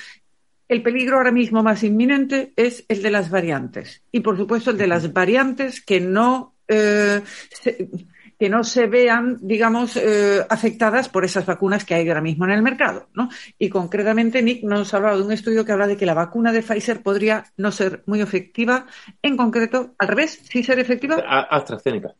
el 0.71 0.83
peligro 0.83 1.17
ahora 1.17 1.33
mismo 1.33 1.61
más 1.63 1.83
inminente 1.83 2.53
es 2.55 2.85
el 2.87 3.01
de 3.01 3.11
las 3.11 3.29
variantes. 3.29 4.03
Y, 4.09 4.21
por 4.21 4.37
supuesto, 4.37 4.71
el 4.71 4.77
de 4.77 4.87
las 4.87 5.11
variantes 5.11 5.81
que 5.81 5.99
no, 5.99 6.55
eh, 6.65 7.21
se, 7.51 7.89
que 8.41 8.49
no 8.49 8.63
se 8.63 8.87
vean, 8.87 9.37
digamos, 9.39 9.95
eh, 9.97 10.43
afectadas 10.49 11.09
por 11.09 11.23
esas 11.23 11.45
vacunas 11.45 11.85
que 11.85 11.93
hay 11.93 12.07
ahora 12.07 12.21
mismo 12.21 12.45
en 12.45 12.49
el 12.49 12.63
mercado. 12.63 13.07
¿no? 13.13 13.29
Y, 13.59 13.69
concretamente, 13.69 14.41
Nick 14.41 14.63
nos 14.63 14.91
ha 14.91 14.97
hablado 14.97 15.19
de 15.19 15.25
un 15.25 15.31
estudio 15.31 15.63
que 15.63 15.71
habla 15.71 15.85
de 15.85 15.95
que 15.95 16.07
la 16.07 16.15
vacuna 16.15 16.51
de 16.51 16.63
Pfizer 16.63 17.03
podría 17.03 17.45
no 17.57 17.71
ser 17.71 18.01
muy 18.07 18.19
efectiva. 18.19 18.87
En 19.21 19.37
concreto, 19.37 19.93
al 19.99 20.07
revés, 20.07 20.41
sí 20.49 20.63
ser 20.63 20.79
efectiva. 20.79 21.17
AstraZeneca. 21.51 22.15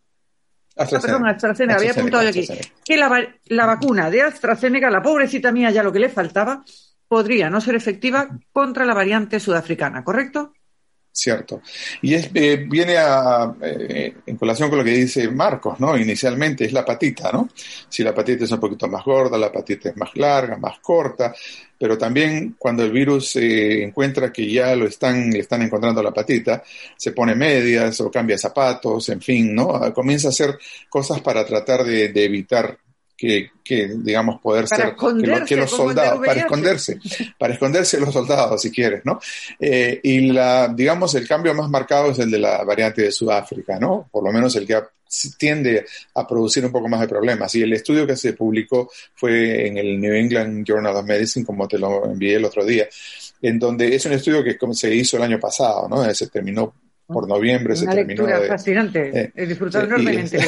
AstraZeneca. 0.75 0.97
Ah, 0.97 1.01
perdón, 1.01 1.27
AstraZeneca, 1.27 1.79
había 1.79 1.91
apuntado 1.93 2.21
yo 2.21 2.29
aquí. 2.29 2.47
Que 2.85 2.97
la, 2.97 3.27
la 3.47 3.65
vacuna 3.65 4.11
de 4.11 4.21
AstraZeneca, 4.21 4.91
la 4.91 5.01
pobrecita 5.01 5.51
mía, 5.51 5.71
ya 5.71 5.81
lo 5.81 5.91
que 5.91 6.01
le 6.01 6.09
faltaba, 6.09 6.63
podría 7.07 7.49
no 7.49 7.59
ser 7.61 7.73
efectiva 7.73 8.29
contra 8.53 8.85
la 8.85 8.93
variante 8.93 9.39
sudafricana, 9.39 10.03
¿correcto? 10.03 10.53
Cierto. 11.13 11.61
Y 12.01 12.13
es, 12.13 12.29
eh, 12.33 12.65
viene 12.69 12.95
a, 12.97 13.53
eh, 13.61 14.13
en 14.25 14.37
colación 14.37 14.69
con 14.69 14.79
lo 14.79 14.85
que 14.85 14.91
dice 14.91 15.29
Marcos, 15.29 15.77
¿no? 15.77 15.97
Inicialmente 15.97 16.63
es 16.63 16.71
la 16.71 16.85
patita, 16.85 17.31
¿no? 17.33 17.49
Si 17.89 18.01
la 18.01 18.15
patita 18.15 18.45
es 18.45 18.51
un 18.51 18.61
poquito 18.61 18.87
más 18.87 19.03
gorda, 19.03 19.37
la 19.37 19.51
patita 19.51 19.89
es 19.89 19.97
más 19.97 20.15
larga, 20.15 20.55
más 20.55 20.79
corta, 20.79 21.35
pero 21.77 21.97
también 21.97 22.55
cuando 22.57 22.83
el 22.83 22.91
virus 22.91 23.31
se 23.31 23.83
encuentra 23.83 24.31
que 24.31 24.49
ya 24.49 24.73
lo 24.73 24.85
están, 24.87 25.35
están 25.35 25.61
encontrando 25.63 26.01
la 26.01 26.13
patita, 26.13 26.63
se 26.95 27.11
pone 27.11 27.35
medias 27.35 27.99
o 27.99 28.09
cambia 28.09 28.37
zapatos, 28.37 29.09
en 29.09 29.21
fin, 29.21 29.53
¿no? 29.53 29.93
Comienza 29.93 30.29
a 30.29 30.31
hacer 30.31 30.57
cosas 30.87 31.19
para 31.19 31.45
tratar 31.45 31.83
de 31.83 32.05
evitar 32.23 32.77
que, 33.63 33.87
digamos, 33.97 34.41
poder 34.41 34.67
ser 34.67 34.95
que, 35.45 35.55
los 35.55 35.69
soldados, 35.69 36.25
para 36.25 36.41
esconderse, 36.41 36.99
para 37.37 37.53
esconderse 37.53 37.99
los 37.99 38.11
soldados, 38.11 38.61
si 38.61 38.71
quieres, 38.71 39.01
¿no? 39.05 39.19
Eh, 39.59 39.99
y 40.03 40.31
la, 40.31 40.67
digamos, 40.67 41.13
el 41.15 41.27
cambio 41.27 41.53
más 41.53 41.69
marcado 41.69 42.11
es 42.11 42.19
el 42.19 42.31
de 42.31 42.39
la 42.39 42.63
variante 42.63 43.03
de 43.03 43.11
Sudáfrica, 43.11 43.79
¿no? 43.79 44.09
Por 44.11 44.23
lo 44.23 44.31
menos 44.31 44.55
el 44.55 44.65
que 44.65 44.81
tiende 45.37 45.85
a 46.15 46.25
producir 46.25 46.65
un 46.65 46.71
poco 46.71 46.87
más 46.87 47.01
de 47.01 47.07
problemas. 47.07 47.53
Y 47.55 47.61
el 47.61 47.73
estudio 47.73 48.07
que 48.07 48.15
se 48.15 48.33
publicó 48.33 48.89
fue 49.13 49.67
en 49.67 49.77
el 49.77 49.99
New 49.99 50.13
England 50.13 50.65
Journal 50.65 50.95
of 50.95 51.05
Medicine, 51.05 51.45
como 51.45 51.67
te 51.67 51.77
lo 51.77 52.05
envié 52.05 52.35
el 52.35 52.45
otro 52.45 52.65
día, 52.65 52.87
en 53.41 53.59
donde 53.59 53.93
es 53.93 54.05
un 54.05 54.13
estudio 54.13 54.43
que 54.43 54.57
se 54.73 54.95
hizo 54.95 55.17
el 55.17 55.23
año 55.23 55.39
pasado, 55.39 55.87
¿no? 55.89 56.11
Se 56.13 56.27
terminó 56.27 56.73
por 57.07 57.27
noviembre 57.27 57.75
se 57.75 57.85
terminó 57.85 58.25
lectura 58.25 58.47
fascinante. 58.47 59.11
Eh, 59.13 59.31
He 59.35 59.45
disfrutado 59.45 59.85
enormemente. 59.85 60.37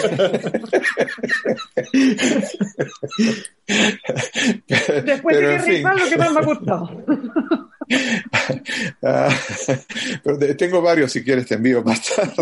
Después 5.05 5.37
de 5.37 5.41
que 5.41 5.77
en 5.77 5.83
lo 5.83 6.09
que 6.09 6.17
más 6.17 6.33
me 6.33 6.39
ha 6.39 6.43
gustado. 6.43 7.03
Ah, 9.01 9.29
pero 10.23 10.55
tengo 10.55 10.81
varios, 10.81 11.11
si 11.11 11.23
quieres 11.23 11.45
te 11.45 11.55
envío 11.55 11.83
más 11.83 12.01
tarde. 12.15 12.33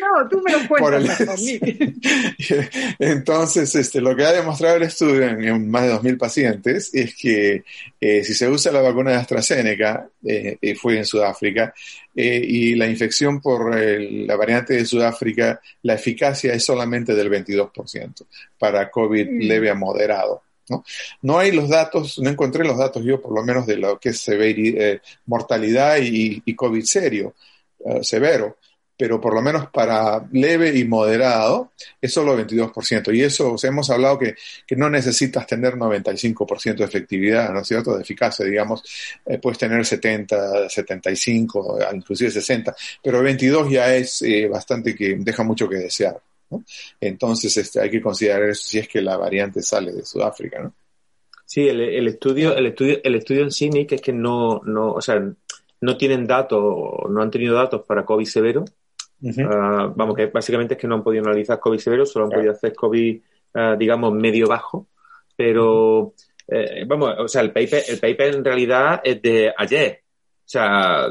No, 0.00 0.28
tú 0.28 0.42
me 0.42 0.52
lo 0.52 0.68
cuentas. 0.68 1.40
Entonces, 2.98 3.74
este, 3.74 4.00
lo 4.00 4.14
que 4.14 4.24
ha 4.24 4.32
demostrado 4.32 4.76
el 4.76 4.82
estudio 4.82 5.22
en, 5.22 5.70
más 5.70 5.84
de 5.84 5.94
2.000 5.94 6.18
pacientes 6.18 6.90
es 6.92 7.14
que 7.16 7.64
eh, 8.00 8.24
si 8.24 8.34
se 8.34 8.48
usa 8.48 8.72
la 8.72 8.82
vacuna 8.82 9.12
de 9.12 9.16
AstraZeneca, 9.16 10.08
eh, 10.24 10.58
fue 10.80 10.98
en 10.98 11.06
Sudáfrica, 11.06 11.72
eh, 12.20 12.44
y 12.44 12.74
la 12.74 12.86
infección 12.86 13.40
por 13.40 13.74
la 13.74 14.36
variante 14.36 14.74
de 14.74 14.84
Sudáfrica, 14.84 15.60
la 15.82 15.94
eficacia 15.94 16.52
es 16.52 16.64
solamente 16.64 17.14
del 17.14 17.30
22% 17.30 18.26
para 18.58 18.90
COVID 18.90 19.28
mm. 19.28 19.38
leve 19.40 19.70
a 19.70 19.74
moderado. 19.74 20.42
¿no? 20.68 20.84
no 21.22 21.38
hay 21.38 21.50
los 21.50 21.68
datos, 21.68 22.18
no 22.20 22.30
encontré 22.30 22.64
los 22.64 22.78
datos 22.78 23.04
yo 23.04 23.20
por 23.20 23.34
lo 23.34 23.42
menos 23.42 23.66
de 23.66 23.76
lo 23.76 23.98
que 23.98 24.10
es 24.10 24.24
eh, 24.28 25.00
mortalidad 25.26 25.98
y, 25.98 26.42
y, 26.44 26.54
COVID 26.54 26.84
serio, 26.84 27.34
eh, 27.84 27.98
severo 28.02 28.56
pero 29.00 29.18
por 29.18 29.32
lo 29.32 29.40
menos 29.40 29.70
para 29.70 30.28
leve 30.30 30.78
y 30.78 30.84
moderado 30.84 31.72
es 31.98 32.12
solo 32.12 32.36
22%. 32.36 33.16
Y 33.16 33.22
eso, 33.22 33.56
hemos 33.62 33.88
hablado 33.88 34.18
que, 34.18 34.34
que, 34.66 34.76
no 34.76 34.90
necesitas 34.90 35.46
tener 35.46 35.76
95% 35.76 36.76
de 36.76 36.84
efectividad, 36.84 37.50
¿no 37.50 37.60
es 37.60 37.68
cierto?, 37.68 37.96
de 37.96 38.02
eficacia, 38.02 38.44
digamos, 38.44 38.82
eh, 39.24 39.38
puedes 39.38 39.56
tener 39.56 39.86
70, 39.86 40.68
75, 40.68 41.78
inclusive 41.94 42.30
60, 42.30 42.76
pero 43.02 43.22
22 43.22 43.70
ya 43.70 43.94
es 43.96 44.20
eh, 44.20 44.46
bastante 44.48 44.94
que 44.94 45.16
deja 45.18 45.44
mucho 45.44 45.66
que 45.66 45.76
desear. 45.76 46.20
Entonces 47.00 47.56
este, 47.56 47.80
hay 47.80 47.90
que 47.90 48.02
considerar 48.02 48.50
eso 48.50 48.68
si 48.68 48.80
es 48.80 48.86
que 48.86 49.00
la 49.00 49.16
variante 49.16 49.62
sale 49.62 49.92
de 49.92 50.04
Sudáfrica, 50.04 50.62
¿no? 50.62 50.74
Sí, 51.46 51.66
el, 51.66 51.80
el 51.80 52.06
estudio, 52.06 52.54
el 52.54 52.66
estudio, 52.66 52.98
el 53.02 53.14
estudio 53.14 53.44
en 53.44 53.50
sí, 53.50 53.70
que 53.86 53.94
es 53.94 54.02
que 54.02 54.12
no, 54.12 54.60
no, 54.66 54.92
o 54.92 55.00
sea, 55.00 55.22
no 55.80 55.96
tienen 55.96 56.26
datos, 56.26 56.60
no 57.08 57.22
han 57.22 57.30
tenido 57.30 57.54
datos 57.54 57.82
para 57.86 58.04
COVID 58.04 58.26
severo, 58.26 58.66
Ah, 59.44 59.92
vamos, 59.94 60.16
que 60.16 60.26
básicamente 60.26 60.74
es 60.74 60.80
que 60.80 60.86
no 60.86 60.96
han 60.96 61.02
podido 61.02 61.24
analizar 61.24 61.60
COVID 61.60 61.78
severo, 61.78 62.06
solo 62.06 62.26
han 62.26 62.30
podido 62.30 62.52
hacer 62.52 62.74
COVID, 62.74 63.20
uh, 63.54 63.76
digamos, 63.78 64.12
medio 64.14 64.46
bajo. 64.46 64.88
Pero, 65.36 66.14
eh, 66.48 66.84
vamos, 66.86 67.14
o 67.18 67.28
sea, 67.28 67.42
el 67.42 67.52
paper, 67.52 67.82
el 67.88 67.98
paper 67.98 68.34
en 68.34 68.44
realidad 68.44 69.00
es 69.04 69.20
de 69.22 69.52
ayer. 69.56 70.02
O 70.44 70.52
sea, 70.52 71.06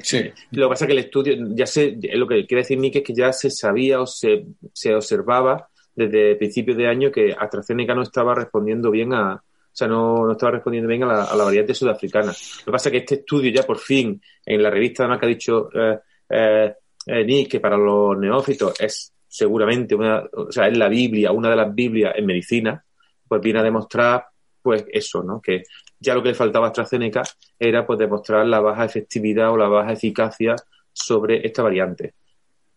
sí. 0.00 0.30
lo 0.52 0.66
que 0.66 0.70
pasa 0.70 0.84
es 0.84 0.86
que 0.86 0.92
el 0.92 0.98
estudio, 1.00 1.34
ya 1.50 1.66
sé, 1.66 1.98
lo 2.14 2.28
que 2.28 2.46
quiere 2.46 2.62
decir 2.62 2.78
Nick 2.78 2.96
es 2.96 3.02
que 3.02 3.14
ya 3.14 3.32
se 3.32 3.50
sabía 3.50 4.00
o 4.00 4.06
se, 4.06 4.46
se 4.72 4.94
observaba 4.94 5.68
desde 5.96 6.36
principios 6.36 6.76
de 6.76 6.86
año 6.86 7.10
que 7.10 7.34
AstraZeneca 7.36 7.94
no 7.94 8.02
estaba 8.02 8.36
respondiendo 8.36 8.92
bien 8.92 9.12
a, 9.12 9.34
o 9.34 9.76
sea, 9.76 9.88
no, 9.88 10.24
no 10.24 10.32
estaba 10.32 10.52
respondiendo 10.52 10.88
bien 10.88 11.02
a 11.02 11.06
la, 11.06 11.24
a 11.24 11.36
la, 11.36 11.42
variante 11.42 11.74
sudafricana. 11.74 12.28
Lo 12.28 12.64
que 12.66 12.70
pasa 12.70 12.88
es 12.88 12.92
que 12.92 12.98
este 12.98 13.14
estudio 13.16 13.50
ya 13.50 13.64
por 13.64 13.78
fin, 13.78 14.22
en 14.46 14.62
la 14.62 14.70
revista 14.70 15.02
además 15.02 15.18
que 15.18 15.26
ha 15.26 15.28
dicho 15.28 15.68
eh, 15.74 15.98
eh, 16.28 16.74
eh, 17.06 17.48
que 17.48 17.60
para 17.60 17.76
los 17.76 18.16
neófitos 18.18 18.74
es 18.80 19.12
seguramente 19.26 19.94
una, 19.94 20.22
o 20.32 20.50
sea, 20.52 20.68
es 20.68 20.78
la 20.78 20.88
Biblia, 20.88 21.32
una 21.32 21.50
de 21.50 21.56
las 21.56 21.74
Biblias 21.74 22.14
en 22.16 22.26
medicina, 22.26 22.84
pues 23.26 23.40
viene 23.40 23.60
a 23.60 23.62
demostrar, 23.64 24.26
pues 24.62 24.84
eso, 24.92 25.22
¿no? 25.22 25.40
Que 25.40 25.64
ya 25.98 26.14
lo 26.14 26.22
que 26.22 26.28
le 26.28 26.34
faltaba 26.34 26.66
a 26.66 26.68
AstraZeneca 26.68 27.22
era, 27.58 27.86
pues, 27.86 27.98
demostrar 27.98 28.46
la 28.46 28.60
baja 28.60 28.84
efectividad 28.84 29.50
o 29.50 29.56
la 29.56 29.68
baja 29.68 29.92
eficacia 29.92 30.54
sobre 30.92 31.44
esta 31.46 31.62
variante. 31.62 32.14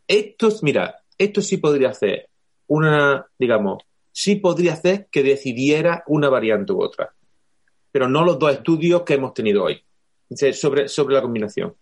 esto, 0.08 0.50
mira, 0.64 0.96
esto 1.18 1.42
sí 1.42 1.58
podría 1.58 1.90
hacer 1.90 2.30
una, 2.68 3.26
digamos, 3.38 3.84
sí 4.12 4.38
podría 4.38 4.74
hacer 4.74 5.08
que 5.12 5.24
decidiera 5.24 6.04
una 6.08 6.30
variante 6.30 6.74
u 6.74 6.82
otra, 6.82 7.14
pero 7.92 8.10
no 8.10 8.24
los 8.24 8.40
dos 8.40 8.52
estudios 8.52 9.04
que 9.04 9.14
hemos 9.14 9.34
tenido 9.34 9.64
hoy 9.64 9.84
sobre, 10.54 10.88
sobre 10.88 11.16
la 11.16 11.22
combinación. 11.22 11.76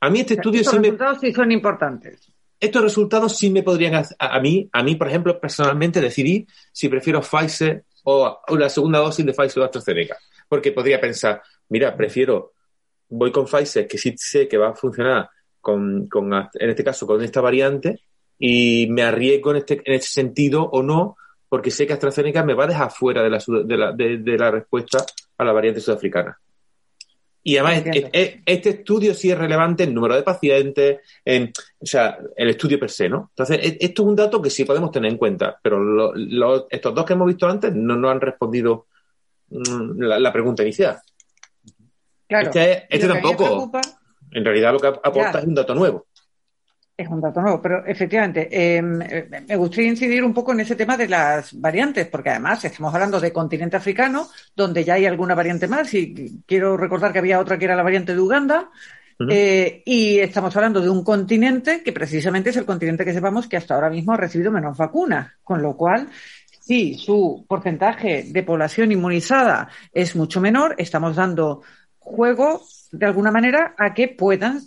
A 0.00 0.10
mí 0.10 0.20
este 0.20 0.34
estudio 0.34 0.62
Estos 0.62 0.78
resultados 0.78 1.18
sí 1.20 1.32
son 1.32 1.52
importantes. 1.52 2.32
Estos 2.58 2.82
resultados 2.82 3.36
sí 3.36 3.50
me 3.50 3.62
podrían 3.62 3.94
a, 3.94 4.04
a, 4.18 4.40
mí, 4.40 4.68
a 4.72 4.82
mí, 4.82 4.94
por 4.96 5.08
ejemplo, 5.08 5.38
personalmente 5.40 6.00
decidir 6.00 6.46
si 6.72 6.88
prefiero 6.88 7.20
Pfizer 7.20 7.84
o, 8.04 8.40
o 8.46 8.56
la 8.56 8.68
segunda 8.68 8.98
dosis 8.98 9.24
de 9.24 9.32
Pfizer 9.32 9.62
o 9.62 9.66
AstraZeneca. 9.66 10.16
Porque 10.48 10.72
podría 10.72 11.00
pensar, 11.00 11.42
mira, 11.68 11.96
prefiero, 11.96 12.52
voy 13.08 13.30
con 13.30 13.46
Pfizer, 13.46 13.86
que 13.86 13.98
sí 13.98 14.14
sé 14.16 14.48
que 14.48 14.58
va 14.58 14.70
a 14.70 14.74
funcionar 14.74 15.28
con, 15.60 16.08
con 16.08 16.32
en 16.32 16.70
este 16.70 16.84
caso, 16.84 17.06
con 17.06 17.22
esta 17.22 17.40
variante, 17.40 18.00
y 18.38 18.86
me 18.90 19.02
arriesgo 19.02 19.50
en 19.50 19.58
este, 19.58 19.74
en 19.84 19.94
este 19.94 20.08
sentido 20.08 20.64
o 20.64 20.82
no, 20.82 21.16
porque 21.48 21.70
sé 21.70 21.86
que 21.86 21.92
AstraZeneca 21.92 22.42
me 22.42 22.54
va 22.54 22.64
a 22.64 22.68
dejar 22.68 22.90
fuera 22.90 23.22
de 23.22 23.30
la, 23.30 23.38
de 23.46 23.76
la, 23.76 23.92
de, 23.92 24.18
de 24.18 24.38
la 24.38 24.50
respuesta 24.50 25.04
a 25.36 25.44
la 25.44 25.52
variante 25.52 25.80
sudafricana. 25.80 26.38
Y 27.42 27.56
además, 27.56 27.84
este 28.12 28.68
estudio 28.70 29.14
sí 29.14 29.30
es 29.30 29.38
relevante 29.38 29.84
en 29.84 29.94
número 29.94 30.14
de 30.14 30.22
pacientes, 30.22 30.98
en, 31.24 31.50
o 31.78 31.86
sea, 31.86 32.18
el 32.36 32.50
estudio 32.50 32.78
per 32.78 32.90
se, 32.90 33.08
¿no? 33.08 33.30
Entonces, 33.30 33.78
esto 33.80 34.02
es 34.02 34.08
un 34.08 34.16
dato 34.16 34.42
que 34.42 34.50
sí 34.50 34.64
podemos 34.64 34.90
tener 34.90 35.10
en 35.10 35.16
cuenta, 35.16 35.58
pero 35.62 35.82
lo, 35.82 36.12
lo, 36.14 36.66
estos 36.68 36.94
dos 36.94 37.04
que 37.06 37.14
hemos 37.14 37.28
visto 37.28 37.48
antes 37.48 37.74
no 37.74 37.96
nos 37.96 38.10
han 38.10 38.20
respondido 38.20 38.88
mm, 39.48 40.02
la, 40.02 40.18
la, 40.18 40.32
pregunta 40.32 40.62
inicial. 40.62 40.98
Claro. 42.28 42.48
Este, 42.48 42.86
este 42.90 43.08
tampoco. 43.08 43.70
En 44.32 44.44
realidad, 44.44 44.72
lo 44.72 44.78
que 44.78 44.86
aporta 44.88 45.32
ya. 45.32 45.38
es 45.40 45.46
un 45.46 45.54
dato 45.54 45.74
nuevo. 45.74 46.06
Es 47.00 47.08
un 47.08 47.18
dato 47.18 47.40
nuevo, 47.40 47.62
pero 47.62 47.82
efectivamente, 47.86 48.46
eh, 48.52 48.82
me 48.82 49.56
gustaría 49.56 49.88
incidir 49.88 50.22
un 50.22 50.34
poco 50.34 50.52
en 50.52 50.60
ese 50.60 50.76
tema 50.76 50.98
de 50.98 51.08
las 51.08 51.58
variantes, 51.58 52.06
porque 52.08 52.28
además 52.28 52.62
estamos 52.62 52.92
hablando 52.92 53.18
de 53.18 53.32
continente 53.32 53.78
africano, 53.78 54.28
donde 54.54 54.84
ya 54.84 54.94
hay 54.94 55.06
alguna 55.06 55.34
variante 55.34 55.66
más, 55.66 55.94
y 55.94 56.42
quiero 56.44 56.76
recordar 56.76 57.10
que 57.10 57.20
había 57.20 57.40
otra 57.40 57.58
que 57.58 57.64
era 57.64 57.74
la 57.74 57.82
variante 57.82 58.12
de 58.12 58.20
Uganda, 58.20 58.68
uh 59.18 59.24
-huh. 59.24 59.28
eh, 59.32 59.82
y 59.86 60.18
estamos 60.18 60.54
hablando 60.54 60.82
de 60.82 60.90
un 60.90 61.02
continente 61.02 61.82
que 61.82 61.92
precisamente 61.92 62.50
es 62.50 62.58
el 62.58 62.66
continente 62.66 63.06
que 63.06 63.14
sepamos 63.14 63.48
que 63.48 63.56
hasta 63.56 63.76
ahora 63.76 63.88
mismo 63.88 64.12
ha 64.12 64.18
recibido 64.18 64.52
menos 64.52 64.76
vacunas, 64.76 65.32
con 65.42 65.62
lo 65.62 65.78
cual 65.78 66.06
si 66.60 66.98
su 66.98 67.46
porcentaje 67.48 68.24
de 68.28 68.42
población 68.42 68.92
inmunizada 68.92 69.70
es 69.90 70.14
mucho 70.14 70.38
menor, 70.42 70.74
estamos 70.76 71.16
dando 71.16 71.62
juego 71.98 72.60
de 72.92 73.06
alguna 73.06 73.30
manera 73.30 73.74
a 73.78 73.94
que 73.94 74.08
puedan 74.08 74.60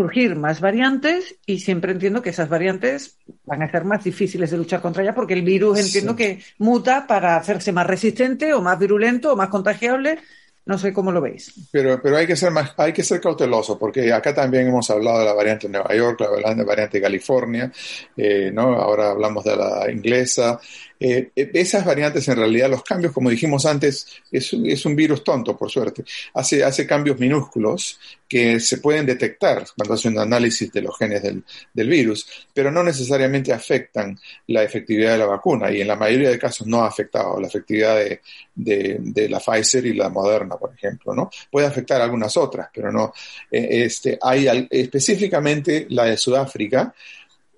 surgir 0.00 0.34
más 0.34 0.60
variantes 0.60 1.36
y 1.44 1.60
siempre 1.60 1.92
entiendo 1.92 2.22
que 2.22 2.30
esas 2.30 2.48
variantes 2.48 3.18
van 3.44 3.62
a 3.62 3.70
ser 3.70 3.84
más 3.84 4.02
difíciles 4.02 4.50
de 4.50 4.56
luchar 4.56 4.80
contra 4.80 5.02
ellas 5.02 5.14
porque 5.14 5.34
el 5.34 5.42
virus 5.42 5.78
entiendo 5.78 6.16
que 6.16 6.40
muta 6.58 7.06
para 7.06 7.36
hacerse 7.36 7.70
más 7.70 7.86
resistente 7.86 8.54
o 8.54 8.62
más 8.62 8.78
virulento 8.78 9.34
o 9.34 9.36
más 9.36 9.50
contagiable. 9.50 10.18
No 10.64 10.78
sé 10.78 10.92
cómo 10.92 11.10
lo 11.12 11.20
veis. 11.20 11.52
Pero, 11.70 12.00
pero 12.02 12.16
hay 12.16 12.26
que 12.26 12.36
ser 12.36 12.50
más, 12.50 12.72
hay 12.76 12.92
que 12.92 13.02
ser 13.02 13.20
cauteloso, 13.20 13.78
porque 13.78 14.12
acá 14.12 14.32
también 14.34 14.68
hemos 14.68 14.88
hablado 14.90 15.18
de 15.18 15.24
la 15.24 15.32
variante 15.32 15.66
de 15.66 15.72
Nueva 15.72 15.94
York, 15.94 16.20
la 16.20 16.64
variante 16.64 16.98
de 16.98 17.02
California, 17.02 17.72
eh, 18.16 18.50
¿no? 18.52 18.74
Ahora 18.74 19.10
hablamos 19.10 19.44
de 19.44 19.56
la 19.56 19.90
inglesa. 19.90 20.60
Eh, 21.02 21.30
esas 21.34 21.82
variantes, 21.84 22.28
en 22.28 22.36
realidad, 22.36 22.68
los 22.68 22.84
cambios, 22.84 23.14
como 23.14 23.30
dijimos 23.30 23.64
antes, 23.64 24.06
es, 24.30 24.52
es, 24.52 24.84
un 24.84 24.94
virus 24.94 25.24
tonto, 25.24 25.56
por 25.56 25.70
suerte. 25.70 26.04
Hace, 26.34 26.62
hace 26.62 26.86
cambios 26.86 27.18
minúsculos 27.18 27.98
que 28.28 28.60
se 28.60 28.78
pueden 28.78 29.06
detectar 29.06 29.64
cuando 29.74 29.94
hace 29.94 30.08
un 30.08 30.18
análisis 30.18 30.70
de 30.70 30.82
los 30.82 30.96
genes 30.98 31.22
del, 31.22 31.42
del, 31.72 31.88
virus, 31.88 32.26
pero 32.52 32.70
no 32.70 32.84
necesariamente 32.84 33.52
afectan 33.52 34.16
la 34.48 34.62
efectividad 34.62 35.12
de 35.12 35.18
la 35.18 35.26
vacuna 35.26 35.70
y 35.72 35.80
en 35.80 35.88
la 35.88 35.96
mayoría 35.96 36.30
de 36.30 36.38
casos 36.38 36.66
no 36.66 36.84
ha 36.84 36.88
afectado 36.88 37.40
la 37.40 37.48
efectividad 37.48 37.96
de, 37.96 38.20
de, 38.54 39.28
la 39.28 39.40
Pfizer 39.40 39.84
y 39.86 39.94
la 39.94 40.10
Moderna, 40.10 40.56
por 40.56 40.72
ejemplo, 40.74 41.14
¿no? 41.14 41.30
Puede 41.50 41.66
afectar 41.66 42.00
algunas 42.00 42.36
otras, 42.36 42.68
pero 42.72 42.92
no. 42.92 43.12
Eh, 43.50 43.84
este, 43.84 44.18
hay 44.20 44.68
específicamente 44.70 45.86
la 45.88 46.04
de 46.04 46.16
Sudáfrica, 46.16 46.94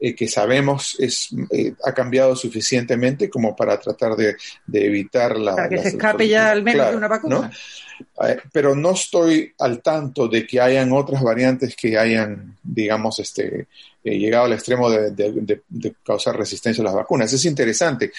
eh, 0.05 0.16
que 0.16 0.26
sabemos 0.26 0.96
es, 0.98 1.28
eh, 1.53 1.74
ha 1.84 1.94
cambiado 1.94 2.34
suficientemente 2.34 3.30
como 3.30 3.55
para 3.55 3.78
tratar 3.78 4.16
de, 4.16 4.34
de 4.66 4.86
evitar 4.86 5.38
la... 5.38 5.55
Para 5.55 5.68
que 5.68 5.76
la, 5.76 5.82
se 5.82 5.88
escape 5.90 6.26
ya 6.26 6.50
al 6.50 6.64
menos 6.64 6.78
claro, 6.78 6.90
de 6.90 6.96
una 6.96 7.07
vacuna. 7.07 7.36
¿no? 7.36 8.26
Eh, 8.26 8.40
pero 8.50 8.74
no 8.74 8.90
estoy 8.90 9.55
al 9.61 9.80
tanto 9.80 10.26
de 10.26 10.44
que 10.44 10.61
hayan 10.61 10.92
otras 10.92 11.22
variantes 11.22 11.76
que 11.76 11.96
hayan, 11.96 12.59
digamos, 12.64 13.20
este, 13.20 13.68
llegado 14.03 14.46
al 14.46 14.55
extremo 14.55 14.90
de, 14.90 15.12
de, 15.12 15.62
de, 15.68 15.94
causar 16.05 16.36
resistencia 16.36 16.82
a 16.82 16.86
las 16.86 16.94
vacunas. 16.94 17.32
Es 17.32 17.44
interesante 17.44 18.11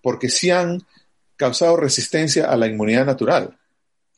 porque 0.00 0.28
sí 0.28 0.48
han 0.48 0.80
causado 1.34 1.76
resistencia 1.76 2.52
a 2.52 2.56
la 2.56 2.68
inmunidad 2.68 3.04
natural. 3.04 3.58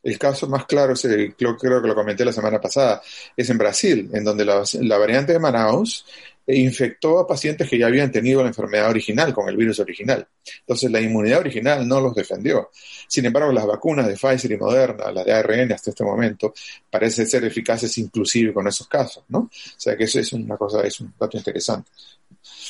El 0.03 0.19
caso 0.19 0.47
más 0.47 0.67
claro, 0.67 0.93
es 0.93 1.03
el, 1.05 1.35
creo, 1.35 1.57
creo, 1.57 1.81
que 1.81 1.87
lo 1.87 1.95
comenté 1.95 2.23
la 2.23 2.31
semana 2.31 2.61
pasada, 2.61 3.01
es 3.35 3.49
en 3.49 3.57
Brasil, 3.57 4.11
en 4.13 4.23
donde 4.23 4.45
la, 4.45 4.61
la 4.81 4.99
variante 4.99 5.33
de 5.33 5.39
Manaus 5.39 6.05
e 6.47 6.59
infectó 6.59 7.19
a 7.19 7.27
pacientes 7.27 7.69
que 7.69 7.77
ya 7.77 7.87
habían 7.87 8.11
tenido 8.11 8.41
la 8.41 8.49
enfermedad 8.49 8.89
original 8.89 9.33
con 9.33 9.49
el 9.49 9.57
virus 9.57 9.79
original. 9.79 10.27
Entonces 10.59 10.91
la 10.91 11.01
inmunidad 11.01 11.39
original 11.39 11.87
no 11.87 11.99
los 11.99 12.13
defendió. 12.13 12.69
Sin 13.07 13.25
embargo, 13.25 13.51
las 13.51 13.65
vacunas 13.65 14.07
de 14.07 14.15
Pfizer 14.15 14.51
y 14.51 14.57
Moderna, 14.57 15.11
las 15.11 15.25
de 15.25 15.33
ARN 15.33 15.71
hasta 15.71 15.89
este 15.89 16.03
momento, 16.03 16.53
parecen 16.89 17.27
ser 17.27 17.43
eficaces 17.45 17.97
inclusive 17.97 18.53
con 18.53 18.67
esos 18.67 18.87
casos, 18.87 19.23
¿no? 19.29 19.39
O 19.39 19.49
sea 19.77 19.95
que 19.97 20.03
eso 20.03 20.19
es 20.19 20.33
una 20.33 20.57
cosa, 20.57 20.81
es 20.81 20.99
un 20.99 21.13
dato 21.19 21.37
interesante. 21.37 21.89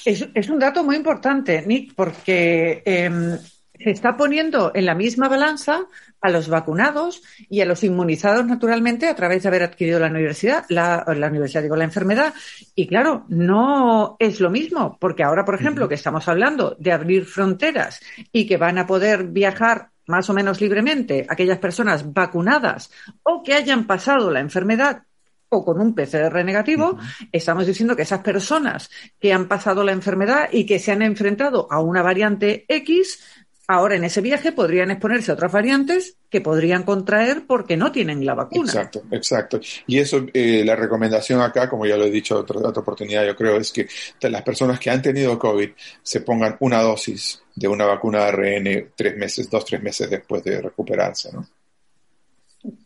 Es, 0.06 0.50
un 0.50 0.60
dato 0.60 0.84
muy 0.84 0.96
importante, 0.96 1.64
Nick, 1.66 1.94
porque 1.96 2.84
eh, 2.86 3.38
se 3.84 3.92
está 3.92 4.18
poniendo 4.18 4.72
en 4.74 4.86
la 4.86 4.96
misma 4.96 5.28
balanza 5.28 5.86
a 6.22 6.30
los 6.30 6.48
vacunados 6.48 7.22
y 7.50 7.62
a 7.62 7.66
los 7.66 7.84
inmunizados 7.84 8.46
naturalmente 8.46 9.08
a 9.08 9.16
través 9.16 9.44
de 9.44 9.50
haber 9.50 9.64
adquirido 9.64 10.00
la 10.00 10.08
universidad, 10.08 10.66
la, 10.70 11.06
la 11.16 11.28
universidad, 11.28 11.64
digo, 11.64 11.76
la 11.76 11.84
enfermedad. 11.84 12.34
Y 12.74 12.88
claro, 12.88 13.26
no 13.30 14.16
es 14.20 14.40
lo 14.40 14.50
mismo, 14.50 14.98
porque 15.00 15.24
ahora, 15.24 15.46
por 15.46 15.56
ejemplo, 15.56 15.88
que 15.88 15.96
estamos 15.96 16.28
hablando 16.28 16.76
de 16.80 16.92
abrir 16.92 17.26
fronteras 17.26 18.00
y 18.32 18.48
que 18.48 18.58
van 18.58 18.78
a 18.78 18.88
poder 18.88 19.26
viajar 19.26 19.90
más 20.08 20.30
o 20.30 20.34
menos 20.34 20.62
libremente 20.62 21.26
aquellas 21.30 21.58
personas 21.58 22.14
vacunadas 22.14 22.92
o 23.24 23.44
que 23.44 23.54
hayan 23.54 23.86
pasado 23.88 24.32
la 24.32 24.40
enfermedad 24.40 25.04
o 25.50 25.64
con 25.64 25.80
un 25.80 25.94
PCR 25.94 26.44
negativo, 26.44 26.92
uh 26.92 26.98
-huh. 26.98 27.30
estamos 27.32 27.66
diciendo 27.66 27.96
que 27.96 28.02
esas 28.02 28.22
personas 28.22 28.90
que 29.20 29.32
han 29.32 29.48
pasado 29.48 29.84
la 29.84 29.92
enfermedad 29.92 30.50
y 30.52 30.66
que 30.66 30.80
se 30.80 30.92
han 30.92 31.02
enfrentado 31.02 31.68
a 31.72 31.80
una 31.80 32.02
variante 32.02 32.66
X 32.68 33.45
ahora 33.68 33.96
en 33.96 34.04
ese 34.04 34.22
viaje 34.22 34.52
podrían 34.52 34.92
exponerse 34.92 35.32
a 35.32 35.34
otras 35.34 35.52
variantes 35.52 36.18
que 36.30 36.42
podrían 36.42 36.84
contraer 36.84 37.44
porque 37.48 37.78
no 37.78 37.92
tienen 37.92 38.26
la 38.26 38.36
vacuna. 38.36 38.66
Exacto, 38.66 39.04
exacto. 39.12 39.60
Y 39.88 40.00
eso, 40.00 40.26
eh, 40.34 40.64
la 40.66 40.76
recomendación 40.76 41.42
acá, 41.42 41.70
como 41.70 41.86
ya 41.86 41.98
lo 41.98 42.06
he 42.06 42.12
dicho 42.12 42.38
otra, 42.38 42.60
otra 42.60 42.82
oportunidad, 42.82 43.26
yo 43.26 43.36
creo, 43.36 43.58
es 43.58 43.72
que 43.72 43.88
las 44.30 44.42
personas 44.44 44.80
que 44.80 44.90
han 44.90 45.02
tenido 45.02 45.40
COVID 45.40 45.70
se 46.02 46.22
pongan 46.22 46.58
una 46.60 46.82
dosis 46.82 47.42
de 47.56 47.68
una 47.68 47.86
vacuna 47.86 48.20
de 48.20 48.26
ARN 48.26 48.92
tres 48.96 49.18
meses, 49.18 49.50
dos, 49.50 49.66
tres 49.66 49.82
meses 49.82 50.10
después 50.10 50.44
de 50.44 50.62
recuperarse, 50.62 51.32
¿no? 51.32 51.48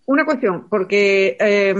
Una 0.08 0.26
cuestión, 0.26 0.68
porque 0.68 1.38
eh, 1.40 1.74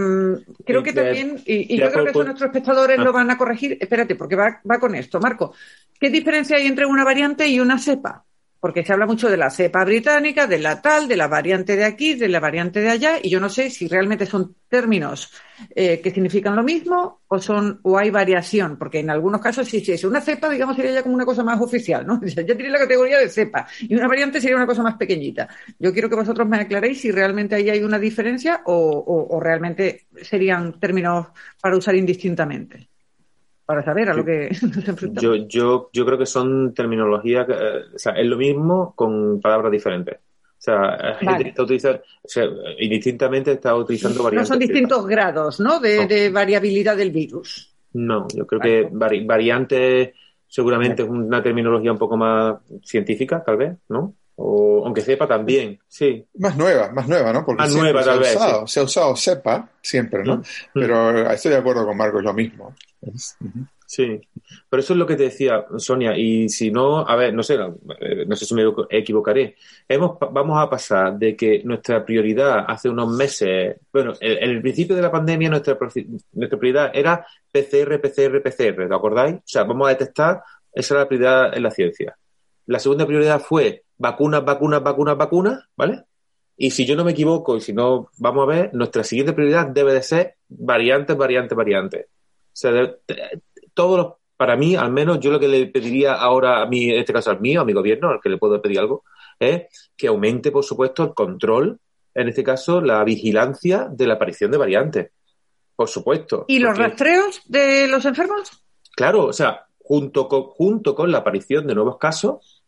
creo 0.66 0.82
que 0.82 0.94
también, 0.94 1.42
y, 1.46 1.76
y 1.76 1.78
yo 1.78 1.92
creo 1.92 2.06
que 2.06 2.12
eso 2.12 2.24
nuestros 2.24 2.48
espectadores 2.48 2.98
ah. 2.98 3.04
lo 3.04 3.12
van 3.12 3.30
a 3.30 3.38
corregir. 3.38 3.78
Espérate, 3.82 4.16
porque 4.16 4.38
va, 4.38 4.62
va 4.70 4.80
con 4.80 4.96
esto. 4.96 5.20
Marco, 5.20 5.54
¿qué 6.00 6.10
diferencia 6.10 6.56
hay 6.56 6.68
entre 6.68 6.86
una 6.86 7.04
variante 7.04 7.46
y 7.48 7.60
una 7.60 7.78
cepa? 7.78 8.24
Porque 8.60 8.84
se 8.84 8.94
habla 8.94 9.06
mucho 9.06 9.30
de 9.30 9.38
la 9.38 9.50
cepa 9.50 9.86
británica, 9.86 10.48
de 10.48 10.60
la 10.60 10.82
tal, 10.82 11.08
de 11.08 11.16
la 11.16 11.28
variante 11.28 11.76
de 11.76 11.86
aquí, 11.86 12.16
de 12.16 12.28
la 12.28 12.40
variante 12.40 12.82
de 12.82 12.90
allá, 12.90 13.20
y 13.22 13.30
yo 13.30 13.40
no 13.40 13.50
sé 13.50 13.70
si 13.70 13.88
realmente 13.88 14.26
son 14.26 14.56
términos 14.68 15.32
eh, 15.76 16.00
que 16.02 16.12
significan 16.12 16.56
lo 16.56 16.64
mismo 16.64 17.22
o 17.28 17.40
son 17.40 17.80
o 17.84 17.98
hay 17.98 18.10
variación, 18.10 18.78
porque 18.78 19.00
en 19.00 19.10
algunos 19.10 19.42
casos 19.42 19.68
si, 19.68 19.78
es 19.78 20.04
una 20.04 20.22
cepa, 20.22 20.50
digamos, 20.50 20.76
sería 20.76 20.92
ya 20.92 21.04
como 21.04 21.16
una 21.16 21.26
cosa 21.26 21.44
más 21.44 21.60
oficial, 21.62 22.06
¿no? 22.06 22.20
Ya 22.26 22.56
tiene 22.56 22.70
la 22.70 22.80
categoría 22.80 23.20
de 23.20 23.30
cepa, 23.30 23.68
y 23.82 23.96
una 23.96 24.08
variante 24.08 24.42
sería 24.42 24.58
una 24.58 24.68
cosa 24.68 24.84
más 24.84 24.96
pequeñita. 24.96 25.48
Yo 25.78 25.94
quiero 25.94 26.10
que 26.10 26.16
vosotros 26.16 26.48
me 26.48 26.58
aclaréis 26.58 27.02
si 27.02 27.12
realmente 27.12 27.56
ahí 27.56 27.70
hay 27.70 27.84
una 27.84 28.00
diferencia 28.00 28.62
o, 28.66 28.74
o, 28.74 29.36
o 29.36 29.40
realmente 29.40 30.08
serían 30.22 30.80
términos 30.80 31.28
para 31.62 31.78
usar 31.78 31.96
indistintamente 31.96 32.90
para 33.70 33.84
saber 33.84 34.10
a 34.10 34.16
lo 34.16 34.26
que 34.26 34.50
nos 34.64 34.88
enfrentamos. 34.88 35.22
Yo, 35.22 35.36
yo, 35.36 35.90
yo 35.94 36.04
creo 36.04 36.18
que 36.18 36.26
son 36.26 36.74
terminologías, 36.74 37.48
eh, 37.50 37.82
o 37.94 38.00
sea, 38.00 38.14
es 38.14 38.26
lo 38.26 38.36
mismo 38.36 38.96
con 38.96 39.40
palabras 39.40 39.72
diferentes. 39.72 40.16
O 40.16 40.58
sea, 40.58 41.18
vale. 41.22 41.50
está 41.50 41.62
utilizando, 41.62 42.00
o 42.00 42.28
sea, 42.28 42.46
indistintamente 42.80 43.52
está 43.52 43.76
utilizando 43.76 44.24
variantes. 44.24 44.50
No 44.50 44.54
son 44.56 44.60
distintos 44.60 45.06
grados, 45.06 45.60
¿no? 45.60 45.80
De, 45.80 45.98
no. 45.98 46.08
de, 46.08 46.32
variabilidad 46.32 46.98
del 46.98 47.12
virus. 47.12 47.72
No, 47.94 48.28
yo 48.34 48.48
creo 48.48 48.60
vale. 48.60 48.72
que 48.72 48.90
vari 48.92 49.24
variante 49.24 50.16
seguramente 50.48 51.04
vale. 51.04 51.20
es 51.20 51.28
una 51.28 51.44
terminología 51.44 51.92
un 51.92 52.00
poco 52.00 52.18
más 52.18 52.56
científica, 52.84 53.44
tal 53.44 53.58
vez, 53.58 53.78
¿no? 53.88 54.16
O, 54.42 54.86
aunque 54.86 55.02
sepa 55.02 55.28
también, 55.28 55.78
sí. 55.88 56.26
Más 56.38 56.56
nueva, 56.56 56.92
más 56.92 57.10
nueva, 57.10 57.34
¿no? 57.34 57.46
Porque 57.46 57.62
más 57.62 57.76
nueva, 57.76 58.02
se, 58.02 58.10
tal 58.10 58.18
ha 58.18 58.22
vez, 58.22 58.36
usado, 58.36 58.68
sí. 58.68 58.74
se 58.74 58.80
ha 58.80 58.84
usado 58.84 59.16
sepa 59.18 59.70
siempre, 59.82 60.24
¿no? 60.24 60.38
Mm. 60.38 60.44
Pero 60.74 61.32
estoy 61.32 61.52
de 61.52 61.58
acuerdo 61.58 61.86
con 61.86 61.98
Marco, 61.98 62.20
es 62.20 62.24
lo 62.24 62.34
mismo. 62.34 62.74
Sí, 63.86 64.22
pero 64.70 64.82
eso 64.82 64.94
es 64.94 65.00
lo 65.00 65.08
que 65.08 65.16
te 65.16 65.24
decía 65.24 65.66
Sonia. 65.78 66.16
Y 66.16 66.48
si 66.48 66.70
no, 66.70 67.00
a 67.06 67.16
ver, 67.16 67.34
no 67.34 67.42
sé, 67.42 67.58
no, 67.58 67.76
eh, 68.00 68.26
sé 68.36 68.46
si 68.46 68.54
me 68.54 68.64
equivocaré. 68.92 69.56
Hemos, 69.88 70.18
vamos 70.32 70.58
a 70.58 70.70
pasar 70.70 71.18
de 71.18 71.36
que 71.36 71.64
nuestra 71.66 72.06
prioridad 72.06 72.66
hace 72.68 72.88
unos 72.88 73.12
meses, 73.12 73.78
bueno, 73.92 74.14
en, 74.22 74.50
el 74.52 74.62
principio 74.62 74.96
de 74.96 75.02
la 75.02 75.12
pandemia 75.12 75.50
nuestra, 75.50 75.76
nuestra 76.34 76.60
prioridad 76.60 76.92
era 76.94 77.26
PCR, 77.52 78.00
PCR, 78.00 78.44
PCR, 78.44 78.88
¿te 78.88 78.96
acordáis? 78.96 79.36
O 79.38 79.42
sea, 79.44 79.64
vamos 79.64 79.88
a 79.88 79.90
detectar, 79.90 80.44
esa 80.72 80.94
era 80.94 81.04
la 81.04 81.08
prioridad 81.10 81.58
en 81.58 81.64
la 81.64 81.72
ciencia. 81.72 82.16
La 82.70 82.78
segunda 82.78 83.08
prioridad 83.08 83.42
fue 83.42 83.84
vacunas, 83.98 84.46
vacunas, 84.46 84.84
vacunas, 84.84 85.18
vacunas, 85.18 85.64
¿vale? 85.76 86.04
Y 86.56 86.70
si 86.70 86.86
yo 86.86 86.96
no 86.96 87.04
me 87.04 87.14
equivoco, 87.14 87.58
y 87.58 87.62
si 87.62 87.74
no, 87.74 88.12
vamos 88.20 88.44
a 88.44 88.46
ver, 88.46 88.70
nuestra 88.76 89.04
siguiente 89.04 89.34
prioridad 89.34 89.66
debe 89.66 89.92
de 89.92 90.04
ser 90.04 90.36
variantes, 90.48 91.18
variantes, 91.18 91.58
variantes. 91.58 92.06
O 92.06 92.10
sea, 92.54 92.96
todos 93.74 93.98
los, 93.98 94.14
para 94.38 94.56
mí, 94.56 94.76
al 94.76 94.92
menos, 94.92 95.20
yo 95.20 95.32
lo 95.32 95.40
que 95.40 95.48
le 95.48 95.66
pediría 95.66 96.14
ahora 96.14 96.62
a 96.62 96.68
mí, 96.68 96.92
en 96.92 97.00
este 97.00 97.12
caso 97.12 97.32
al 97.32 97.42
mío, 97.42 97.62
a 97.62 97.66
mi 97.66 97.74
gobierno, 97.74 98.10
al 98.10 98.22
que 98.22 98.30
le 98.30 98.38
puedo 98.38 98.62
pedir 98.62 98.78
algo, 98.78 99.04
es 99.40 99.90
que 99.98 100.06
aumente, 100.06 100.52
por 100.52 100.64
supuesto, 100.64 101.02
el 101.02 101.16
control, 101.16 101.80
en 102.14 102.30
este 102.30 102.44
caso, 102.44 102.82
la 102.82 103.04
vigilancia 103.04 103.88
de 103.90 104.06
la 104.06 104.14
aparición 104.14 104.52
de 104.52 104.58
variantes. 104.60 105.12
Por 105.76 105.90
supuesto. 105.90 106.46
¿Y 106.48 106.60
los 106.60 106.78
rastreos 106.78 107.42
de 107.46 107.88
los 107.88 108.06
enfermos? 108.06 108.64
Claro, 108.96 109.26
o 109.26 109.34
sea, 109.34 109.66
junto 109.80 110.28
con, 110.28 110.44
junto 110.44 110.94
con 110.94 111.12
la 111.12 111.18
aparición 111.18 111.66
de 111.66 111.74
nuevos 111.74 111.98
casos, 111.98 112.59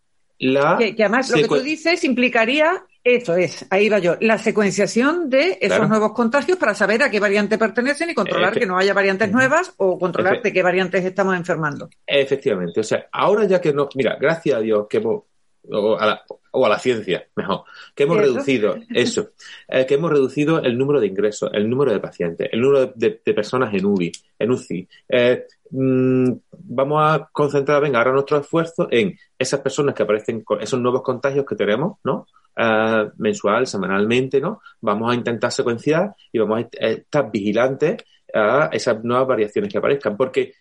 la. 0.41 0.77
Que, 0.77 0.95
además 0.99 1.29
lo 1.29 1.37
que 1.37 1.47
tú 1.47 1.61
dices 1.61 2.03
implicaría 2.03 2.83
eso 3.03 3.35
es, 3.35 3.65
ahí 3.71 3.89
va 3.89 3.97
yo. 3.97 4.15
La 4.19 4.37
secuenciación 4.37 5.27
de 5.27 5.57
esos 5.59 5.89
nuevos 5.89 6.11
contagios 6.11 6.59
para 6.59 6.75
saber 6.75 7.01
a 7.01 7.09
qué 7.09 7.19
variante 7.19 7.57
pertenecen 7.57 8.11
y 8.11 8.13
controlar 8.13 8.53
que 8.53 8.67
no 8.67 8.77
haya 8.77 8.93
variantes 8.93 9.31
nuevas 9.31 9.73
o 9.77 9.97
controlar 9.97 10.43
de 10.43 10.53
qué 10.53 10.61
variantes 10.61 11.03
estamos 11.03 11.35
enfermando. 11.35 11.89
Efectivamente. 12.05 12.79
O 12.79 12.83
sea, 12.83 13.07
ahora 13.11 13.45
ya 13.45 13.59
que 13.59 13.73
no. 13.73 13.89
Mira, 13.95 14.17
gracias 14.19 14.55
a 14.55 14.61
Dios 14.61 14.85
que 14.87 14.97
hemos. 14.97 15.23
O 15.69 15.97
a 15.97 16.05
la, 16.05 16.23
o 16.51 16.65
a 16.65 16.69
la 16.69 16.79
ciencia, 16.79 17.27
mejor. 17.35 17.63
Que 17.95 18.03
hemos 18.03 18.17
reducido 18.17 18.75
eso. 18.89 19.29
Eh, 19.67 19.85
que 19.85 19.93
hemos 19.93 20.11
reducido 20.11 20.59
el 20.59 20.77
número 20.77 20.99
de 20.99 21.07
ingresos, 21.07 21.49
el 21.53 21.69
número 21.69 21.93
de 21.93 21.99
pacientes, 21.99 22.49
el 22.51 22.59
número 22.59 22.91
de, 22.93 23.11
personas 23.33 23.73
en 23.73 23.85
UBI, 23.85 24.11
en 24.37 24.51
UCI. 24.51 24.87
Eh, 25.07 25.45
mm, 25.69 26.31
vamos 26.51 27.01
a 27.01 27.29
concentrar, 27.31 27.81
venga, 27.81 27.99
ahora 27.99 28.11
nuestro 28.11 28.37
esfuerzo 28.37 28.87
en 28.91 29.17
esas 29.39 29.61
personas 29.61 29.95
que 29.95 30.03
aparecen 30.03 30.41
con 30.41 30.61
esos 30.61 30.79
nuevos 30.79 31.03
contagios 31.03 31.45
que 31.45 31.55
tenemos, 31.55 31.99
¿no? 32.03 32.27
Eh, 32.57 33.09
mensual, 33.17 33.65
semanalmente, 33.65 34.41
¿no? 34.41 34.61
Vamos 34.81 35.11
a 35.11 35.15
intentar 35.15 35.51
secuenciar 35.53 36.13
y 36.33 36.39
vamos 36.39 36.65
a 36.81 36.87
estar 36.87 37.31
vigilantes 37.31 38.03
a 38.33 38.69
esas 38.73 39.03
nuevas 39.03 39.27
variaciones 39.27 39.71
que 39.71 39.77
aparezcan, 39.77 40.17
porque 40.17 40.53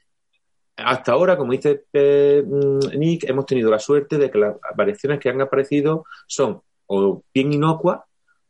hasta 0.76 1.12
ahora, 1.12 1.36
como 1.36 1.52
dice 1.52 1.84
eh, 1.92 2.42
mm, 2.44 2.98
Nick, 2.98 3.28
hemos 3.28 3.46
tenido 3.46 3.70
la 3.70 3.78
suerte 3.78 4.18
de 4.18 4.30
que 4.30 4.38
las 4.38 4.56
variaciones 4.76 5.20
que 5.20 5.28
han 5.28 5.40
aparecido 5.40 6.04
son 6.26 6.62
o 6.86 7.22
bien 7.32 7.52
inocuas 7.52 8.00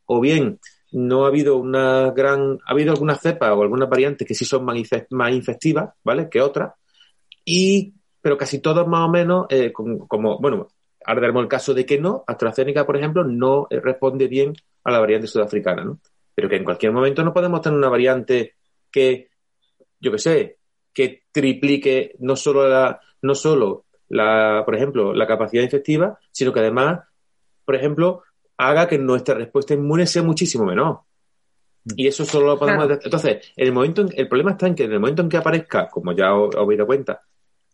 o 0.05 0.19
bien 0.19 0.59
no 0.91 1.25
ha 1.25 1.27
habido 1.27 1.57
una 1.57 2.11
gran, 2.11 2.57
ha 2.65 2.71
habido 2.71 2.91
alguna 2.91 3.15
cepa 3.15 3.53
o 3.53 3.61
algunas 3.61 3.89
variantes 3.89 4.27
que 4.27 4.35
sí 4.35 4.45
son 4.45 4.65
más, 4.65 4.77
infectivas, 5.31 5.93
¿vale? 6.03 6.29
Que 6.29 6.41
otras. 6.41 6.73
Y, 7.45 7.93
pero 8.21 8.37
casi 8.37 8.59
todas 8.59 8.87
más 8.87 9.07
o 9.07 9.09
menos, 9.09 9.45
eh, 9.49 9.71
como, 9.71 10.39
bueno, 10.39 10.67
Ahora 11.05 11.21
tenemos 11.21 11.43
el 11.43 11.49
caso 11.49 11.73
de 11.73 11.85
que 11.85 11.99
no, 11.99 12.23
AstraZeneca, 12.27 12.85
por 12.85 12.97
ejemplo, 12.97 13.23
no 13.23 13.67
eh, 13.69 13.79
responde 13.79 14.27
bien 14.27 14.53
a 14.83 14.91
la 14.91 14.99
variante 14.99 15.27
sudafricana, 15.27 15.83
¿no? 15.83 15.99
Pero 16.35 16.47
que 16.47 16.57
en 16.57 16.63
cualquier 16.63 16.91
momento 16.91 17.23
no 17.23 17.33
podemos 17.33 17.61
tener 17.61 17.77
una 17.77 17.89
variante 17.89 18.55
que, 18.91 19.29
yo 19.99 20.11
qué 20.11 20.17
sé, 20.17 20.57
que 20.93 21.23
triplique 21.31 22.15
no 22.19 22.35
solo 22.35 22.67
la, 22.67 22.99
no 23.21 23.35
solo 23.35 23.85
la, 24.09 24.63
por 24.65 24.75
ejemplo, 24.75 25.13
la 25.13 25.27
capacidad 25.27 25.63
infectiva, 25.63 26.19
sino 26.31 26.51
que 26.51 26.59
además, 26.59 27.01
por 27.65 27.75
ejemplo, 27.75 28.23
haga 28.57 28.87
que 28.87 28.97
nuestra 28.97 29.35
respuesta 29.35 29.73
inmune 29.73 30.05
sea 30.05 30.23
muchísimo 30.23 30.65
menor. 30.65 31.01
Y 31.95 32.07
eso 32.07 32.25
solo 32.25 32.47
lo 32.47 32.59
podemos 32.59 32.89
Entonces, 33.03 33.51
el 33.55 33.71
momento 33.71 34.05
el 34.13 34.27
problema 34.27 34.51
está 34.51 34.67
en 34.67 34.75
que 34.75 34.83
en 34.83 34.91
el 34.91 34.99
momento 34.99 35.23
en 35.23 35.29
que 35.29 35.37
aparezca, 35.37 35.87
como 35.87 36.11
ya 36.11 36.35
os, 36.35 36.55
os 36.55 36.61
habéis 36.61 36.77
dado 36.77 36.87
cuenta, 36.87 37.21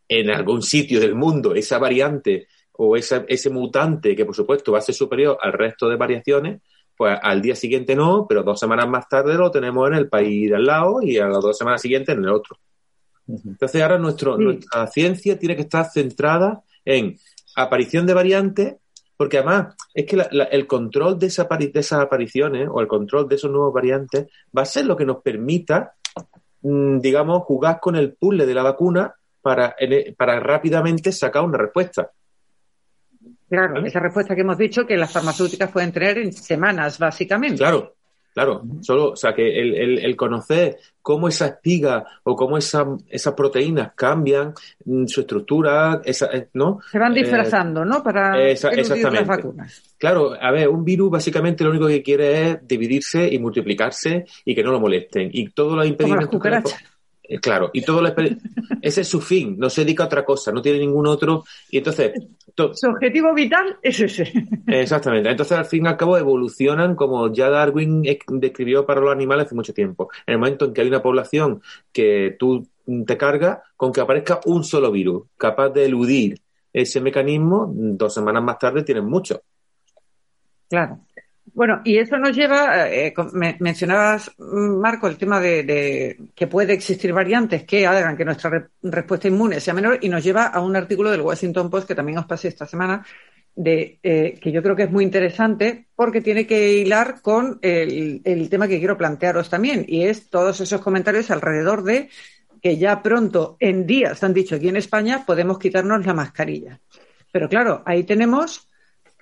en 0.07 0.29
algún 0.29 0.61
sitio 0.61 0.99
del 0.99 1.15
mundo 1.15 1.53
esa 1.53 1.77
variante 1.79 2.47
o 2.73 2.95
ese 2.95 3.49
mutante 3.49 4.15
que 4.15 4.25
por 4.25 4.35
supuesto 4.35 4.71
va 4.71 4.77
a 4.77 4.81
ser 4.81 4.95
superior 4.95 5.37
al 5.41 5.53
resto 5.53 5.89
de 5.89 5.95
variaciones, 5.95 6.61
pues 6.95 7.17
al 7.21 7.41
día 7.41 7.55
siguiente 7.55 7.95
no, 7.95 8.25
pero 8.27 8.43
dos 8.43 8.59
semanas 8.59 8.87
más 8.87 9.09
tarde 9.09 9.35
lo 9.35 9.51
tenemos 9.51 9.87
en 9.89 9.95
el 9.95 10.09
país 10.09 10.49
de 10.49 10.55
al 10.55 10.65
lado 10.65 11.01
y 11.01 11.17
a 11.17 11.27
las 11.27 11.41
dos 11.41 11.57
semanas 11.57 11.81
siguientes 11.81 12.15
en 12.15 12.23
el 12.23 12.29
otro. 12.29 12.57
Entonces 13.27 13.81
ahora 13.81 13.97
nuestro, 13.97 14.37
nuestra 14.37 14.87
ciencia 14.87 15.37
tiene 15.37 15.55
que 15.55 15.63
estar 15.63 15.89
centrada 15.89 16.61
en 16.85 17.17
aparición 17.55 18.05
de 18.05 18.13
variantes, 18.13 18.75
porque 19.17 19.39
además 19.39 19.75
es 19.93 20.05
que 20.05 20.23
el 20.51 20.67
control 20.67 21.19
de, 21.19 21.27
esa, 21.27 21.43
de 21.45 21.71
esas 21.73 21.99
apariciones 22.01 22.69
o 22.71 22.79
el 22.79 22.87
control 22.87 23.27
de 23.27 23.35
esos 23.35 23.51
nuevos 23.51 23.73
variantes 23.73 24.27
va 24.55 24.61
a 24.61 24.65
ser 24.65 24.85
lo 24.85 24.95
que 24.95 25.05
nos 25.05 25.21
permita, 25.21 25.95
mm, 26.61 26.99
digamos, 26.99 27.43
jugar 27.43 27.79
con 27.79 27.95
el 27.95 28.13
puzzle 28.13 28.45
de 28.45 28.53
la 28.53 28.63
vacuna 28.63 29.13
para, 29.41 29.75
para 30.17 30.39
rápidamente 30.39 31.11
sacar 31.11 31.43
una 31.43 31.57
respuesta. 31.57 32.11
Claro, 33.49 33.85
esa 33.85 33.99
respuesta 33.99 34.35
que 34.35 34.41
hemos 34.41 34.57
dicho 34.57 34.85
que 34.85 34.97
las 34.97 35.11
farmacéuticas 35.11 35.71
pueden 35.71 35.91
tener 35.91 36.17
en 36.17 36.33
semanas, 36.33 36.99
básicamente. 36.99 37.57
Claro, 37.57 37.96
claro. 38.37 38.61
Solo, 38.81 39.11
o 39.13 39.15
sea, 39.15 39.33
que 39.33 39.59
el, 39.59 39.97
el, 39.97 40.15
conocer 40.15 40.77
cómo 41.01 41.27
esa 41.27 41.47
espiga 41.47 42.05
o 42.21 42.35
cómo 42.35 42.55
esa, 42.59 42.85
esas 43.09 43.33
proteínas 43.33 43.93
cambian 43.95 44.53
mm, 44.85 45.07
su 45.07 45.21
estructura, 45.21 46.01
esa, 46.05 46.27
eh, 46.27 46.47
¿no? 46.53 46.79
Se 46.91 46.99
van 46.99 47.15
disfrazando, 47.15 47.83
¿no? 47.83 48.03
Para 48.03 48.39
esa, 48.47 48.71
las 48.71 49.25
vacunas. 49.25 49.95
Claro, 49.97 50.35
a 50.39 50.51
ver, 50.51 50.69
un 50.69 50.85
virus 50.85 51.09
básicamente 51.09 51.63
lo 51.63 51.71
único 51.71 51.87
que 51.87 52.03
quiere 52.03 52.51
es 52.51 52.67
dividirse 52.67 53.27
y 53.27 53.39
multiplicarse 53.39 54.25
y 54.45 54.53
que 54.53 54.61
no 54.61 54.71
lo 54.71 54.81
molesten. 54.81 55.31
Y 55.33 55.49
todo 55.49 55.75
lo 55.75 55.83
impedimentos. 55.83 56.75
Eh, 57.29 57.39
claro, 57.39 57.69
y 57.73 57.81
todo 57.81 58.01
ese 58.81 59.01
es 59.01 59.07
su 59.07 59.19
fin, 59.19 59.57
no 59.57 59.69
se 59.69 59.81
dedica 59.81 60.03
a 60.03 60.05
otra 60.05 60.23
cosa, 60.23 60.51
no 60.51 60.61
tiene 60.61 60.79
ningún 60.79 61.07
otro. 61.07 61.43
Y 61.69 61.79
entonces. 61.79 62.13
Su 62.73 62.87
objetivo 62.87 63.33
vital 63.33 63.77
es 63.81 63.99
ese. 63.99 64.31
Exactamente. 64.67 65.29
Entonces, 65.29 65.57
al 65.57 65.65
fin 65.65 65.85
y 65.85 65.89
al 65.89 65.97
cabo, 65.97 66.17
evolucionan 66.17 66.95
como 66.95 67.31
ya 67.31 67.49
Darwin 67.49 68.01
describió 68.01 68.85
para 68.85 69.01
los 69.01 69.11
animales 69.11 69.47
hace 69.47 69.55
mucho 69.55 69.73
tiempo. 69.73 70.09
En 70.25 70.33
el 70.33 70.39
momento 70.39 70.65
en 70.65 70.73
que 70.73 70.81
hay 70.81 70.87
una 70.87 71.01
población 71.01 71.61
que 71.91 72.35
tú 72.39 72.67
te 73.05 73.17
cargas, 73.17 73.59
con 73.75 73.91
que 73.91 74.01
aparezca 74.01 74.39
un 74.45 74.63
solo 74.63 74.91
virus 74.91 75.23
capaz 75.37 75.69
de 75.69 75.85
eludir 75.85 76.41
ese 76.71 77.01
mecanismo, 77.01 77.71
dos 77.73 78.13
semanas 78.13 78.43
más 78.43 78.57
tarde 78.57 78.83
tienen 78.83 79.05
mucho. 79.05 79.41
Claro. 80.69 80.99
Bueno, 81.57 81.81
y 81.83 81.97
eso 81.97 82.19
nos 82.19 82.35
lleva, 82.35 82.87
eh, 82.87 83.15
mencionabas, 83.57 84.31
mm, 84.37 84.79
Marco, 84.79 85.07
el 85.07 85.17
tema 85.17 85.39
de, 85.39 86.15
que 86.35 86.45
puede 86.45 86.73
existir 86.73 87.11
variantes 87.11 87.63
que 87.63 87.87
hagan 87.87 88.15
que 88.15 88.23
nuestra 88.25 88.69
respuesta 88.83 89.27
inmune 89.27 89.59
sea 89.59 89.73
menor 89.73 89.97
y 89.99 90.07
nos 90.07 90.23
lleva 90.23 90.45
a 90.45 90.61
un 90.61 90.75
artículo 90.75 91.09
del 91.09 91.21
Washington 91.21 91.71
Post 91.71 91.87
que 91.87 91.95
también 91.95 92.19
os 92.19 92.27
pasé 92.27 92.49
esta 92.49 92.67
semana, 92.67 93.03
de, 93.55 93.97
eh, 94.03 94.37
que 94.39 94.51
yo 94.51 94.61
creo 94.61 94.75
que 94.75 94.83
es 94.83 94.91
muy 94.91 95.03
interesante 95.03 95.87
porque 95.95 96.21
tiene 96.21 96.45
que 96.45 96.73
hilar 96.73 97.23
con 97.23 97.57
el, 97.63 98.21
el 98.23 98.49
tema 98.51 98.67
que 98.67 98.77
quiero 98.77 98.95
plantearos 98.95 99.49
también 99.49 99.83
y 99.87 100.03
es 100.03 100.29
todos 100.29 100.61
esos 100.61 100.79
comentarios 100.79 101.31
alrededor 101.31 101.81
de 101.81 102.09
que 102.61 102.77
ya 102.77 103.01
pronto, 103.01 103.57
en 103.59 103.87
días, 103.87 104.23
han 104.23 104.35
dicho 104.35 104.53
aquí 104.53 104.69
en 104.69 104.77
España, 104.77 105.23
podemos 105.25 105.57
quitarnos 105.57 106.05
la 106.05 106.13
mascarilla. 106.13 106.79
Pero 107.31 107.49
claro, 107.49 107.81
ahí 107.83 108.03
tenemos 108.03 108.67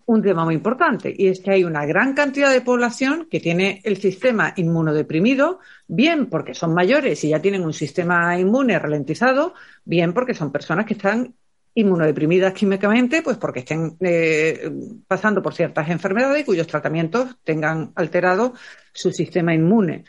un 0.07 0.21
tema 0.21 0.45
muy 0.45 0.55
importante 0.55 1.13
y 1.15 1.27
es 1.27 1.39
que 1.39 1.51
hay 1.51 1.63
una 1.63 1.85
gran 1.85 2.13
cantidad 2.13 2.51
de 2.51 2.61
población 2.61 3.27
que 3.29 3.39
tiene 3.39 3.81
el 3.83 3.97
sistema 3.97 4.53
inmunodeprimido, 4.55 5.59
bien 5.87 6.27
porque 6.27 6.53
son 6.53 6.73
mayores 6.73 7.23
y 7.23 7.29
ya 7.29 7.41
tienen 7.41 7.63
un 7.63 7.73
sistema 7.73 8.37
inmune 8.39 8.77
ralentizado, 8.77 9.53
bien 9.83 10.13
porque 10.13 10.33
son 10.33 10.51
personas 10.51 10.85
que 10.85 10.93
están 10.93 11.33
inmunodeprimidas 11.73 12.53
químicamente, 12.53 13.21
pues 13.21 13.37
porque 13.37 13.59
estén 13.59 13.97
eh, 13.99 14.71
pasando 15.07 15.41
por 15.41 15.53
ciertas 15.53 15.89
enfermedades 15.89 16.41
y 16.41 16.45
cuyos 16.45 16.67
tratamientos 16.67 17.35
tengan 17.43 17.91
alterado 17.95 18.53
su 18.93 19.11
sistema 19.11 19.53
inmune. 19.53 20.05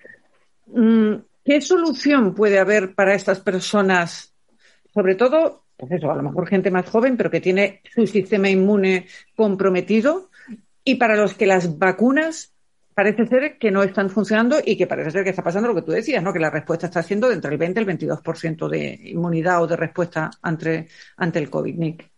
Mm, 0.67 1.15
¿Qué 1.45 1.61
solución 1.61 2.35
puede 2.35 2.59
haber 2.59 2.95
para 2.95 3.15
estas 3.15 3.41
personas, 3.41 4.35
sobre 4.93 5.15
todo 5.17 5.66
pues 5.77 5.93
eso, 5.93 6.11
a 6.11 6.17
lo 6.17 6.23
mejor 6.23 6.47
gente 6.49 6.71
más 6.71 6.89
joven, 6.89 7.17
pero 7.17 7.31
que 7.31 7.41
tiene 7.41 7.83
su 7.95 8.07
sistema 8.07 8.49
inmune 8.49 9.07
comprometido 9.35 10.31
y 10.85 10.95
para 10.97 11.17
los 11.17 11.35
que 11.35 11.47
las 11.47 11.79
vacunas 11.79 12.53
parece 12.95 13.27
ser 13.27 13.59
que 13.59 13.71
no 13.71 13.83
están 13.83 14.09
funcionando 14.09 14.57
y 14.65 14.77
que 14.77 14.87
parece 14.87 15.11
ser 15.11 15.25
que 15.25 15.31
está 15.31 15.43
pasando 15.43 15.69
lo 15.69 15.75
que 15.75 15.83
tú 15.83 15.93
decías, 15.93 16.23
¿no? 16.23 16.33
Que 16.33 16.39
la 16.39 16.49
respuesta 16.49 16.87
está 16.87 17.03
siendo 17.03 17.29
de 17.29 17.35
entre 17.35 17.53
el 17.53 17.59
20 17.59 17.79
y 17.79 17.85
el 17.85 17.99
22% 17.99 18.69
de 18.69 19.01
inmunidad 19.11 19.63
o 19.63 19.67
de 19.67 19.77
respuesta 19.77 20.31
ante, 20.41 20.89
ante 21.19 21.39
el 21.39 21.51
COVID, 21.51 21.75
Nick. 21.75 22.16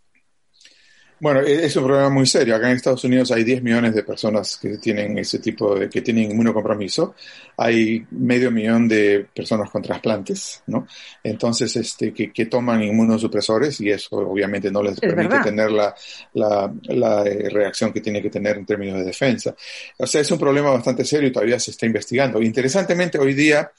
Bueno, 1.20 1.40
e-, 1.40 1.64
es 1.66 1.76
un 1.76 1.84
problema 1.84 2.08
muy 2.10 2.26
serio. 2.26 2.54
Acá 2.54 2.70
en 2.70 2.76
Estados 2.76 3.04
Unidos 3.04 3.30
hay 3.32 3.44
10 3.44 3.62
millones 3.62 3.94
de 3.94 4.02
personas 4.02 4.56
que 4.56 4.78
tienen 4.78 5.18
ese 5.18 5.38
tipo 5.38 5.74
de, 5.74 5.88
que 5.88 6.02
tienen 6.02 6.30
inmunocompromiso. 6.30 7.14
Hay 7.56 8.06
medio 8.10 8.50
millón 8.50 8.88
de 8.88 9.26
personas 9.34 9.70
con 9.70 9.82
trasplantes, 9.82 10.62
¿no? 10.66 10.86
Entonces, 11.22 11.74
este, 11.76 12.12
que, 12.12 12.32
que 12.32 12.46
toman 12.46 12.82
inmunosupresores 12.82 13.80
y 13.80 13.90
eso 13.90 14.16
obviamente 14.16 14.70
no 14.70 14.82
les 14.82 14.98
permite 15.00 15.40
tener 15.40 15.70
la, 15.70 15.94
la, 16.34 16.72
la, 16.84 17.24
eh, 17.24 17.48
reacción 17.50 17.92
que 17.92 18.00
tiene 18.00 18.22
que 18.22 18.30
tener 18.30 18.56
en 18.56 18.66
términos 18.66 18.98
de 18.98 19.04
defensa. 19.04 19.54
O 19.98 20.06
sea, 20.06 20.20
es 20.20 20.30
un 20.30 20.38
problema 20.38 20.70
bastante 20.70 21.04
serio 21.04 21.28
y 21.28 21.32
todavía 21.32 21.58
se 21.58 21.72
está 21.72 21.86
investigando. 21.86 22.40
Interesantemente, 22.40 23.18
hoy 23.18 23.34
día 23.34 23.70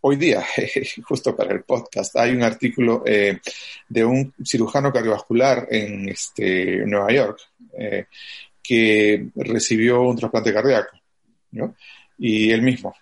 Hoy 0.00 0.14
día, 0.16 0.44
justo 1.04 1.34
para 1.34 1.52
el 1.52 1.64
podcast, 1.64 2.16
hay 2.16 2.30
un 2.30 2.42
artículo 2.42 3.02
eh, 3.04 3.40
de 3.88 4.04
un 4.04 4.32
cirujano 4.44 4.92
cardiovascular 4.92 5.66
en 5.70 6.08
este, 6.08 6.86
Nueva 6.86 7.12
York 7.12 7.40
eh, 7.76 8.06
que 8.62 9.28
recibió 9.34 10.02
un 10.02 10.16
trasplante 10.16 10.52
cardíaco, 10.52 10.96
¿no? 11.52 11.74
Y 12.18 12.52
él 12.52 12.62
mismo 12.62 12.94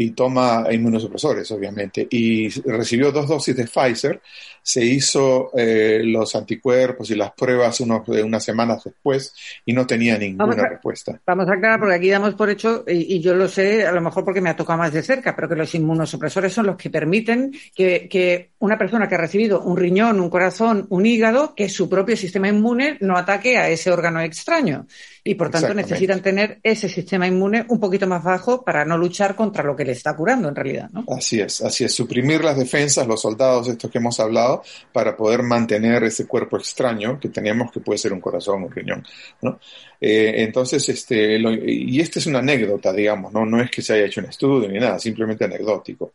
y 0.00 0.12
toma 0.12 0.64
inmunosupresores, 0.70 1.50
obviamente, 1.50 2.06
y 2.08 2.48
recibió 2.60 3.10
dos 3.10 3.26
dosis 3.26 3.56
de 3.56 3.64
Pfizer, 3.64 4.20
se 4.62 4.84
hizo 4.84 5.50
eh, 5.56 6.02
los 6.04 6.36
anticuerpos 6.36 7.10
y 7.10 7.16
las 7.16 7.32
pruebas 7.32 7.80
unos, 7.80 8.06
unas 8.06 8.44
semanas 8.44 8.84
después 8.84 9.34
y 9.66 9.72
no 9.72 9.88
tenía 9.88 10.16
ninguna 10.16 10.68
respuesta. 10.68 11.20
Vamos 11.26 11.48
acá, 11.48 11.78
porque 11.80 11.96
aquí 11.96 12.10
damos 12.10 12.34
por 12.34 12.48
hecho, 12.48 12.84
y, 12.86 13.18
yo 13.18 13.34
lo 13.34 13.48
sé, 13.48 13.88
a 13.88 13.90
lo 13.90 14.00
mejor 14.00 14.24
porque 14.24 14.40
me 14.40 14.50
ha 14.50 14.56
tocado 14.56 14.78
más 14.78 14.92
de 14.92 15.02
cerca, 15.02 15.34
pero 15.34 15.48
que 15.48 15.56
los 15.56 15.74
inmunosupresores 15.74 16.52
son 16.52 16.66
los 16.66 16.76
que 16.76 16.90
permiten 16.90 17.50
que, 17.74 18.08
que 18.08 18.50
una 18.60 18.78
persona 18.78 19.08
que 19.08 19.16
ha 19.16 19.18
recibido 19.18 19.62
un 19.62 19.76
riñón, 19.76 20.20
un 20.20 20.30
corazón, 20.30 20.86
un 20.90 21.06
hígado, 21.06 21.56
que 21.56 21.68
su 21.68 21.88
propio 21.88 22.16
sistema 22.16 22.48
inmune 22.48 22.98
no 23.00 23.16
ataque 23.16 23.58
a 23.58 23.68
ese 23.68 23.90
órgano 23.90 24.20
extraño 24.20 24.86
y 25.28 25.34
por 25.34 25.50
tanto 25.50 25.74
necesitan 25.74 26.22
tener 26.22 26.58
ese 26.62 26.88
sistema 26.88 27.26
inmune 27.26 27.66
un 27.68 27.78
poquito 27.78 28.06
más 28.06 28.24
bajo 28.24 28.64
para 28.64 28.86
no 28.86 28.96
luchar 28.96 29.36
contra 29.36 29.62
lo 29.62 29.76
que 29.76 29.84
le 29.84 29.92
está 29.92 30.16
curando 30.16 30.48
en 30.48 30.54
realidad. 30.54 30.88
¿no? 30.90 31.04
Así 31.14 31.38
es, 31.38 31.60
así 31.60 31.84
es, 31.84 31.94
suprimir 31.94 32.42
las 32.42 32.56
defensas, 32.56 33.06
los 33.06 33.20
soldados 33.20 33.68
estos 33.68 33.90
que 33.90 33.98
hemos 33.98 34.18
hablado, 34.20 34.62
para 34.90 35.14
poder 35.14 35.42
mantener 35.42 36.02
ese 36.04 36.26
cuerpo 36.26 36.56
extraño 36.56 37.20
que 37.20 37.28
tenemos, 37.28 37.70
que 37.70 37.80
puede 37.80 37.98
ser 37.98 38.14
un 38.14 38.22
corazón, 38.22 38.62
un 38.62 38.70
riñón. 38.70 39.04
¿no? 39.42 39.60
Eh, 40.00 40.32
entonces, 40.38 40.88
este, 40.88 41.38
y 41.38 42.00
esta 42.00 42.20
es 42.20 42.26
una 42.26 42.38
anécdota, 42.38 42.90
digamos, 42.90 43.30
¿no? 43.30 43.44
no 43.44 43.60
es 43.60 43.70
que 43.70 43.82
se 43.82 43.92
haya 43.92 44.06
hecho 44.06 44.22
un 44.22 44.28
estudio 44.28 44.66
ni 44.66 44.78
nada, 44.78 44.98
simplemente 44.98 45.44
anecdótico. 45.44 46.14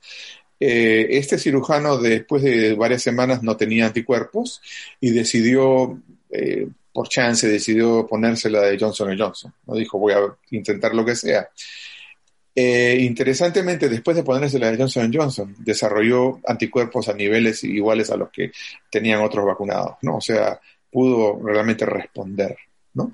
Eh, 0.59 1.20
este 1.20 1.38
cirujano 1.38 1.99
después 1.99 2.41
de 2.41 2.74
varias 2.74 3.03
semanas 3.03 3.43
no 3.43 3.55
tenía 3.57 3.86
anticuerpos 3.86 4.59
y 4.99 5.11
decidió 5.11 6.01
eh, 6.32 6.68
por 6.94 7.10
chance 7.10 7.48
decidió 7.48 8.06
ponérsela 8.06 8.62
de 8.62 8.78
Johnson 8.80 9.18
Johnson. 9.18 9.54
¿no? 9.66 9.76
Dijo, 9.76 9.98
voy 9.98 10.14
a 10.14 10.20
intentar 10.52 10.94
lo 10.94 11.04
que 11.04 11.16
sea. 11.16 11.50
Eh, 12.56 12.98
interesantemente, 13.00 13.89
después 13.89 14.16
de 14.16 14.24
ponerse 14.24 14.60
la 14.60 14.72
de 14.72 14.78
Johnson 14.78 15.12
Johnson, 15.12 15.56
desarrolló 15.60 16.39
anticuerpos 16.46 17.10
a 17.10 17.14
niveles 17.14 17.64
iguales 17.64 18.12
a 18.12 18.18
los 18.18 18.30
que 18.30 18.52
tenían 18.91 19.22
otros 19.22 19.44
vacunados, 19.44 19.96
¿no? 20.04 20.18
O 20.18 20.22
sea, 20.22 20.60
pudo 20.91 21.39
realmente 21.41 21.86
responder, 21.86 22.56
¿no? 22.94 23.12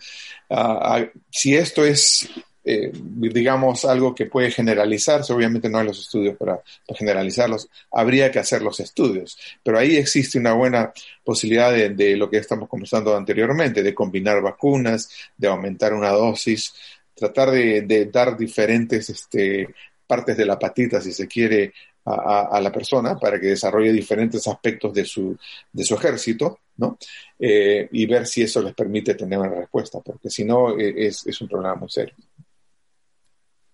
Ah, 0.49 0.97
ah, 0.97 1.05
si 1.31 1.55
esto 1.55 1.85
es 1.85 2.29
eh, 2.71 2.91
digamos, 2.93 3.83
algo 3.85 4.13
que 4.13 4.27
puede 4.27 4.51
generalizarse, 4.51 5.33
obviamente 5.33 5.69
no 5.69 5.79
hay 5.79 5.87
los 5.87 5.99
estudios 5.99 6.37
para, 6.37 6.61
generalizarlos, 6.95 7.67
habría 7.91 8.29
que 8.29 8.37
hacer 8.37 8.61
los 8.61 8.79
estudios, 8.79 9.39
pero 9.63 9.79
ahí 9.79 9.97
existe 9.97 10.37
una 10.37 10.53
buena 10.53 10.93
posibilidad 11.23 11.73
de, 11.73 12.15
lo 12.15 12.29
que 12.29 12.37
estamos 12.37 12.69
conversando 12.69 13.17
anteriormente, 13.17 13.81
de 13.81 13.95
combinar 13.95 14.39
vacunas, 14.43 15.09
de 15.35 15.47
aumentar 15.47 15.95
una 15.95 16.11
dosis, 16.11 16.71
tratar 17.15 17.49
de, 17.49 18.09
dar 18.13 18.37
diferentes 18.37 19.09
este, 19.09 19.73
partes 20.05 20.37
de 20.37 20.45
la 20.45 20.59
patita, 20.59 21.01
si 21.01 21.11
se 21.11 21.27
quiere, 21.27 21.73
a, 22.05 22.59
la 22.61 22.71
persona 22.71 23.17
para 23.17 23.39
que 23.39 23.47
desarrolle 23.47 23.91
diferentes 23.91 24.47
aspectos 24.47 24.93
de 24.93 25.05
su, 25.05 25.35
ejército, 25.73 26.59
¿no? 26.77 26.97
Eh, 27.39 27.87
y 27.91 28.05
ver 28.05 28.25
si 28.27 28.43
eso 28.43 28.61
les 28.61 28.73
permite 28.73 29.15
tener 29.15 29.39
una 29.39 29.49
respuesta, 29.49 29.99
porque 30.01 30.29
si 30.29 30.43
no, 30.43 30.77
eh, 30.79 31.07
es 31.07 31.41
un 31.41 31.47
problema 31.47 31.75
muy 31.75 31.89
serio. 31.89 32.15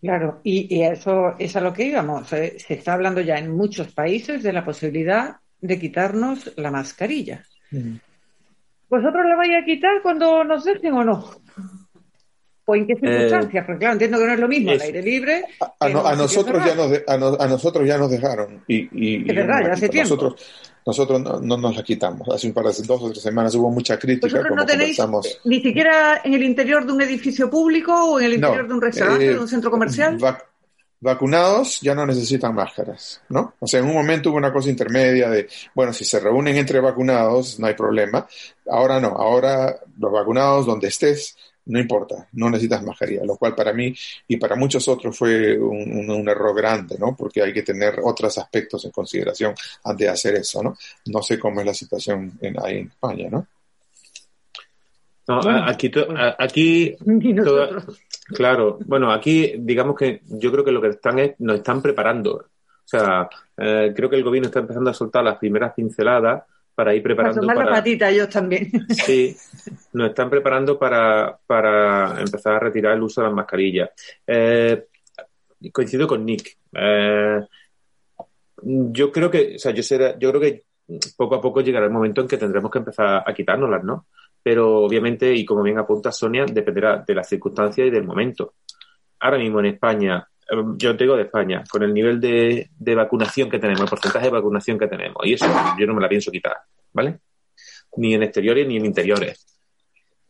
Claro, 0.05 0.39
y, 0.43 0.83
eso 0.83 1.33
es 1.39 1.55
a 1.55 1.61
lo 1.61 1.73
que 1.73 1.85
íbamos. 1.85 2.31
Eh, 2.31 2.59
se 2.59 2.75
está 2.75 2.93
hablando 2.93 3.21
ya 3.21 3.39
en 3.39 3.49
muchos 3.49 3.91
países 3.91 4.43
de 4.43 4.53
la 4.53 4.63
posibilidad 4.63 5.37
de 5.59 5.79
quitarnos 5.79 6.53
la 6.57 6.69
mascarilla. 6.69 7.43
¿Vosotros 8.87 9.25
la 9.25 9.35
vais 9.35 9.63
a 9.63 9.65
quitar 9.65 10.03
cuando 10.03 10.43
nos 10.43 10.63
dejen 10.63 10.93
o 10.93 11.03
no? 11.03 11.31
¿O 12.67 12.75
en 12.75 12.87
qué 12.87 12.95
circunstancias? 12.95 13.63
Eh, 13.63 13.63
Porque 13.65 13.79
claro, 13.79 13.93
entiendo 13.93 14.17
que 14.17 14.25
no 14.25 14.33
es 14.33 14.39
lo 14.39 14.47
mismo 14.47 14.71
el 14.71 14.81
aire 14.81 15.01
libre. 15.01 15.45
A, 15.79 16.15
nosotros 16.15 16.65
ya 16.65 16.75
nos 16.75 17.39
a, 17.39 17.47
nosotros 17.47 17.87
ya 17.87 17.97
nos 17.97 18.09
dejaron. 18.09 18.63
Y, 18.67 18.89
y, 18.91 19.23
verdad, 19.23 19.61
ya 19.65 19.73
hace 19.73 19.89
tiempo. 19.89 20.15
Nosotros, 20.15 20.45
nosotros 20.85 21.21
no, 21.43 21.57
nos 21.57 21.75
la 21.75 21.83
quitamos. 21.83 22.27
Hace 22.29 22.47
un 22.47 22.53
par 22.53 22.65
de 22.65 22.73
dos 22.83 23.01
o 23.01 23.09
tres 23.11 23.21
semanas 23.21 23.53
hubo 23.55 23.69
mucha 23.69 23.99
crítica. 23.99 24.27
¿Vosotros 24.27 24.55
no 24.55 24.65
tenéis 24.65 24.99
ni 25.43 25.61
siquiera 25.61 26.21
en 26.23 26.33
el 26.33 26.43
interior 26.43 26.85
de 26.85 26.93
un 26.93 27.01
edificio 27.01 27.49
público 27.49 27.93
o 27.93 28.19
en 28.19 28.25
el 28.25 28.33
interior 28.33 28.67
de 28.67 28.73
un 28.73 28.81
restaurante, 28.81 29.29
de 29.29 29.39
un 29.39 29.47
centro 29.47 29.69
comercial? 29.69 30.17
vacunados 31.05 31.81
ya 31.81 31.93
no 31.93 32.05
necesitan 32.05 32.55
máscaras, 32.55 33.21
¿no? 33.29 33.53
O 33.59 33.67
sea, 33.67 33.79
en 33.79 33.85
un 33.85 33.93
momento 33.93 34.29
hubo 34.29 34.37
una 34.37 34.51
cosa 34.51 34.71
intermedia 34.71 35.29
de, 35.29 35.47
bueno, 35.75 35.93
si 35.93 36.03
se 36.03 36.19
reúnen 36.19 36.55
entre 36.55 36.79
vacunados, 36.79 37.59
no 37.59 37.67
hay 37.67 37.75
problema. 37.75 38.25
Ahora 38.67 38.99
no, 38.99 39.09
ahora 39.09 39.81
los 39.99 40.11
vacunados, 40.11 40.65
donde 40.65 40.87
estés, 40.87 41.37
no 41.65 41.79
importa, 41.79 42.27
no 42.33 42.49
necesitas 42.49 42.83
mascarilla, 42.83 43.25
lo 43.25 43.37
cual 43.37 43.55
para 43.55 43.73
mí 43.73 43.93
y 44.27 44.37
para 44.37 44.55
muchos 44.55 44.87
otros 44.87 45.17
fue 45.17 45.57
un, 45.57 46.27
error 46.29 46.55
grande, 46.55 46.97
¿no? 46.99 47.15
Porque 47.15 47.41
hay 47.41 47.53
que 47.53 47.63
tener 47.63 47.99
otros 48.03 48.37
aspectos 48.37 48.83
en 48.85 48.91
consideración 48.91 49.53
antes 49.83 50.07
de 50.07 50.11
hacer 50.11 50.35
eso, 50.35 50.63
¿no? 50.63 50.75
No 51.07 51.21
sé 51.21 51.39
cómo 51.39 51.59
es 51.59 51.65
la 51.65 51.73
situación 51.73 52.37
en, 52.41 52.55
ahí 52.63 52.79
en 52.79 52.87
España, 52.87 53.29
¿no? 53.29 53.47
No, 55.27 55.39
aquí, 55.65 55.91
aquí 56.37 56.95
claro, 58.27 58.77
bueno, 58.85 59.11
aquí 59.11 59.55
digamos 59.57 59.95
que 59.95 60.21
yo 60.25 60.51
creo 60.51 60.63
que 60.63 60.71
lo 60.71 60.81
que 60.81 60.89
están 60.89 61.17
es, 61.17 61.33
nos 61.39 61.57
están 61.57 61.81
preparando. 61.81 62.35
O 62.35 62.87
sea, 62.87 63.27
eh, 63.57 63.91
creo 63.95 64.07
que 64.07 64.17
el 64.17 64.23
gobierno 64.23 64.47
está 64.47 64.59
empezando 64.59 64.91
a 64.91 64.93
soltar 64.93 65.23
las 65.23 65.37
primeras 65.37 65.73
pinceladas 65.73 66.43
para 66.75 66.93
ir 66.93 67.01
preparando. 67.01 67.41
Para 67.41 67.53
tomar 67.53 67.65
la 67.65 67.75
patita, 67.77 68.09
ellos 68.09 68.29
también. 68.29 68.69
Sí, 68.89 69.35
nos 69.93 70.09
están 70.09 70.29
preparando 70.29 70.77
para, 70.77 71.39
para 71.47 72.19
empezar 72.19 72.55
a 72.55 72.59
retirar 72.59 72.93
el 72.93 73.03
uso 73.03 73.21
de 73.21 73.27
las 73.27 73.35
mascarillas. 73.35 73.89
Eh, 74.27 74.85
coincido 75.71 76.05
con 76.05 76.25
Nick. 76.25 76.57
Eh, 76.73 77.39
yo 78.61 79.11
creo 79.11 79.31
que, 79.31 79.55
o 79.55 79.59
sea, 79.59 79.71
yo, 79.71 79.81
será, 79.81 80.17
yo 80.19 80.29
creo 80.31 80.41
que 80.41 80.63
poco 81.17 81.35
a 81.35 81.41
poco 81.41 81.61
llegará 81.61 81.85
el 81.85 81.91
momento 81.91 82.21
en 82.21 82.27
que 82.27 82.37
tendremos 82.37 82.69
que 82.69 82.79
empezar 82.79 83.23
a 83.25 83.33
quitárnoslas, 83.33 83.83
¿no? 83.83 84.07
Pero 84.43 84.81
obviamente, 84.81 85.33
y 85.33 85.45
como 85.45 85.63
bien 85.63 85.79
apunta 85.79 86.11
Sonia, 86.11 86.45
dependerá 86.45 87.03
de 87.05 87.15
las 87.15 87.27
circunstancias 87.27 87.87
y 87.87 87.89
del 87.89 88.03
momento. 88.03 88.55
Ahora 89.19 89.37
mismo 89.37 89.59
en 89.59 89.67
España, 89.67 90.27
yo 90.77 90.95
te 90.95 91.03
digo 91.03 91.15
de 91.15 91.23
España, 91.23 91.63
con 91.69 91.83
el 91.83 91.93
nivel 91.93 92.19
de, 92.19 92.69
vacunación 92.95 93.49
que 93.49 93.59
tenemos, 93.59 93.81
el 93.81 93.89
porcentaje 93.89 94.25
de 94.25 94.31
vacunación 94.31 94.77
que 94.77 94.87
tenemos, 94.87 95.25
y 95.25 95.33
eso 95.33 95.45
yo 95.77 95.87
no 95.87 95.93
me 95.93 96.01
la 96.01 96.09
pienso 96.09 96.31
quitar, 96.31 96.57
¿vale? 96.93 97.19
Ni 97.97 98.13
en 98.13 98.23
exteriores 98.23 98.67
ni 98.67 98.77
en 98.77 98.85
interiores. 98.85 99.45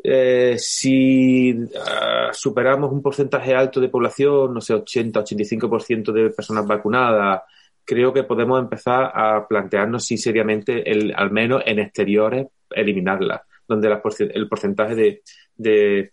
Eh, 0.01 0.55
si 0.57 1.51
uh, 1.53 2.31
superamos 2.31 2.91
un 2.91 3.01
porcentaje 3.01 3.55
alto 3.55 3.81
de 3.81 3.89
población, 3.89 4.53
no 4.53 4.61
sé, 4.61 4.75
80-85% 4.75 6.11
de 6.11 6.29
personas 6.29 6.65
vacunadas, 6.67 7.41
creo 7.83 8.13
que 8.13 8.23
podemos 8.23 8.59
empezar 8.59 9.11
a 9.13 9.47
plantearnos 9.47 10.05
si 10.05 10.17
seriamente, 10.17 10.89
el, 10.89 11.13
al 11.15 11.31
menos 11.31 11.63
en 11.65 11.79
exteriores, 11.79 12.47
eliminarla, 12.69 13.43
donde 13.67 13.89
la, 13.89 14.01
el 14.19 14.47
porcentaje 14.47 14.95
de, 14.95 15.21
de 15.57 16.11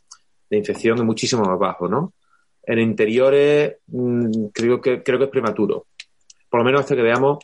infección 0.51 0.99
es 0.99 1.05
muchísimo 1.05 1.45
más 1.45 1.59
bajo, 1.59 1.89
¿no? 1.89 2.15
En 2.65 2.79
interiores 2.79 3.79
mm, 3.87 4.47
creo 4.53 4.81
que 4.81 5.03
creo 5.03 5.19
que 5.19 5.25
es 5.25 5.31
prematuro. 5.31 5.87
Por 6.49 6.61
lo 6.61 6.65
menos 6.65 6.83
hasta 6.83 6.95
que 6.95 7.03
veamos 7.03 7.39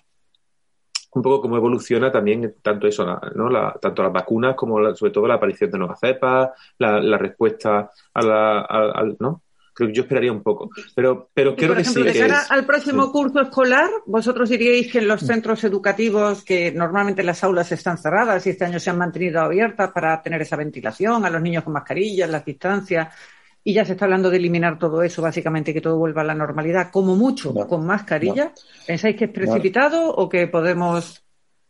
un 1.13 1.23
poco 1.23 1.41
cómo 1.41 1.57
evoluciona 1.57 2.11
también 2.11 2.55
tanto 2.63 2.87
eso, 2.87 3.07
¿no? 3.35 3.49
La, 3.49 3.73
tanto 3.81 4.03
las 4.03 4.13
vacunas 4.13 4.55
como 4.55 4.95
sobre 4.95 5.13
todo 5.13 5.27
la 5.27 5.35
aparición 5.35 5.71
de 5.71 5.79
nuevas 5.79 6.01
cepas, 6.01 6.51
la, 6.79 7.19
respuesta 7.19 7.91
a 8.15 8.23
la, 8.23 9.15
¿no? 9.19 9.43
Creo 9.73 9.89
que 9.89 9.95
yo 9.95 10.03
esperaría 10.03 10.33
un 10.33 10.43
poco. 10.43 10.71
Pero, 10.95 11.31
pero 11.33 11.55
creo 11.55 11.75
que 11.75 11.85
sí. 11.85 12.03
De 12.03 12.13
cara 12.13 12.43
al 12.51 12.67
próximo 12.67 13.13
curso 13.13 13.41
escolar, 13.41 13.89
vosotros 14.07 14.49
diríais 14.49 14.91
que 14.91 14.99
en 14.99 15.07
los 15.07 15.21
centros 15.21 15.63
educativos, 15.63 16.45
que 16.45 16.73
normalmente 16.73 17.23
las 17.23 17.45
aulas 17.45 17.71
están 17.71 17.97
cerradas 17.97 18.45
y 18.47 18.51
este 18.51 18.65
año 18.65 18.81
se 18.81 18.91
han 18.91 18.99
mantenido 18.99 19.41
abiertas 19.41 19.93
para 19.93 20.21
tener 20.21 20.43
esa 20.43 20.57
ventilación, 20.57 21.25
a 21.25 21.31
los 21.31 21.41
niños 21.41 21.63
con 21.63 21.73
mascarillas, 21.75 22.29
las 22.29 22.45
distancias, 22.45 23.15
y 23.65 23.75
ya 23.75 23.85
se 23.85 23.93
está 23.93 24.05
hablando 24.07 24.31
de 24.31 24.39
eliminar 24.39 24.79
todo 24.79 25.03
eso, 25.03 25.23
básicamente 25.23 25.75
que 25.75 25.81
todo 25.81 25.99
vuelva 25.99 26.23
a 26.23 26.25
la 26.25 26.35
normalidad, 26.35 26.91
como 26.91 27.17
mucho 27.17 27.53
con 27.55 27.85
mascarilla. 27.85 28.53
¿Pensáis 28.87 29.17
que 29.17 29.27
es 29.27 29.31
precipitado 29.31 30.11
o 30.11 30.29
que 30.29 30.47
podemos 30.47 31.23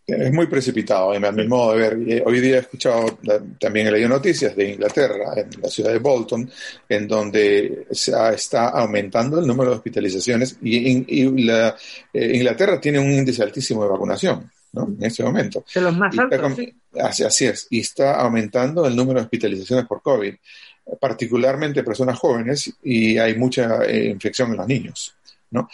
Es 0.07 0.33
muy 0.33 0.47
precipitado, 0.47 1.13
a 1.13 1.33
mi 1.33 1.47
modo 1.49 1.73
de 1.73 1.79
ver. 1.79 2.23
Hoy 2.25 2.41
día 2.41 2.57
he 2.57 2.61
escuchado, 2.61 3.19
también 3.59 3.89
he 3.89 3.91
leído 3.91 4.09
noticias 4.09 4.55
de 4.55 4.71
Inglaterra, 4.71 5.35
en 5.37 5.51
la 5.61 5.69
ciudad 5.69 5.93
de 5.93 5.99
Bolton, 5.99 6.49
en 6.89 7.09
donde 7.09 7.87
se 7.91 8.13
está 8.33 8.69
aumentando 8.69 9.41
el 9.41 9.47
número 9.47 9.71
de 9.71 9.77
hospitalizaciones 9.77 10.59
y, 10.63 11.45
la, 11.45 11.75
eh, 12.13 12.33
Inglaterra 12.37 12.81
tiene 12.81 12.99
un 12.99 13.11
índice 13.11 13.43
altísimo 13.43 13.83
de 13.83 13.91
vacunación. 13.91 14.51
¿no? 14.73 14.85
En 14.85 15.05
este 15.05 15.23
momento. 15.23 15.65
De 15.75 15.81
los 15.81 15.97
más 15.97 16.17
altos, 16.19 16.59
así, 17.03 17.47
es, 17.47 17.67
y 17.71 17.81
está 17.81 18.21
aumentando 18.21 18.87
el 18.87 18.95
número 18.95 19.21
de 19.21 19.25
hospitalizaciones 19.25 19.87
por 19.87 20.03
COVID, 20.03 20.35
particularmente 21.01 21.83
personas 21.83 22.19
jóvenes, 22.19 22.73
y 22.83 23.19
hay 23.19 23.37
mucha 23.37 23.85
eh, 23.85 24.07
infección 24.07 24.51
en 24.53 24.57
los 24.57 24.67
niños. 24.67 25.15
¿no? 25.51 25.69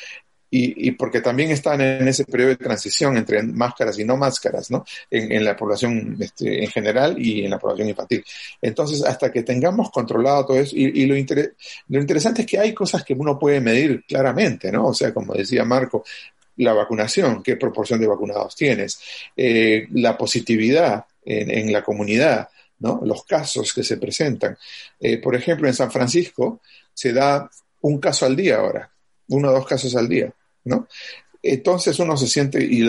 y, 0.56 0.92
porque 0.92 1.20
también 1.20 1.50
están 1.50 1.80
en 1.80 2.06
ese 2.06 2.24
periodo 2.24 2.50
de 2.50 2.56
transición 2.56 3.16
entre 3.16 3.42
máscaras 3.42 3.98
y 3.98 4.04
no 4.04 4.16
máscaras, 4.16 4.70
¿no? 4.70 4.84
En, 5.10 5.44
la 5.44 5.56
población 5.56 6.16
este, 6.20 6.62
en 6.62 6.70
general 6.70 7.16
y 7.18 7.44
en 7.44 7.50
la 7.50 7.58
población 7.58 7.88
infantil. 7.88 8.24
Entonces, 8.62 9.04
hasta 9.04 9.32
que 9.32 9.42
tengamos 9.42 9.90
controlado 9.90 10.46
todo 10.46 10.60
eso, 10.60 10.76
y, 10.76 11.06
lo, 11.06 11.16
lo 11.16 12.00
interesante 12.00 12.42
es 12.42 12.46
que 12.46 12.60
hay 12.60 12.72
cosas 12.72 13.02
que 13.02 13.14
uno 13.14 13.36
puede 13.36 13.60
medir 13.60 14.04
claramente, 14.06 14.70
¿no? 14.70 14.86
O 14.86 14.94
sea, 14.94 15.12
como 15.12 15.34
decía 15.34 15.64
Marco, 15.64 16.04
la 16.58 16.72
vacunación, 16.72 17.42
qué 17.42 17.56
proporción 17.56 18.00
de 18.00 18.06
vacunados 18.06 18.54
tienes, 18.54 19.00
eh, 19.36 19.88
la 19.90 20.16
positividad 20.16 21.04
en, 21.24 21.72
la 21.72 21.82
comunidad, 21.82 22.48
los 23.02 23.24
casos 23.24 23.72
que 23.72 23.82
se 23.82 23.96
presentan. 23.96 24.56
Eh, 25.00 25.18
por 25.18 25.34
ejemplo, 25.34 25.66
en 25.66 25.74
San 25.74 25.90
Francisco 25.90 26.60
se 26.92 27.12
da 27.12 27.48
un 27.80 27.98
caso 27.98 28.26
al 28.26 28.36
día 28.36 28.56
ahora, 28.56 28.90
uno 29.28 29.48
o 29.48 29.52
dos 29.52 29.66
casos 29.66 29.94
al 29.96 30.08
día. 30.08 30.32
¿no? 30.64 30.88
Entonces 31.46 31.98
uno 31.98 32.16
se 32.16 32.26
siente, 32.26 32.64
y 32.64 32.80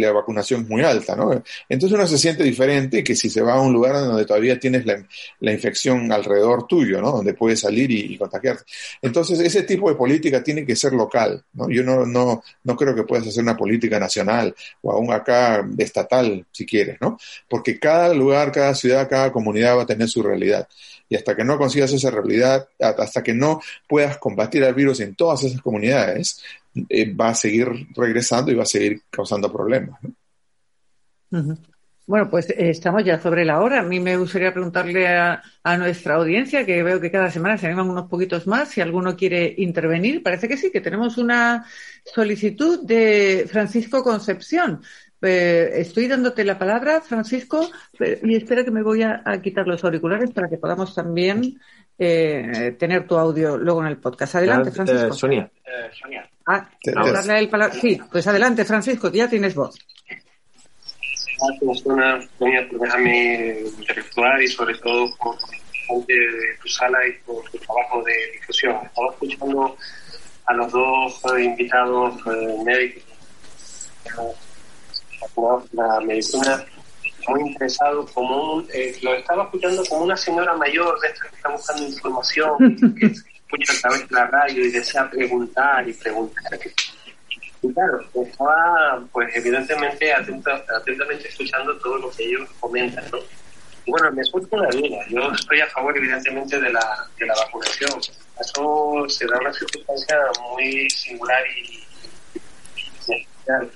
la, 0.00 0.12
vacunación 0.12 0.62
es 0.62 0.68
muy 0.68 0.82
alta, 0.82 1.14
¿no? 1.14 1.42
Entonces 1.68 1.94
uno 1.94 2.06
se 2.06 2.16
siente 2.16 2.42
diferente 2.42 3.04
que 3.04 3.14
si 3.14 3.28
se 3.28 3.42
va 3.42 3.54
a 3.54 3.60
un 3.60 3.70
lugar 3.70 3.96
donde 3.96 4.24
todavía 4.24 4.58
tienes 4.58 4.86
la, 4.86 5.52
infección 5.52 6.10
alrededor 6.10 6.66
tuyo, 6.66 7.02
¿no? 7.02 7.12
Donde 7.12 7.34
puedes 7.34 7.60
salir 7.60 7.90
y, 7.90 8.16
contagiarte. 8.16 8.64
Entonces 9.02 9.38
ese 9.40 9.62
tipo 9.62 9.90
de 9.90 9.96
política 9.96 10.42
tiene 10.42 10.64
que 10.64 10.74
ser 10.74 10.94
local, 10.94 11.44
¿no? 11.52 11.68
Yo 11.68 11.82
no, 11.82 12.06
no, 12.06 12.42
no 12.64 12.76
creo 12.76 12.94
que 12.94 13.02
puedas 13.02 13.26
hacer 13.26 13.42
una 13.42 13.56
política 13.56 14.00
nacional 14.00 14.54
o 14.80 14.90
aún 14.90 15.12
acá 15.12 15.68
estatal, 15.76 16.46
si 16.50 16.64
quieres, 16.64 16.96
¿no? 17.02 17.18
Porque 17.46 17.78
cada 17.78 18.14
lugar, 18.14 18.52
cada 18.52 18.74
ciudad, 18.74 19.06
cada 19.06 19.30
comunidad 19.30 19.76
va 19.76 19.82
a 19.82 19.86
tener 19.86 20.08
su 20.08 20.22
realidad. 20.22 20.66
Y 21.10 21.16
hasta 21.16 21.34
que 21.34 21.44
no 21.44 21.56
consigas 21.56 21.92
esa 21.92 22.10
realidad, 22.10 22.68
hasta 22.78 23.22
que 23.22 23.32
no 23.32 23.60
puedas 23.86 24.18
combatir 24.18 24.64
al 24.64 24.74
virus 24.74 25.00
en 25.00 25.14
todas 25.14 25.42
esas 25.42 25.62
comunidades, 25.62 26.42
eh, 26.88 27.14
va 27.14 27.30
a 27.30 27.34
seguir 27.34 27.68
regresando 27.94 28.50
y 28.50 28.54
va 28.54 28.62
a 28.62 28.66
seguir 28.66 29.02
causando 29.10 29.52
problemas. 29.52 29.98
Bueno, 32.08 32.30
pues 32.30 32.48
eh, 32.48 32.70
estamos 32.70 33.04
ya 33.04 33.20
sobre 33.20 33.44
la 33.44 33.60
hora. 33.60 33.80
A 33.80 33.82
mí 33.82 34.00
me 34.00 34.16
gustaría 34.16 34.50
preguntarle 34.50 35.06
a, 35.08 35.42
nuestra 35.76 36.14
audiencia, 36.14 36.64
que 36.64 36.82
veo 36.82 36.98
que 37.00 37.10
cada 37.10 37.30
semana 37.30 37.58
se 37.58 37.66
animan 37.66 37.90
unos 37.90 38.08
poquitos 38.08 38.46
más, 38.46 38.70
si 38.70 38.80
alguno 38.80 39.14
quiere 39.14 39.54
intervenir. 39.58 40.22
Parece 40.22 40.48
que 40.48 40.56
sí, 40.56 40.70
que 40.72 40.80
tenemos 40.80 41.18
una 41.18 41.66
solicitud 42.04 42.86
de 42.86 43.46
Francisco 43.46 44.02
Concepción. 44.02 44.80
Eh, 45.20 45.70
estoy 45.74 46.06
dándote 46.06 46.44
la 46.44 46.58
palabra, 46.58 47.00
Francisco, 47.00 47.68
y 48.22 48.36
espera 48.36 48.64
que 48.64 48.70
me 48.70 48.82
voy 48.82 49.02
a, 49.02 49.22
quitar 49.42 49.66
los 49.66 49.82
auriculares 49.84 50.30
para 50.30 50.48
que 50.48 50.58
podamos 50.58 50.94
también 50.94 51.58
tener 51.96 53.08
tu 53.08 53.16
audio 53.16 53.56
luego 53.56 53.80
en 53.82 53.88
el 53.88 53.96
podcast. 53.96 54.36
Adelante, 54.36 54.70
Francisco. 54.70 55.12
Sonia. 55.12 55.50
Ah, 56.46 56.68
Sí, 57.80 58.00
pues 58.10 58.26
adelante, 58.26 58.64
Francisco, 58.64 59.10
ya 59.10 59.28
tienes 59.28 59.54
voz. 59.54 59.76
Gracias, 61.40 61.86
una, 61.86 62.18
por 62.38 62.80
dejarme 62.80 63.60
interactuar 63.60 64.42
y 64.42 64.48
sobre 64.48 64.74
todo 64.78 65.08
por 65.16 65.36
de 66.06 66.56
tu 66.60 66.68
sala 66.68 66.98
y 67.06 67.12
por 67.24 67.42
tu 67.50 67.58
trabajo 67.58 68.02
de 68.02 68.32
difusión. 68.32 68.76
Estaba 68.84 69.10
escuchando 69.10 69.76
a 70.46 70.54
los 70.54 70.72
dos 70.72 71.22
invitados 71.38 72.14
eh, 72.26 73.02
médicos 75.20 75.64
la 75.72 76.00
medicina 76.00 76.64
muy 77.28 77.50
interesado 77.50 78.06
como 78.06 78.54
un, 78.54 78.68
eh, 78.72 78.96
lo 79.02 79.14
estaba 79.14 79.44
escuchando 79.44 79.84
como 79.84 80.04
una 80.04 80.16
señora 80.16 80.54
mayor 80.54 80.98
de 81.00 81.08
esta 81.08 81.28
que 81.28 81.36
está 81.36 81.48
buscando 81.50 81.82
información 81.84 82.94
que, 82.98 83.06
escucha 83.06 83.72
a 83.72 83.80
través 83.80 84.08
de 84.08 84.14
la 84.14 84.26
radio 84.26 84.64
y 84.64 84.70
desea 84.70 85.10
preguntar 85.10 85.88
y 85.88 85.92
preguntar. 85.94 86.58
Y 87.62 87.72
claro, 87.72 88.00
estaba 88.14 89.02
pues 89.10 89.34
evidentemente 89.34 90.12
atentamente 90.12 91.28
escuchando 91.28 91.76
todo 91.78 91.98
lo 91.98 92.10
que 92.10 92.24
ellos 92.24 92.48
comentan, 92.60 93.04
¿no? 93.10 93.18
Y 93.84 93.90
bueno, 93.90 94.12
me 94.12 94.22
surge 94.24 94.54
una 94.54 94.68
duda. 94.68 94.98
Yo 95.08 95.32
estoy 95.32 95.60
a 95.60 95.66
favor 95.68 95.96
evidentemente 95.96 96.60
de 96.60 96.70
la, 96.70 97.06
de 97.18 97.26
la 97.26 97.34
vacunación. 97.34 97.90
Eso 98.38 99.04
se 99.08 99.26
da 99.26 99.38
una 99.40 99.52
circunstancia 99.52 100.18
muy 100.52 100.88
singular 100.90 101.42
y, 101.56 101.84
especial. 102.76 103.70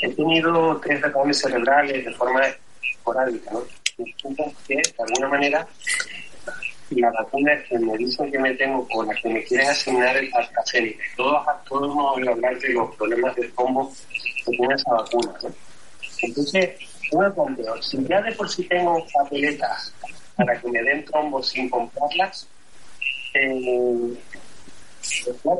He 0.00 0.08
tenido 0.10 0.78
tres 0.80 1.00
derrames 1.00 1.40
cerebrales 1.40 2.04
de 2.04 2.12
forma 2.14 2.42
esporádica, 2.82 3.50
¿no? 3.52 3.62
que 4.66 4.74
de 4.74 4.94
alguna 4.98 5.28
manera 5.28 5.66
la 6.90 7.10
vacuna 7.10 7.52
que 7.68 7.78
me 7.78 7.96
dicen 7.96 8.30
que 8.30 8.38
me 8.38 8.54
tengo 8.54 8.86
con 8.88 9.06
la 9.06 9.14
que 9.14 9.28
me 9.28 9.42
quieren 9.44 9.68
asignar 9.68 10.16
el 10.16 10.32
AstraZeneca. 10.34 11.02
Todos, 11.16 11.46
todos 11.68 11.90
hemos 11.90 12.16
oído 12.16 12.32
hablar 12.32 12.58
de 12.58 12.68
los 12.70 12.94
problemas 12.94 13.34
de 13.36 13.50
combo 13.50 13.92
que 14.44 14.52
tiene 14.52 14.74
esa 14.74 14.92
vacuna. 14.92 15.32
Entonces, 16.22 16.70
una 17.12 17.32
planteo, 17.32 17.82
si 17.82 18.04
ya 18.04 18.22
de 18.22 18.32
por 18.32 18.48
sí 18.48 18.64
tengo 18.64 19.04
papeletas 19.12 19.92
para 20.36 20.60
que 20.60 20.68
me 20.68 20.82
den 20.82 21.04
trombo 21.04 21.42
sin 21.42 21.68
comprarlas, 21.68 22.46
eh, 23.34 24.14
pues 25.42 25.58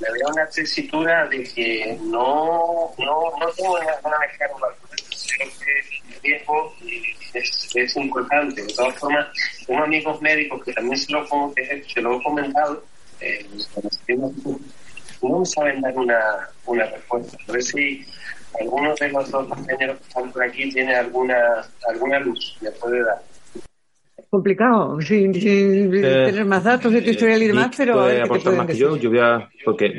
me 0.00 0.12
veo 0.12 0.28
una 0.28 0.46
tesitura 0.46 1.26
de 1.26 1.42
que 1.44 1.98
no, 2.02 2.92
no, 2.98 3.38
no 3.38 3.48
tengo 3.56 3.78
nada 3.78 4.18
que 4.36 4.44
hacer 4.44 5.84
riesgo 6.22 6.74
es, 7.34 7.70
es 7.74 7.96
importante. 7.96 8.62
De 8.62 8.72
todas 8.74 8.94
formas, 8.96 9.26
unos 9.66 9.84
amigos 9.84 10.20
médicos 10.20 10.64
que 10.64 10.72
también 10.72 10.96
se 10.98 11.12
lo, 11.12 11.26
se 11.26 12.00
lo 12.00 12.16
he 12.16 12.22
comentado, 12.22 12.84
eh, 13.20 13.46
no 15.22 15.44
saben 15.44 15.80
dar 15.80 15.96
una, 15.96 16.48
una 16.66 16.84
respuesta. 16.84 17.36
A 17.48 17.52
ver 17.52 17.62
si 17.62 18.06
alguno 18.60 18.94
de 18.94 19.08
los 19.10 19.30
dos 19.30 19.48
compañeros 19.48 19.98
que 19.98 20.08
están 20.08 20.32
por 20.32 20.42
aquí 20.42 20.70
tiene 20.70 20.94
alguna, 20.94 21.68
alguna 21.88 22.18
luz, 22.20 22.56
me 22.60 22.70
puede 22.72 23.04
dar 23.04 23.20
complicado, 24.30 25.00
sin, 25.00 25.32
sin 25.34 25.94
eh, 25.94 26.26
tener 26.26 26.44
más 26.44 26.64
datos 26.64 26.92
de 26.92 27.02
tu 27.02 27.10
historial 27.10 27.42
y 27.42 27.46
demás, 27.46 27.74
pero... 27.76 27.94
Puede 27.94 28.22
aportar 28.22 28.56
más 28.56 28.66
que 28.66 28.76
yo, 28.76 28.96
yo 28.96 29.10
voy 29.10 29.20
a, 29.20 29.48
porque, 29.64 29.94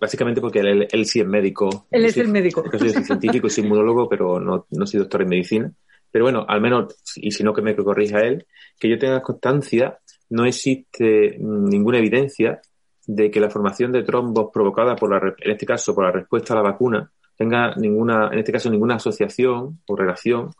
básicamente 0.00 0.40
porque 0.40 0.60
él, 0.60 0.88
él, 0.90 1.06
sí 1.06 1.20
es 1.20 1.26
médico. 1.26 1.86
Él 1.90 2.04
es 2.04 2.16
el 2.16 2.28
médico. 2.28 2.64
Yo 2.72 2.78
soy 2.78 2.90
científico 3.04 3.46
y 3.46 3.50
soy 3.50 3.64
inmunólogo, 3.64 4.08
pero 4.08 4.40
no, 4.40 4.66
no 4.70 4.86
soy 4.86 5.00
doctor 5.00 5.22
en 5.22 5.28
medicina. 5.28 5.72
Pero 6.10 6.24
bueno, 6.24 6.44
al 6.48 6.60
menos, 6.60 6.96
y 7.16 7.30
si 7.30 7.44
no 7.44 7.52
que 7.52 7.62
me 7.62 7.76
corrija 7.76 8.20
él, 8.20 8.46
que 8.78 8.88
yo 8.88 8.98
tenga 8.98 9.20
constancia, 9.20 9.98
no 10.30 10.46
existe 10.46 11.36
ninguna 11.38 11.98
evidencia 11.98 12.60
de 13.06 13.30
que 13.30 13.40
la 13.40 13.50
formación 13.50 13.92
de 13.92 14.02
trombos 14.02 14.50
provocada 14.52 14.96
por 14.96 15.10
la, 15.10 15.34
en 15.38 15.50
este 15.50 15.66
caso, 15.66 15.94
por 15.94 16.04
la 16.04 16.12
respuesta 16.12 16.54
a 16.54 16.56
la 16.56 16.62
vacuna, 16.62 17.10
tenga 17.36 17.74
ninguna, 17.76 18.28
en 18.32 18.38
este 18.38 18.52
caso, 18.52 18.70
ninguna 18.70 18.96
asociación 18.96 19.80
o 19.86 19.96
relación 19.96 20.50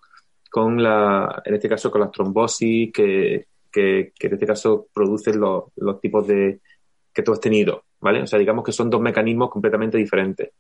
con 0.51 0.83
la, 0.83 1.43
en 1.45 1.55
este 1.55 1.69
caso, 1.69 1.91
con 1.91 2.01
las 2.01 2.11
trombosis 2.11 2.93
que, 2.93 3.47
que, 3.71 4.13
en 4.19 4.33
este 4.33 4.47
caso 4.47 4.89
producen 4.93 5.41
los, 5.41 5.65
los 5.77 6.01
tipos 6.01 6.27
de 6.27 6.61
que 7.13 7.23
tú 7.23 7.33
has 7.33 7.41
tenido, 7.41 7.85
¿vale? 8.01 8.23
O 8.23 8.27
sea, 8.27 8.39
digamos 8.39 8.65
que 8.65 8.73
son 8.73 8.91
dos 8.91 9.01
mecanismos 9.01 9.51
completamente 9.51 9.99
diferentes. 9.99 10.51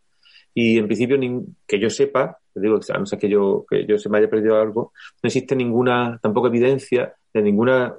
Y 0.55 0.79
en 0.79 0.87
principio, 0.87 1.19
que 1.67 1.79
yo 1.79 1.91
sepa, 1.91 2.39
te 2.53 2.61
digo, 2.61 2.81
a 2.93 2.99
no 2.99 3.07
ser 3.07 3.19
que 3.19 3.29
yo, 3.29 3.65
que 3.69 3.87
yo 3.87 3.99
se 3.99 4.09
me 4.09 4.19
haya 4.19 4.29
perdido 4.29 4.61
algo, 4.61 4.93
no 5.23 5.27
existe 5.27 5.55
ninguna, 5.55 6.19
tampoco 6.21 6.49
evidencia 6.49 7.15
de 7.33 7.43
ninguna, 7.43 7.95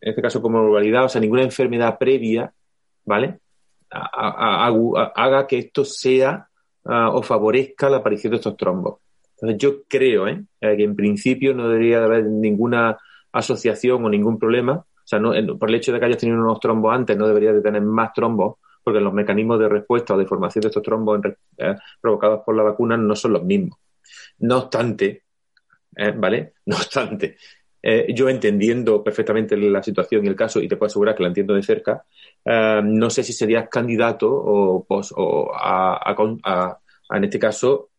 en 0.00 0.10
este 0.10 0.22
caso 0.22 0.42
como 0.42 0.62
globalidad, 0.62 1.04
o 1.04 1.08
sea, 1.08 1.20
ninguna 1.20 1.42
enfermedad 1.42 1.98
previa, 1.98 2.52
¿vale? 3.04 3.38
haga 3.90 5.46
que 5.46 5.58
esto 5.58 5.84
sea 5.84 6.48
o 6.84 7.22
favorezca 7.22 7.90
la 7.90 7.98
aparición 7.98 8.32
de 8.32 8.38
estos 8.38 8.56
trombos. 8.56 9.00
Entonces 9.42 9.58
yo 9.58 9.82
creo 9.88 10.28
¿eh? 10.28 10.44
Eh, 10.60 10.76
que 10.76 10.84
en 10.84 10.94
principio 10.94 11.52
no 11.52 11.68
debería 11.68 12.04
haber 12.04 12.24
ninguna 12.24 12.96
asociación 13.32 14.04
o 14.04 14.08
ningún 14.08 14.38
problema. 14.38 14.74
O 14.74 15.04
sea, 15.04 15.18
no, 15.18 15.32
por 15.58 15.68
el 15.68 15.74
hecho 15.74 15.92
de 15.92 15.98
que 15.98 16.06
hayas 16.06 16.18
tenido 16.18 16.38
unos 16.38 16.60
trombos 16.60 16.94
antes, 16.94 17.16
no 17.16 17.26
debería 17.26 17.52
de 17.52 17.60
tener 17.60 17.82
más 17.82 18.12
trombos, 18.12 18.58
porque 18.84 19.00
los 19.00 19.12
mecanismos 19.12 19.58
de 19.58 19.68
respuesta 19.68 20.14
o 20.14 20.16
de 20.16 20.26
formación 20.26 20.62
de 20.62 20.68
estos 20.68 20.82
trombos 20.84 21.20
eh, 21.58 21.74
provocados 22.00 22.42
por 22.46 22.54
la 22.54 22.62
vacuna 22.62 22.96
no 22.96 23.16
son 23.16 23.32
los 23.32 23.42
mismos. 23.42 23.78
No 24.38 24.58
obstante, 24.58 25.24
¿vale? 26.16 26.52
No 26.66 26.76
obstante, 26.76 27.36
yo 28.14 28.28
entendiendo 28.28 29.02
perfectamente 29.02 29.56
la 29.56 29.82
situación 29.82 30.24
y 30.24 30.28
el 30.28 30.36
caso, 30.36 30.60
y 30.60 30.68
te 30.68 30.76
puedo 30.76 30.86
asegurar 30.86 31.16
que 31.16 31.24
la 31.24 31.30
entiendo 31.30 31.54
de 31.54 31.64
cerca, 31.64 32.04
no 32.44 33.10
sé 33.10 33.24
si 33.24 33.32
serías 33.32 33.68
candidato 33.68 34.30
o, 34.32 34.84
pues, 34.84 35.12
o 35.16 35.50
a, 35.52 36.78
en 37.10 37.24
este 37.24 37.40
caso, 37.40 37.90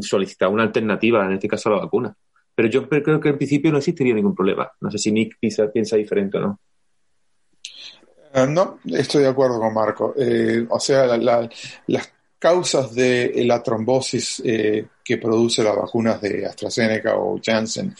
solicitar 0.00 0.48
una 0.48 0.64
alternativa, 0.64 1.24
en 1.24 1.32
este 1.32 1.48
caso 1.48 1.68
a 1.68 1.76
la 1.76 1.82
vacuna. 1.82 2.14
Pero 2.54 2.68
yo 2.68 2.88
creo 2.88 3.20
que 3.20 3.28
en 3.30 3.36
principio 3.36 3.72
no 3.72 3.78
existiría 3.78 4.14
ningún 4.14 4.34
problema. 4.34 4.70
No 4.80 4.90
sé 4.90 4.98
si 4.98 5.10
Nick 5.10 5.38
piensa, 5.40 5.70
piensa 5.70 5.96
diferente 5.96 6.38
o 6.38 6.40
no. 6.40 6.60
Eh, 8.34 8.46
no, 8.46 8.78
estoy 8.84 9.22
de 9.22 9.28
acuerdo 9.28 9.58
con 9.58 9.74
Marco. 9.74 10.14
Eh, 10.16 10.66
o 10.68 10.80
sea, 10.80 11.16
las 11.16 12.12
causas 12.38 12.92
de 12.92 13.44
la 13.46 13.62
trombosis 13.62 14.42
eh, 14.44 14.86
que 15.04 15.18
produce 15.18 15.62
las 15.62 15.76
vacunas 15.76 16.20
de 16.20 16.44
AstraZeneca 16.44 17.16
o 17.16 17.40
Janssen 17.40 17.94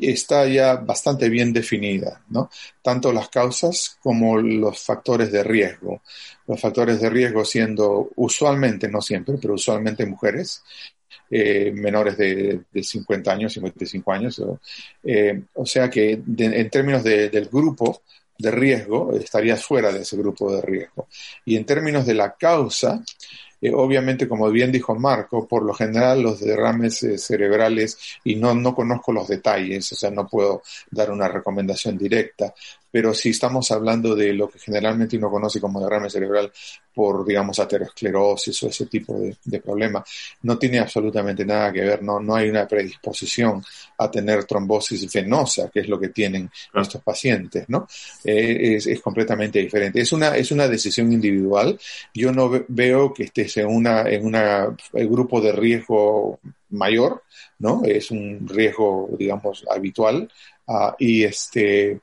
está 0.00 0.46
ya 0.46 0.76
bastante 0.76 1.28
bien 1.28 1.52
definida, 1.52 2.22
¿no? 2.30 2.48
Tanto 2.80 3.12
las 3.12 3.28
causas 3.28 3.98
como 4.02 4.38
los 4.38 4.82
factores 4.82 5.30
de 5.30 5.42
riesgo. 5.42 6.00
Los 6.46 6.58
factores 6.58 6.98
de 7.00 7.10
riesgo 7.10 7.44
siendo 7.44 8.10
usualmente, 8.16 8.88
no 8.88 9.02
siempre, 9.02 9.36
pero 9.40 9.52
usualmente 9.52 10.06
mujeres, 10.06 10.62
menores 11.30 12.16
de, 12.16 12.60
50 12.82 13.32
años, 13.32 13.52
55 13.52 14.12
años. 14.12 14.42
o 15.54 15.66
sea 15.66 15.90
que 15.90 16.12
en 16.12 16.70
términos 16.70 17.02
del 17.04 17.48
grupo, 17.50 18.02
de 18.38 18.50
riesgo, 18.50 19.12
estarías 19.14 19.64
fuera 19.64 19.92
de 19.92 20.00
ese 20.00 20.16
grupo 20.16 20.54
de 20.54 20.62
riesgo. 20.62 21.08
Y 21.44 21.56
en 21.56 21.64
términos 21.64 22.04
de 22.06 22.14
la 22.14 22.34
causa, 22.34 23.02
eh, 23.60 23.72
obviamente, 23.72 24.28
como 24.28 24.50
bien 24.50 24.72
dijo 24.72 24.94
Marco, 24.94 25.46
por 25.46 25.62
lo 25.62 25.72
general 25.72 26.22
los 26.22 26.40
derrames 26.40 27.02
eh, 27.02 27.16
cerebrales, 27.16 27.98
y 28.24 28.34
no, 28.34 28.54
no 28.54 28.74
conozco 28.74 29.12
los 29.12 29.28
detalles, 29.28 29.90
o 29.92 29.96
sea, 29.96 30.10
no 30.10 30.28
puedo 30.28 30.62
dar 30.90 31.10
una 31.10 31.28
recomendación 31.28 31.96
directa, 31.96 32.54
pero 32.94 33.12
si 33.12 33.30
estamos 33.30 33.72
hablando 33.72 34.14
de 34.14 34.32
lo 34.32 34.48
que 34.48 34.60
generalmente 34.60 35.16
uno 35.16 35.28
conoce 35.28 35.60
como 35.60 35.80
derrame 35.80 36.08
cerebral 36.08 36.52
por, 36.94 37.26
digamos, 37.26 37.58
aterosclerosis 37.58 38.62
o 38.62 38.68
ese 38.68 38.86
tipo 38.86 39.18
de, 39.18 39.36
de 39.44 39.58
problema, 39.58 40.04
no 40.42 40.56
tiene 40.56 40.78
absolutamente 40.78 41.44
nada 41.44 41.72
que 41.72 41.80
ver, 41.80 42.04
no, 42.04 42.20
no 42.20 42.36
hay 42.36 42.48
una 42.48 42.68
predisposición 42.68 43.64
a 43.98 44.08
tener 44.08 44.44
trombosis 44.44 45.12
venosa, 45.12 45.68
que 45.74 45.80
es 45.80 45.88
lo 45.88 45.98
que 45.98 46.10
tienen 46.10 46.48
ah. 46.72 46.82
estos 46.82 47.02
pacientes, 47.02 47.64
¿no? 47.68 47.88
Eh, 48.22 48.76
es, 48.76 48.86
es, 48.86 49.00
completamente 49.00 49.58
diferente. 49.58 50.00
Es 50.00 50.12
una, 50.12 50.36
es 50.36 50.52
una 50.52 50.68
decisión 50.68 51.12
individual. 51.12 51.76
Yo 52.14 52.30
no 52.30 52.48
veo 52.68 53.12
que 53.12 53.24
estés 53.24 53.56
en 53.56 53.66
una, 53.66 54.02
en 54.02 54.24
una 54.24 54.68
grupo 54.92 55.40
de 55.40 55.50
riesgo 55.50 56.38
mayor, 56.70 57.24
¿no? 57.58 57.82
Es 57.84 58.12
un 58.12 58.46
riesgo, 58.46 59.08
digamos, 59.18 59.64
habitual. 59.68 60.30
Uh, 60.66 60.92
y 60.98 61.24
este, 61.24 62.00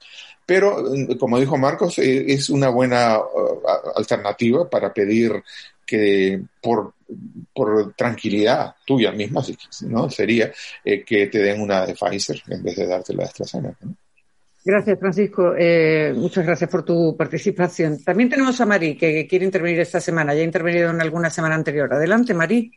pero, 0.51 0.83
como 1.17 1.39
dijo 1.39 1.57
Marcos, 1.57 1.97
eh, 1.99 2.25
es 2.27 2.49
una 2.49 2.67
buena 2.67 3.17
uh, 3.17 3.61
alternativa 3.95 4.69
para 4.69 4.93
pedir 4.93 5.41
que 5.85 6.41
por, 6.61 6.95
por 7.53 7.93
tranquilidad 7.93 8.75
tuya 8.85 9.13
misma, 9.13 9.41
¿no? 9.83 10.09
Sería 10.09 10.51
eh, 10.83 11.05
que 11.05 11.27
te 11.27 11.39
den 11.39 11.61
una 11.61 11.85
de 11.85 11.93
Pfizer 11.93 12.43
en 12.49 12.61
vez 12.61 12.75
de 12.75 12.85
darte 12.85 13.13
la 13.13 13.23
de 13.23 13.29
AstraZeneca. 13.29 13.87
Gracias, 14.65 14.99
Francisco. 14.99 15.53
Eh, 15.57 16.11
muchas 16.17 16.45
gracias 16.45 16.69
por 16.69 16.83
tu 16.83 17.15
participación. 17.15 18.03
También 18.03 18.27
tenemos 18.27 18.59
a 18.59 18.65
Mari, 18.65 18.97
que 18.97 19.25
quiere 19.25 19.45
intervenir 19.45 19.79
esta 19.79 20.01
semana. 20.01 20.33
Ya 20.33 20.41
ha 20.41 20.43
intervenido 20.43 20.89
en 20.89 20.99
alguna 20.99 21.29
semana 21.29 21.55
anterior. 21.55 21.93
Adelante, 21.93 22.33
Mari. 22.33 22.73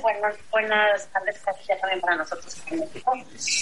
Buenas, 0.00 0.36
buenas 0.50 1.08
tardes 1.08 1.40
ya 1.66 1.78
también 1.78 2.00
para 2.00 2.16
nosotros 2.16 2.56
en 2.70 2.80
México. 2.80 3.12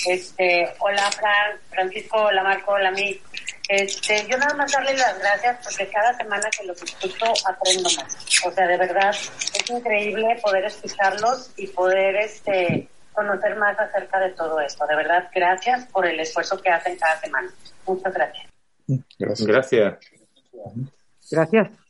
Este, 0.07 0.72
hola 0.78 1.11
Fran, 1.12 1.59
Francisco, 1.70 2.16
hola 2.22 2.43
Marco, 2.43 2.72
hola 2.72 2.91
mí. 2.91 3.20
Este, 3.68 4.26
yo 4.28 4.39
nada 4.39 4.55
más 4.55 4.72
darle 4.72 4.95
las 4.95 5.18
gracias 5.18 5.59
porque 5.64 5.89
cada 5.89 6.16
semana 6.16 6.49
que 6.57 6.66
los 6.66 6.80
escucho 6.82 7.26
aprendo 7.47 7.89
más. 7.97 8.16
O 8.47 8.51
sea, 8.53 8.66
de 8.66 8.76
verdad 8.76 9.11
es 9.11 9.70
increíble 9.70 10.39
poder 10.43 10.64
escucharlos 10.64 11.53
y 11.57 11.66
poder 11.68 12.16
este 12.16 12.89
conocer 13.12 13.57
más 13.57 13.78
acerca 13.80 14.20
de 14.20 14.30
todo 14.30 14.61
esto. 14.61 14.87
De 14.87 14.95
verdad, 14.95 15.28
gracias 15.34 15.87
por 15.87 16.07
el 16.07 16.20
esfuerzo 16.20 16.61
que 16.61 16.68
hacen 16.68 16.97
cada 16.97 17.18
semana. 17.20 17.51
Muchas 17.87 18.12
gracias. 18.12 18.47
Gracias. 19.18 19.47
Gracias. 19.47 19.99
Gracias. 21.30 21.86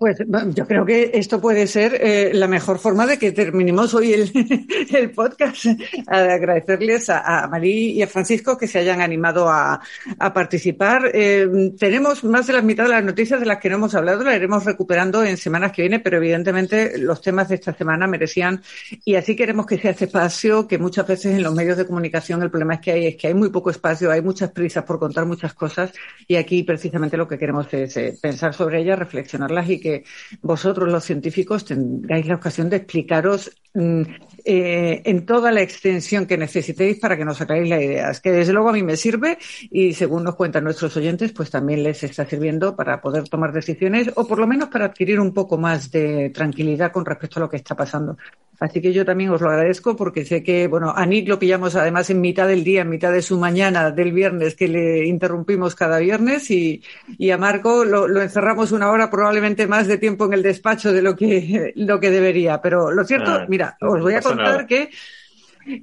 Pues 0.00 0.16
yo 0.54 0.66
creo 0.66 0.86
que 0.86 1.10
esto 1.12 1.42
puede 1.42 1.66
ser 1.66 1.94
eh, 2.00 2.30
la 2.32 2.48
mejor 2.48 2.78
forma 2.78 3.06
de 3.06 3.18
que 3.18 3.32
terminemos 3.32 3.92
hoy 3.92 4.14
el, 4.14 4.32
el 4.94 5.10
podcast. 5.10 5.66
agradecerles 6.06 7.10
a, 7.10 7.46
Marí 7.48 7.90
y 7.90 8.00
a 8.00 8.06
Francisco 8.06 8.56
que 8.56 8.66
se 8.66 8.78
hayan 8.78 9.02
animado 9.02 9.50
a, 9.50 9.78
a 10.18 10.32
participar. 10.32 11.10
Eh, 11.12 11.74
tenemos 11.78 12.24
más 12.24 12.46
de 12.46 12.54
la 12.54 12.62
mitad 12.62 12.84
de 12.84 12.92
las 12.92 13.04
noticias 13.04 13.40
de 13.40 13.44
las 13.44 13.58
que 13.58 13.68
no 13.68 13.76
hemos 13.76 13.94
hablado, 13.94 14.24
las 14.24 14.36
iremos 14.36 14.64
recuperando 14.64 15.22
en 15.22 15.36
semanas 15.36 15.72
que 15.72 15.82
vienen, 15.82 16.02
pero 16.02 16.16
evidentemente 16.16 16.96
los 16.96 17.20
temas 17.20 17.50
de 17.50 17.56
esta 17.56 17.74
semana 17.74 18.06
merecían 18.06 18.62
y 19.04 19.16
así 19.16 19.36
queremos 19.36 19.66
que 19.66 19.76
sea 19.76 19.90
este 19.90 20.06
espacio 20.06 20.66
que 20.66 20.78
muchas 20.78 21.06
veces 21.06 21.36
en 21.36 21.42
los 21.42 21.54
medios 21.54 21.76
de 21.76 21.86
comunicación 21.86 22.42
el 22.42 22.48
problema 22.48 22.76
es 22.76 22.80
que 22.80 22.92
hay 22.92 23.06
es 23.06 23.16
que 23.16 23.26
hay 23.26 23.34
muy 23.34 23.50
poco 23.50 23.68
espacio, 23.68 24.10
hay 24.10 24.22
muchas 24.22 24.50
prisas 24.50 24.84
por 24.84 24.98
contar 24.98 25.26
muchas 25.26 25.52
cosas 25.52 25.92
y 26.26 26.36
aquí 26.36 26.62
precisamente 26.62 27.18
lo 27.18 27.28
que 27.28 27.36
queremos 27.36 27.66
es 27.74 27.94
eh, 27.98 28.16
pensar 28.18 28.54
sobre 28.54 28.80
ellas, 28.80 28.98
reflexionarlas 28.98 29.68
y 29.68 29.78
que 29.78 29.89
vosotros 30.42 30.90
los 30.90 31.04
científicos 31.04 31.64
tengáis 31.64 32.26
la 32.26 32.36
ocasión 32.36 32.70
de 32.70 32.76
explicaros 32.76 33.50
mm, 33.74 34.02
eh, 34.44 35.02
en 35.04 35.26
toda 35.26 35.52
la 35.52 35.60
extensión 35.60 36.26
que 36.26 36.38
necesitéis 36.38 36.98
para 36.98 37.16
que 37.16 37.24
nos 37.24 37.40
aclaréis 37.40 37.68
la 37.68 37.82
idea. 37.82 38.10
Es 38.10 38.20
que 38.20 38.32
desde 38.32 38.52
luego 38.52 38.70
a 38.70 38.72
mí 38.72 38.82
me 38.82 38.96
sirve 38.96 39.38
y 39.70 39.92
según 39.92 40.24
nos 40.24 40.36
cuentan 40.36 40.64
nuestros 40.64 40.96
oyentes, 40.96 41.32
pues 41.32 41.50
también 41.50 41.82
les 41.82 42.02
está 42.02 42.26
sirviendo 42.26 42.74
para 42.76 43.00
poder 43.00 43.28
tomar 43.28 43.52
decisiones 43.52 44.10
o 44.14 44.26
por 44.26 44.38
lo 44.38 44.46
menos 44.46 44.68
para 44.68 44.86
adquirir 44.86 45.20
un 45.20 45.32
poco 45.32 45.58
más 45.58 45.90
de 45.90 46.30
tranquilidad 46.30 46.92
con 46.92 47.04
respecto 47.04 47.38
a 47.38 47.42
lo 47.42 47.50
que 47.50 47.56
está 47.56 47.74
pasando. 47.74 48.16
Así 48.60 48.82
que 48.82 48.92
yo 48.92 49.06
también 49.06 49.30
os 49.30 49.40
lo 49.40 49.48
agradezco 49.48 49.96
porque 49.96 50.26
sé 50.26 50.42
que, 50.42 50.68
bueno, 50.68 50.92
a 50.94 51.06
Nick 51.06 51.26
lo 51.26 51.38
pillamos 51.38 51.76
además 51.76 52.10
en 52.10 52.20
mitad 52.20 52.46
del 52.46 52.62
día, 52.62 52.82
en 52.82 52.90
mitad 52.90 53.10
de 53.10 53.22
su 53.22 53.38
mañana 53.38 53.90
del 53.90 54.12
viernes, 54.12 54.54
que 54.54 54.68
le 54.68 55.06
interrumpimos 55.06 55.74
cada 55.74 55.98
viernes, 55.98 56.50
y, 56.50 56.82
y 57.16 57.30
a 57.30 57.38
Marco 57.38 57.86
lo, 57.86 58.06
lo, 58.06 58.20
encerramos 58.20 58.70
una 58.72 58.90
hora, 58.90 59.10
probablemente 59.10 59.66
más 59.66 59.86
de 59.86 59.96
tiempo 59.96 60.26
en 60.26 60.34
el 60.34 60.42
despacho 60.42 60.92
de 60.92 61.00
lo 61.00 61.16
que, 61.16 61.72
lo 61.76 61.98
que 61.98 62.10
debería. 62.10 62.60
Pero 62.60 62.90
lo 62.90 63.02
cierto, 63.04 63.30
ah, 63.30 63.46
mira, 63.48 63.78
os 63.80 64.02
voy 64.02 64.12
a 64.12 64.20
contar 64.20 64.66
que 64.66 64.90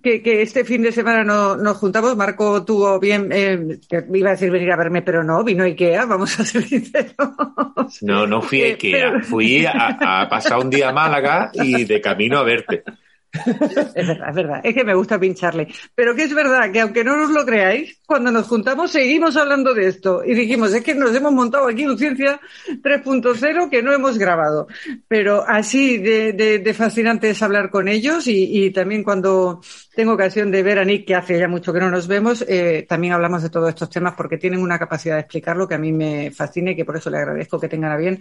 que, 0.03 0.21
que, 0.21 0.41
este 0.41 0.63
fin 0.63 0.81
de 0.81 0.91
semana 0.91 1.23
no, 1.23 1.55
nos 1.55 1.77
juntamos. 1.77 2.15
Marco 2.15 2.63
tuvo 2.65 2.99
bien, 2.99 3.29
eh, 3.31 3.79
iba 4.13 4.29
a 4.29 4.33
decir 4.33 4.51
venir 4.51 4.71
a 4.71 4.77
verme, 4.77 5.01
pero 5.01 5.23
no, 5.23 5.43
vino 5.43 5.63
a 5.63 5.67
Ikea, 5.67 6.05
vamos 6.05 6.39
a 6.39 6.45
ser 6.45 6.63
sinceros. 6.63 7.13
No, 8.01 8.27
no 8.27 8.41
fui 8.41 8.63
a 8.63 8.67
Ikea, 8.67 9.21
fui 9.21 9.65
a, 9.65 10.21
a 10.21 10.29
pasar 10.29 10.59
un 10.59 10.69
día 10.69 10.89
a 10.89 10.93
Málaga 10.93 11.51
y 11.53 11.85
de 11.85 12.01
camino 12.01 12.37
a 12.37 12.43
verte. 12.43 12.83
Es 13.95 14.07
verdad, 14.07 14.29
es 14.29 14.35
verdad. 14.35 14.61
Es 14.63 14.73
que 14.73 14.83
me 14.83 14.93
gusta 14.93 15.19
pincharle. 15.19 15.67
Pero 15.95 16.15
que 16.15 16.23
es 16.23 16.33
verdad 16.33 16.71
que 16.71 16.81
aunque 16.81 17.03
no 17.03 17.17
nos 17.17 17.31
lo 17.31 17.45
creáis, 17.45 17.99
cuando 18.05 18.31
nos 18.31 18.47
juntamos 18.47 18.91
seguimos 18.91 19.35
hablando 19.35 19.73
de 19.73 19.87
esto. 19.87 20.23
Y 20.25 20.33
dijimos, 20.33 20.73
es 20.73 20.83
que 20.83 20.95
nos 20.95 21.15
hemos 21.15 21.33
montado 21.33 21.67
aquí 21.67 21.85
un 21.85 21.97
Ciencia 21.97 22.39
3.0 22.67 23.69
que 23.69 23.81
no 23.81 23.93
hemos 23.93 24.17
grabado. 24.17 24.67
Pero 25.07 25.43
así 25.47 25.97
de, 25.97 26.73
fascinante 26.75 27.29
es 27.29 27.41
hablar 27.41 27.69
con 27.69 27.87
ellos 27.87 28.27
y, 28.27 28.71
también 28.71 29.03
cuando 29.03 29.61
tengo 29.97 30.13
ocasión 30.13 30.51
de 30.51 30.61
ver 30.61 30.77
a 30.77 30.85
Nick, 30.85 31.07
que 31.07 31.15
hace 31.15 31.39
ya 31.39 31.47
mucho 31.47 31.73
que 31.73 31.79
no 31.79 31.89
nos 31.89 32.07
vemos, 32.07 32.45
eh, 32.47 32.85
también 32.87 33.13
hablamos 33.13 33.41
de 33.41 33.49
todos 33.49 33.67
estos 33.69 33.89
temas 33.89 34.13
porque 34.15 34.37
tienen 34.37 34.61
una 34.61 34.77
capacidad 34.77 35.15
de 35.15 35.21
explicarlo 35.21 35.67
que 35.67 35.73
a 35.73 35.79
mí 35.79 35.91
me 35.91 36.29
fascina 36.29 36.69
y 36.69 36.75
que 36.75 36.85
por 36.85 36.97
eso 36.97 37.09
le 37.09 37.17
agradezco 37.17 37.59
que 37.59 37.67
tengan 37.67 37.91
a 37.91 37.97
bien 37.97 38.19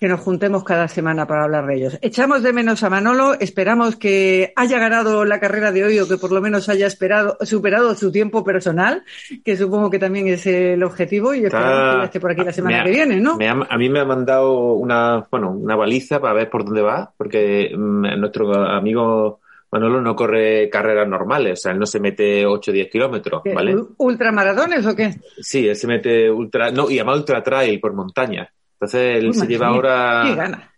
que 0.00 0.08
nos 0.08 0.20
juntemos 0.20 0.64
cada 0.64 0.88
semana 0.88 1.26
para 1.26 1.44
hablar 1.44 1.66
de 1.66 1.74
ellos. 1.74 1.98
Echamos 2.00 2.42
de 2.42 2.54
menos 2.54 2.82
a 2.82 2.88
Manolo, 2.88 3.34
esperamos 3.38 3.96
que 3.96 4.54
haya 4.56 4.78
ganado 4.78 5.26
la 5.26 5.38
carrera 5.38 5.70
de 5.70 5.84
hoy 5.84 5.98
o 5.98 6.08
que 6.08 6.16
por 6.16 6.32
lo 6.32 6.40
menos 6.40 6.70
haya 6.70 6.86
esperado, 6.86 7.36
superado 7.42 7.94
su 7.94 8.10
tiempo 8.10 8.42
personal, 8.42 9.02
que 9.44 9.54
supongo 9.54 9.90
que 9.90 9.98
también 9.98 10.28
es 10.28 10.46
el 10.46 10.82
objetivo 10.82 11.34
y 11.34 11.44
esperamos 11.44 11.98
que 11.98 12.04
esté 12.06 12.20
por 12.20 12.30
aquí 12.30 12.42
la 12.42 12.54
semana 12.54 12.80
ha, 12.80 12.84
que 12.84 12.90
viene, 12.90 13.20
¿no? 13.20 13.36
Ha, 13.38 13.74
a 13.74 13.76
mí 13.76 13.90
me 13.90 14.00
ha 14.00 14.06
mandado 14.06 14.72
una, 14.72 15.26
bueno, 15.30 15.50
una 15.50 15.76
baliza 15.76 16.20
para 16.20 16.32
ver 16.32 16.48
por 16.48 16.64
dónde 16.64 16.80
va, 16.80 17.12
porque 17.18 17.72
mmm, 17.76 18.18
nuestro 18.18 18.54
amigo 18.54 19.40
Manolo 19.70 20.00
no 20.00 20.16
corre 20.16 20.70
carreras 20.70 21.06
normales, 21.06 21.52
o 21.52 21.62
sea, 21.62 21.72
él 21.72 21.78
no 21.78 21.86
se 21.86 22.00
mete 22.00 22.46
8 22.46 22.70
o 22.70 22.74
10 22.74 22.90
kilómetros, 22.90 23.42
¿vale? 23.54 23.76
¿Ultramaratones 23.98 24.86
o 24.86 24.96
qué? 24.96 25.14
Sí, 25.40 25.68
él 25.68 25.76
se 25.76 25.86
mete 25.86 26.30
ultra, 26.30 26.70
no, 26.70 26.90
y 26.90 26.98
además 26.98 27.18
ultra 27.18 27.42
trail 27.42 27.78
por 27.78 27.92
montaña. 27.92 28.50
Entonces 28.74 29.18
él 29.18 29.28
Uy, 29.28 29.34
se 29.34 29.46
lleva 29.46 29.66
ahora. 29.68 30.22
¿Qué 30.24 30.34
gana? 30.34 30.72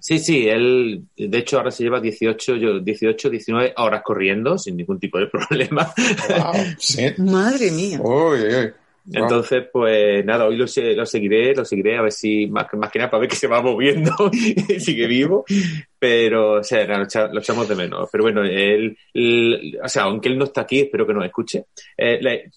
Sí, 0.00 0.18
sí, 0.18 0.48
él, 0.48 1.04
de 1.16 1.38
hecho, 1.38 1.58
ahora 1.58 1.70
se 1.70 1.82
lleva 1.82 2.00
18, 2.00 2.80
18, 2.80 3.30
19 3.30 3.74
horas 3.76 4.02
corriendo 4.04 4.58
sin 4.58 4.76
ningún 4.76 4.98
tipo 4.98 5.18
de 5.18 5.26
problema. 5.48 5.92
Wow, 6.28 6.54
¿sí? 6.78 7.14
Madre 7.18 7.70
mía. 7.70 8.00
Uy, 8.00 8.40
uy. 8.40 8.72
Entonces, 9.12 9.64
pues 9.72 10.24
nada, 10.24 10.46
hoy 10.46 10.56
lo, 10.56 10.64
lo, 10.64 11.06
seguiré, 11.06 11.54
lo 11.54 11.64
seguiré 11.64 11.96
a 11.96 12.02
ver 12.02 12.12
si, 12.12 12.46
más, 12.48 12.66
más 12.74 12.90
que 12.90 12.98
nada 12.98 13.10
para 13.10 13.20
ver 13.20 13.30
que 13.30 13.36
se 13.36 13.46
va 13.46 13.62
moviendo 13.62 14.12
y 14.32 14.80
sigue 14.80 15.06
vivo, 15.06 15.44
pero, 15.98 16.54
o 16.54 16.64
sea, 16.64 16.86
lo, 16.86 17.38
echamos 17.38 17.68
de 17.68 17.76
menos. 17.76 18.08
Pero 18.10 18.24
bueno, 18.24 18.42
él, 18.42 18.96
él, 19.14 19.78
o 19.82 19.88
sea, 19.88 20.04
aunque 20.04 20.28
él 20.28 20.38
no 20.38 20.44
está 20.44 20.62
aquí, 20.62 20.80
espero 20.80 21.06
que 21.06 21.14
nos 21.14 21.24
escuche. 21.24 21.66
Eh, 21.96 22.18
le, 22.20 22.50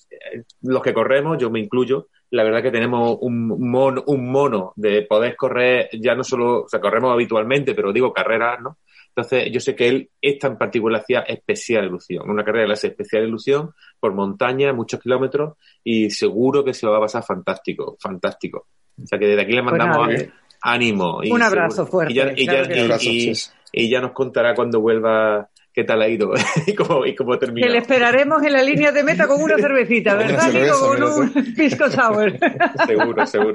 los 0.64 0.82
que 0.82 0.94
corremos, 0.94 1.38
yo 1.38 1.50
me 1.50 1.60
incluyo, 1.60 2.08
la 2.32 2.44
verdad 2.44 2.64
que 2.64 2.72
tenemos 2.72 3.18
un 3.22 3.70
mono, 3.70 4.04
un 4.08 4.32
mono 4.32 4.74
de 4.76 5.04
poder 5.04 5.36
correr, 5.36 5.90
ya 5.94 6.16
no 6.16 6.24
solo, 6.24 6.64
o 6.64 6.70
sea, 6.70 6.80
corremos 6.80 7.14
habitualmente, 7.14 7.74
pero 7.76 7.94
digo 7.94 8.14
carreras, 8.14 8.60
¿no? 8.62 8.78
Entonces, 9.16 9.52
yo 9.52 9.60
sé 9.60 9.76
que 9.76 9.88
él, 9.90 10.10
esta 10.22 10.48
en 10.48 10.58
particular, 10.58 11.02
hacía 11.02 11.20
especial 11.22 11.86
ilusión, 11.86 12.30
una 12.30 12.44
carrera 12.44 12.62
de 12.62 12.68
clase 12.68 12.88
especial 12.88 13.28
ilusión, 13.28 13.72
por 14.00 14.14
montaña, 14.14 14.72
muchos 14.72 15.02
kilómetros, 15.02 15.56
y 15.84 16.10
seguro 16.10 16.64
que 16.64 16.74
se 16.74 16.86
lo 16.86 16.92
va 16.94 17.00
a 17.00 17.02
pasar 17.02 17.24
fantástico, 17.24 17.98
fantástico. 18.02 18.68
O 19.02 19.06
sea, 19.06 19.20
que 19.20 19.28
desde 19.28 19.42
aquí 19.42 19.52
le 19.54 19.64
Pues 19.64 19.72
mandamos 19.78 20.08
nada, 20.08 20.26
ánimo. 20.62 21.22
Y 21.24 21.32
Un 21.32 21.42
abrazo 21.42 21.76
seguro- 21.86 21.92
fuerte, 21.92 22.14
Y 22.14 22.16
ya, 22.16 22.32
y 22.36 22.46
claro 22.48 22.64
ya- 22.64 22.70
que 22.70 22.76
y- 22.76 22.80
Un 22.80 22.86
abrazo, 22.86 23.10
y- 23.10 23.36
sí. 23.36 23.50
y 23.74 23.90
ya 23.90 24.02
nos 24.02 24.12
contará 24.12 24.54
cuando 24.56 24.80
vuelva 24.82 25.50
qué 25.74 25.84
tal 25.84 26.02
ha 26.02 26.08
ido 26.10 26.34
y 26.68 26.74
cómo, 26.76 27.06
y 27.06 27.16
cómo 27.16 27.34
ha 27.34 27.40
Que 27.40 27.48
le 27.52 27.78
esperaremos 27.78 28.42
en 28.44 28.54
la 28.54 28.62
línea 28.64 28.92
de 28.92 29.04
meta 29.04 29.28
con 29.28 29.42
una 29.42 29.56
cervecita, 29.58 30.16
¿verdad, 30.16 30.52
Nico? 30.52 30.80
Con 30.80 31.04
un 31.04 31.54
pisco 31.56 31.90
sour. 31.90 32.34
Seguro, 32.88 33.26
seguro. 33.26 33.54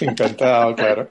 Encantado, 0.00 0.74
claro. 0.74 1.08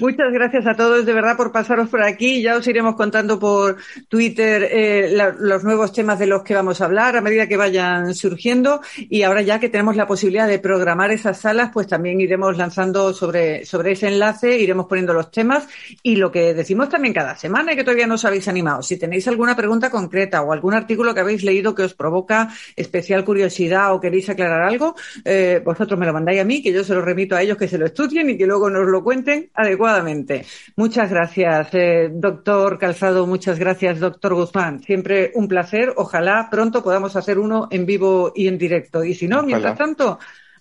Muchas 0.00 0.32
gracias 0.32 0.66
a 0.66 0.74
todos 0.74 1.04
de 1.04 1.12
verdad 1.12 1.36
por 1.36 1.52
pasaros 1.52 1.88
por 1.88 2.02
aquí. 2.02 2.42
Ya 2.42 2.56
os 2.56 2.66
iremos 2.66 2.94
contando 2.94 3.38
por 3.38 3.76
Twitter 4.08 4.66
eh, 4.70 5.32
los 5.38 5.64
nuevos 5.64 5.92
temas 5.92 6.18
de 6.18 6.26
los 6.26 6.42
que 6.42 6.54
vamos 6.54 6.80
a 6.80 6.86
hablar 6.86 7.16
a 7.16 7.20
medida 7.20 7.46
que 7.46 7.56
vayan 7.56 8.14
surgiendo. 8.14 8.80
Y 8.96 9.22
ahora 9.22 9.42
ya 9.42 9.60
que 9.60 9.68
tenemos 9.68 9.96
la 9.96 10.06
posibilidad 10.06 10.48
de 10.48 10.58
programar 10.58 11.10
esas 11.10 11.40
salas, 11.40 11.70
pues 11.72 11.86
también 11.86 12.20
iremos 12.20 12.56
lanzando 12.56 13.12
sobre, 13.12 13.64
sobre 13.66 13.92
ese 13.92 14.08
enlace, 14.08 14.58
iremos 14.58 14.86
poniendo 14.86 15.12
los 15.12 15.30
temas 15.30 15.68
y 16.02 16.16
lo 16.16 16.32
que 16.32 16.54
decimos 16.54 16.88
también 16.88 17.12
cada 17.12 17.36
semana 17.36 17.72
y 17.72 17.76
que 17.76 17.84
todavía 17.84 18.06
no 18.06 18.14
os 18.14 18.24
habéis 18.24 18.48
animado. 18.48 18.82
Si 18.82 18.98
tenéis 18.98 19.28
alguna 19.28 19.56
pregunta 19.56 19.90
concreta 19.90 20.42
o 20.42 20.52
algún 20.52 20.74
artículo 20.74 21.14
que 21.14 21.20
habéis 21.20 21.42
leído 21.42 21.74
que 21.74 21.82
os 21.82 21.94
provoca 21.94 22.48
especial 22.76 23.24
curiosidad 23.24 23.94
o 23.94 24.00
queréis 24.00 24.28
aclarar 24.30 24.62
algo, 24.62 24.94
eh, 25.24 25.60
vosotros 25.64 25.98
me 25.98 26.06
lo 26.06 26.14
mandáis 26.14 26.40
a 26.40 26.44
mí, 26.44 26.62
que 26.62 26.72
yo 26.72 26.82
se 26.82 26.94
lo 26.94 27.02
remito 27.02 27.36
a 27.36 27.42
ellos 27.42 27.58
que 27.58 27.68
se 27.68 27.78
lo 27.78 27.86
estudien 27.86 28.30
y 28.30 28.38
que 28.38 28.46
luego 28.46 28.70
nos 28.70 28.86
lo 28.86 29.04
cuenten 29.04 29.49
adecuadamente. 29.54 30.44
Muchas 30.76 31.10
gracias, 31.10 31.68
eh, 31.72 32.08
doctor 32.12 32.78
Calzado, 32.78 33.26
muchas 33.26 33.58
gracias, 33.58 34.00
doctor 34.00 34.34
Guzmán. 34.34 34.82
Siempre 34.82 35.32
un 35.34 35.48
placer. 35.48 35.92
Ojalá 35.96 36.48
pronto 36.50 36.82
podamos 36.82 37.16
hacer 37.16 37.38
uno 37.38 37.68
en 37.70 37.86
vivo 37.86 38.32
y 38.34 38.48
en 38.48 38.58
directo. 38.58 39.04
Y 39.04 39.14
si 39.14 39.28
no, 39.28 39.36
Ojalá. 39.38 39.46
mientras 39.46 39.78
tanto, 39.78 40.18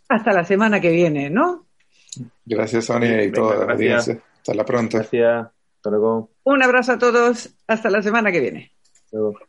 hasta 0.08 0.32
la 0.32 0.44
semana 0.44 0.80
que 0.80 0.92
viene, 0.92 1.30
¿no? 1.30 1.66
Gracias, 2.46 2.86
Sonia, 2.86 3.24
y 3.24 3.32
toda 3.32 3.66
la 3.66 3.74
audiencia. 3.74 4.20
Hasta 4.38 4.54
la 4.54 4.66
pronto. 4.66 4.98
Gracias. 4.98 5.48
Hasta 5.76 5.90
luego. 5.90 6.32
Un 6.44 6.64
abrazo 6.64 6.94
a 6.94 6.98
todos. 6.98 7.50
Hasta 7.68 7.90
la 7.90 8.02
semana 8.02 8.32
que 8.32 8.40
viene. 8.40 8.72
Hasta 9.06 9.18
luego. 9.18 9.49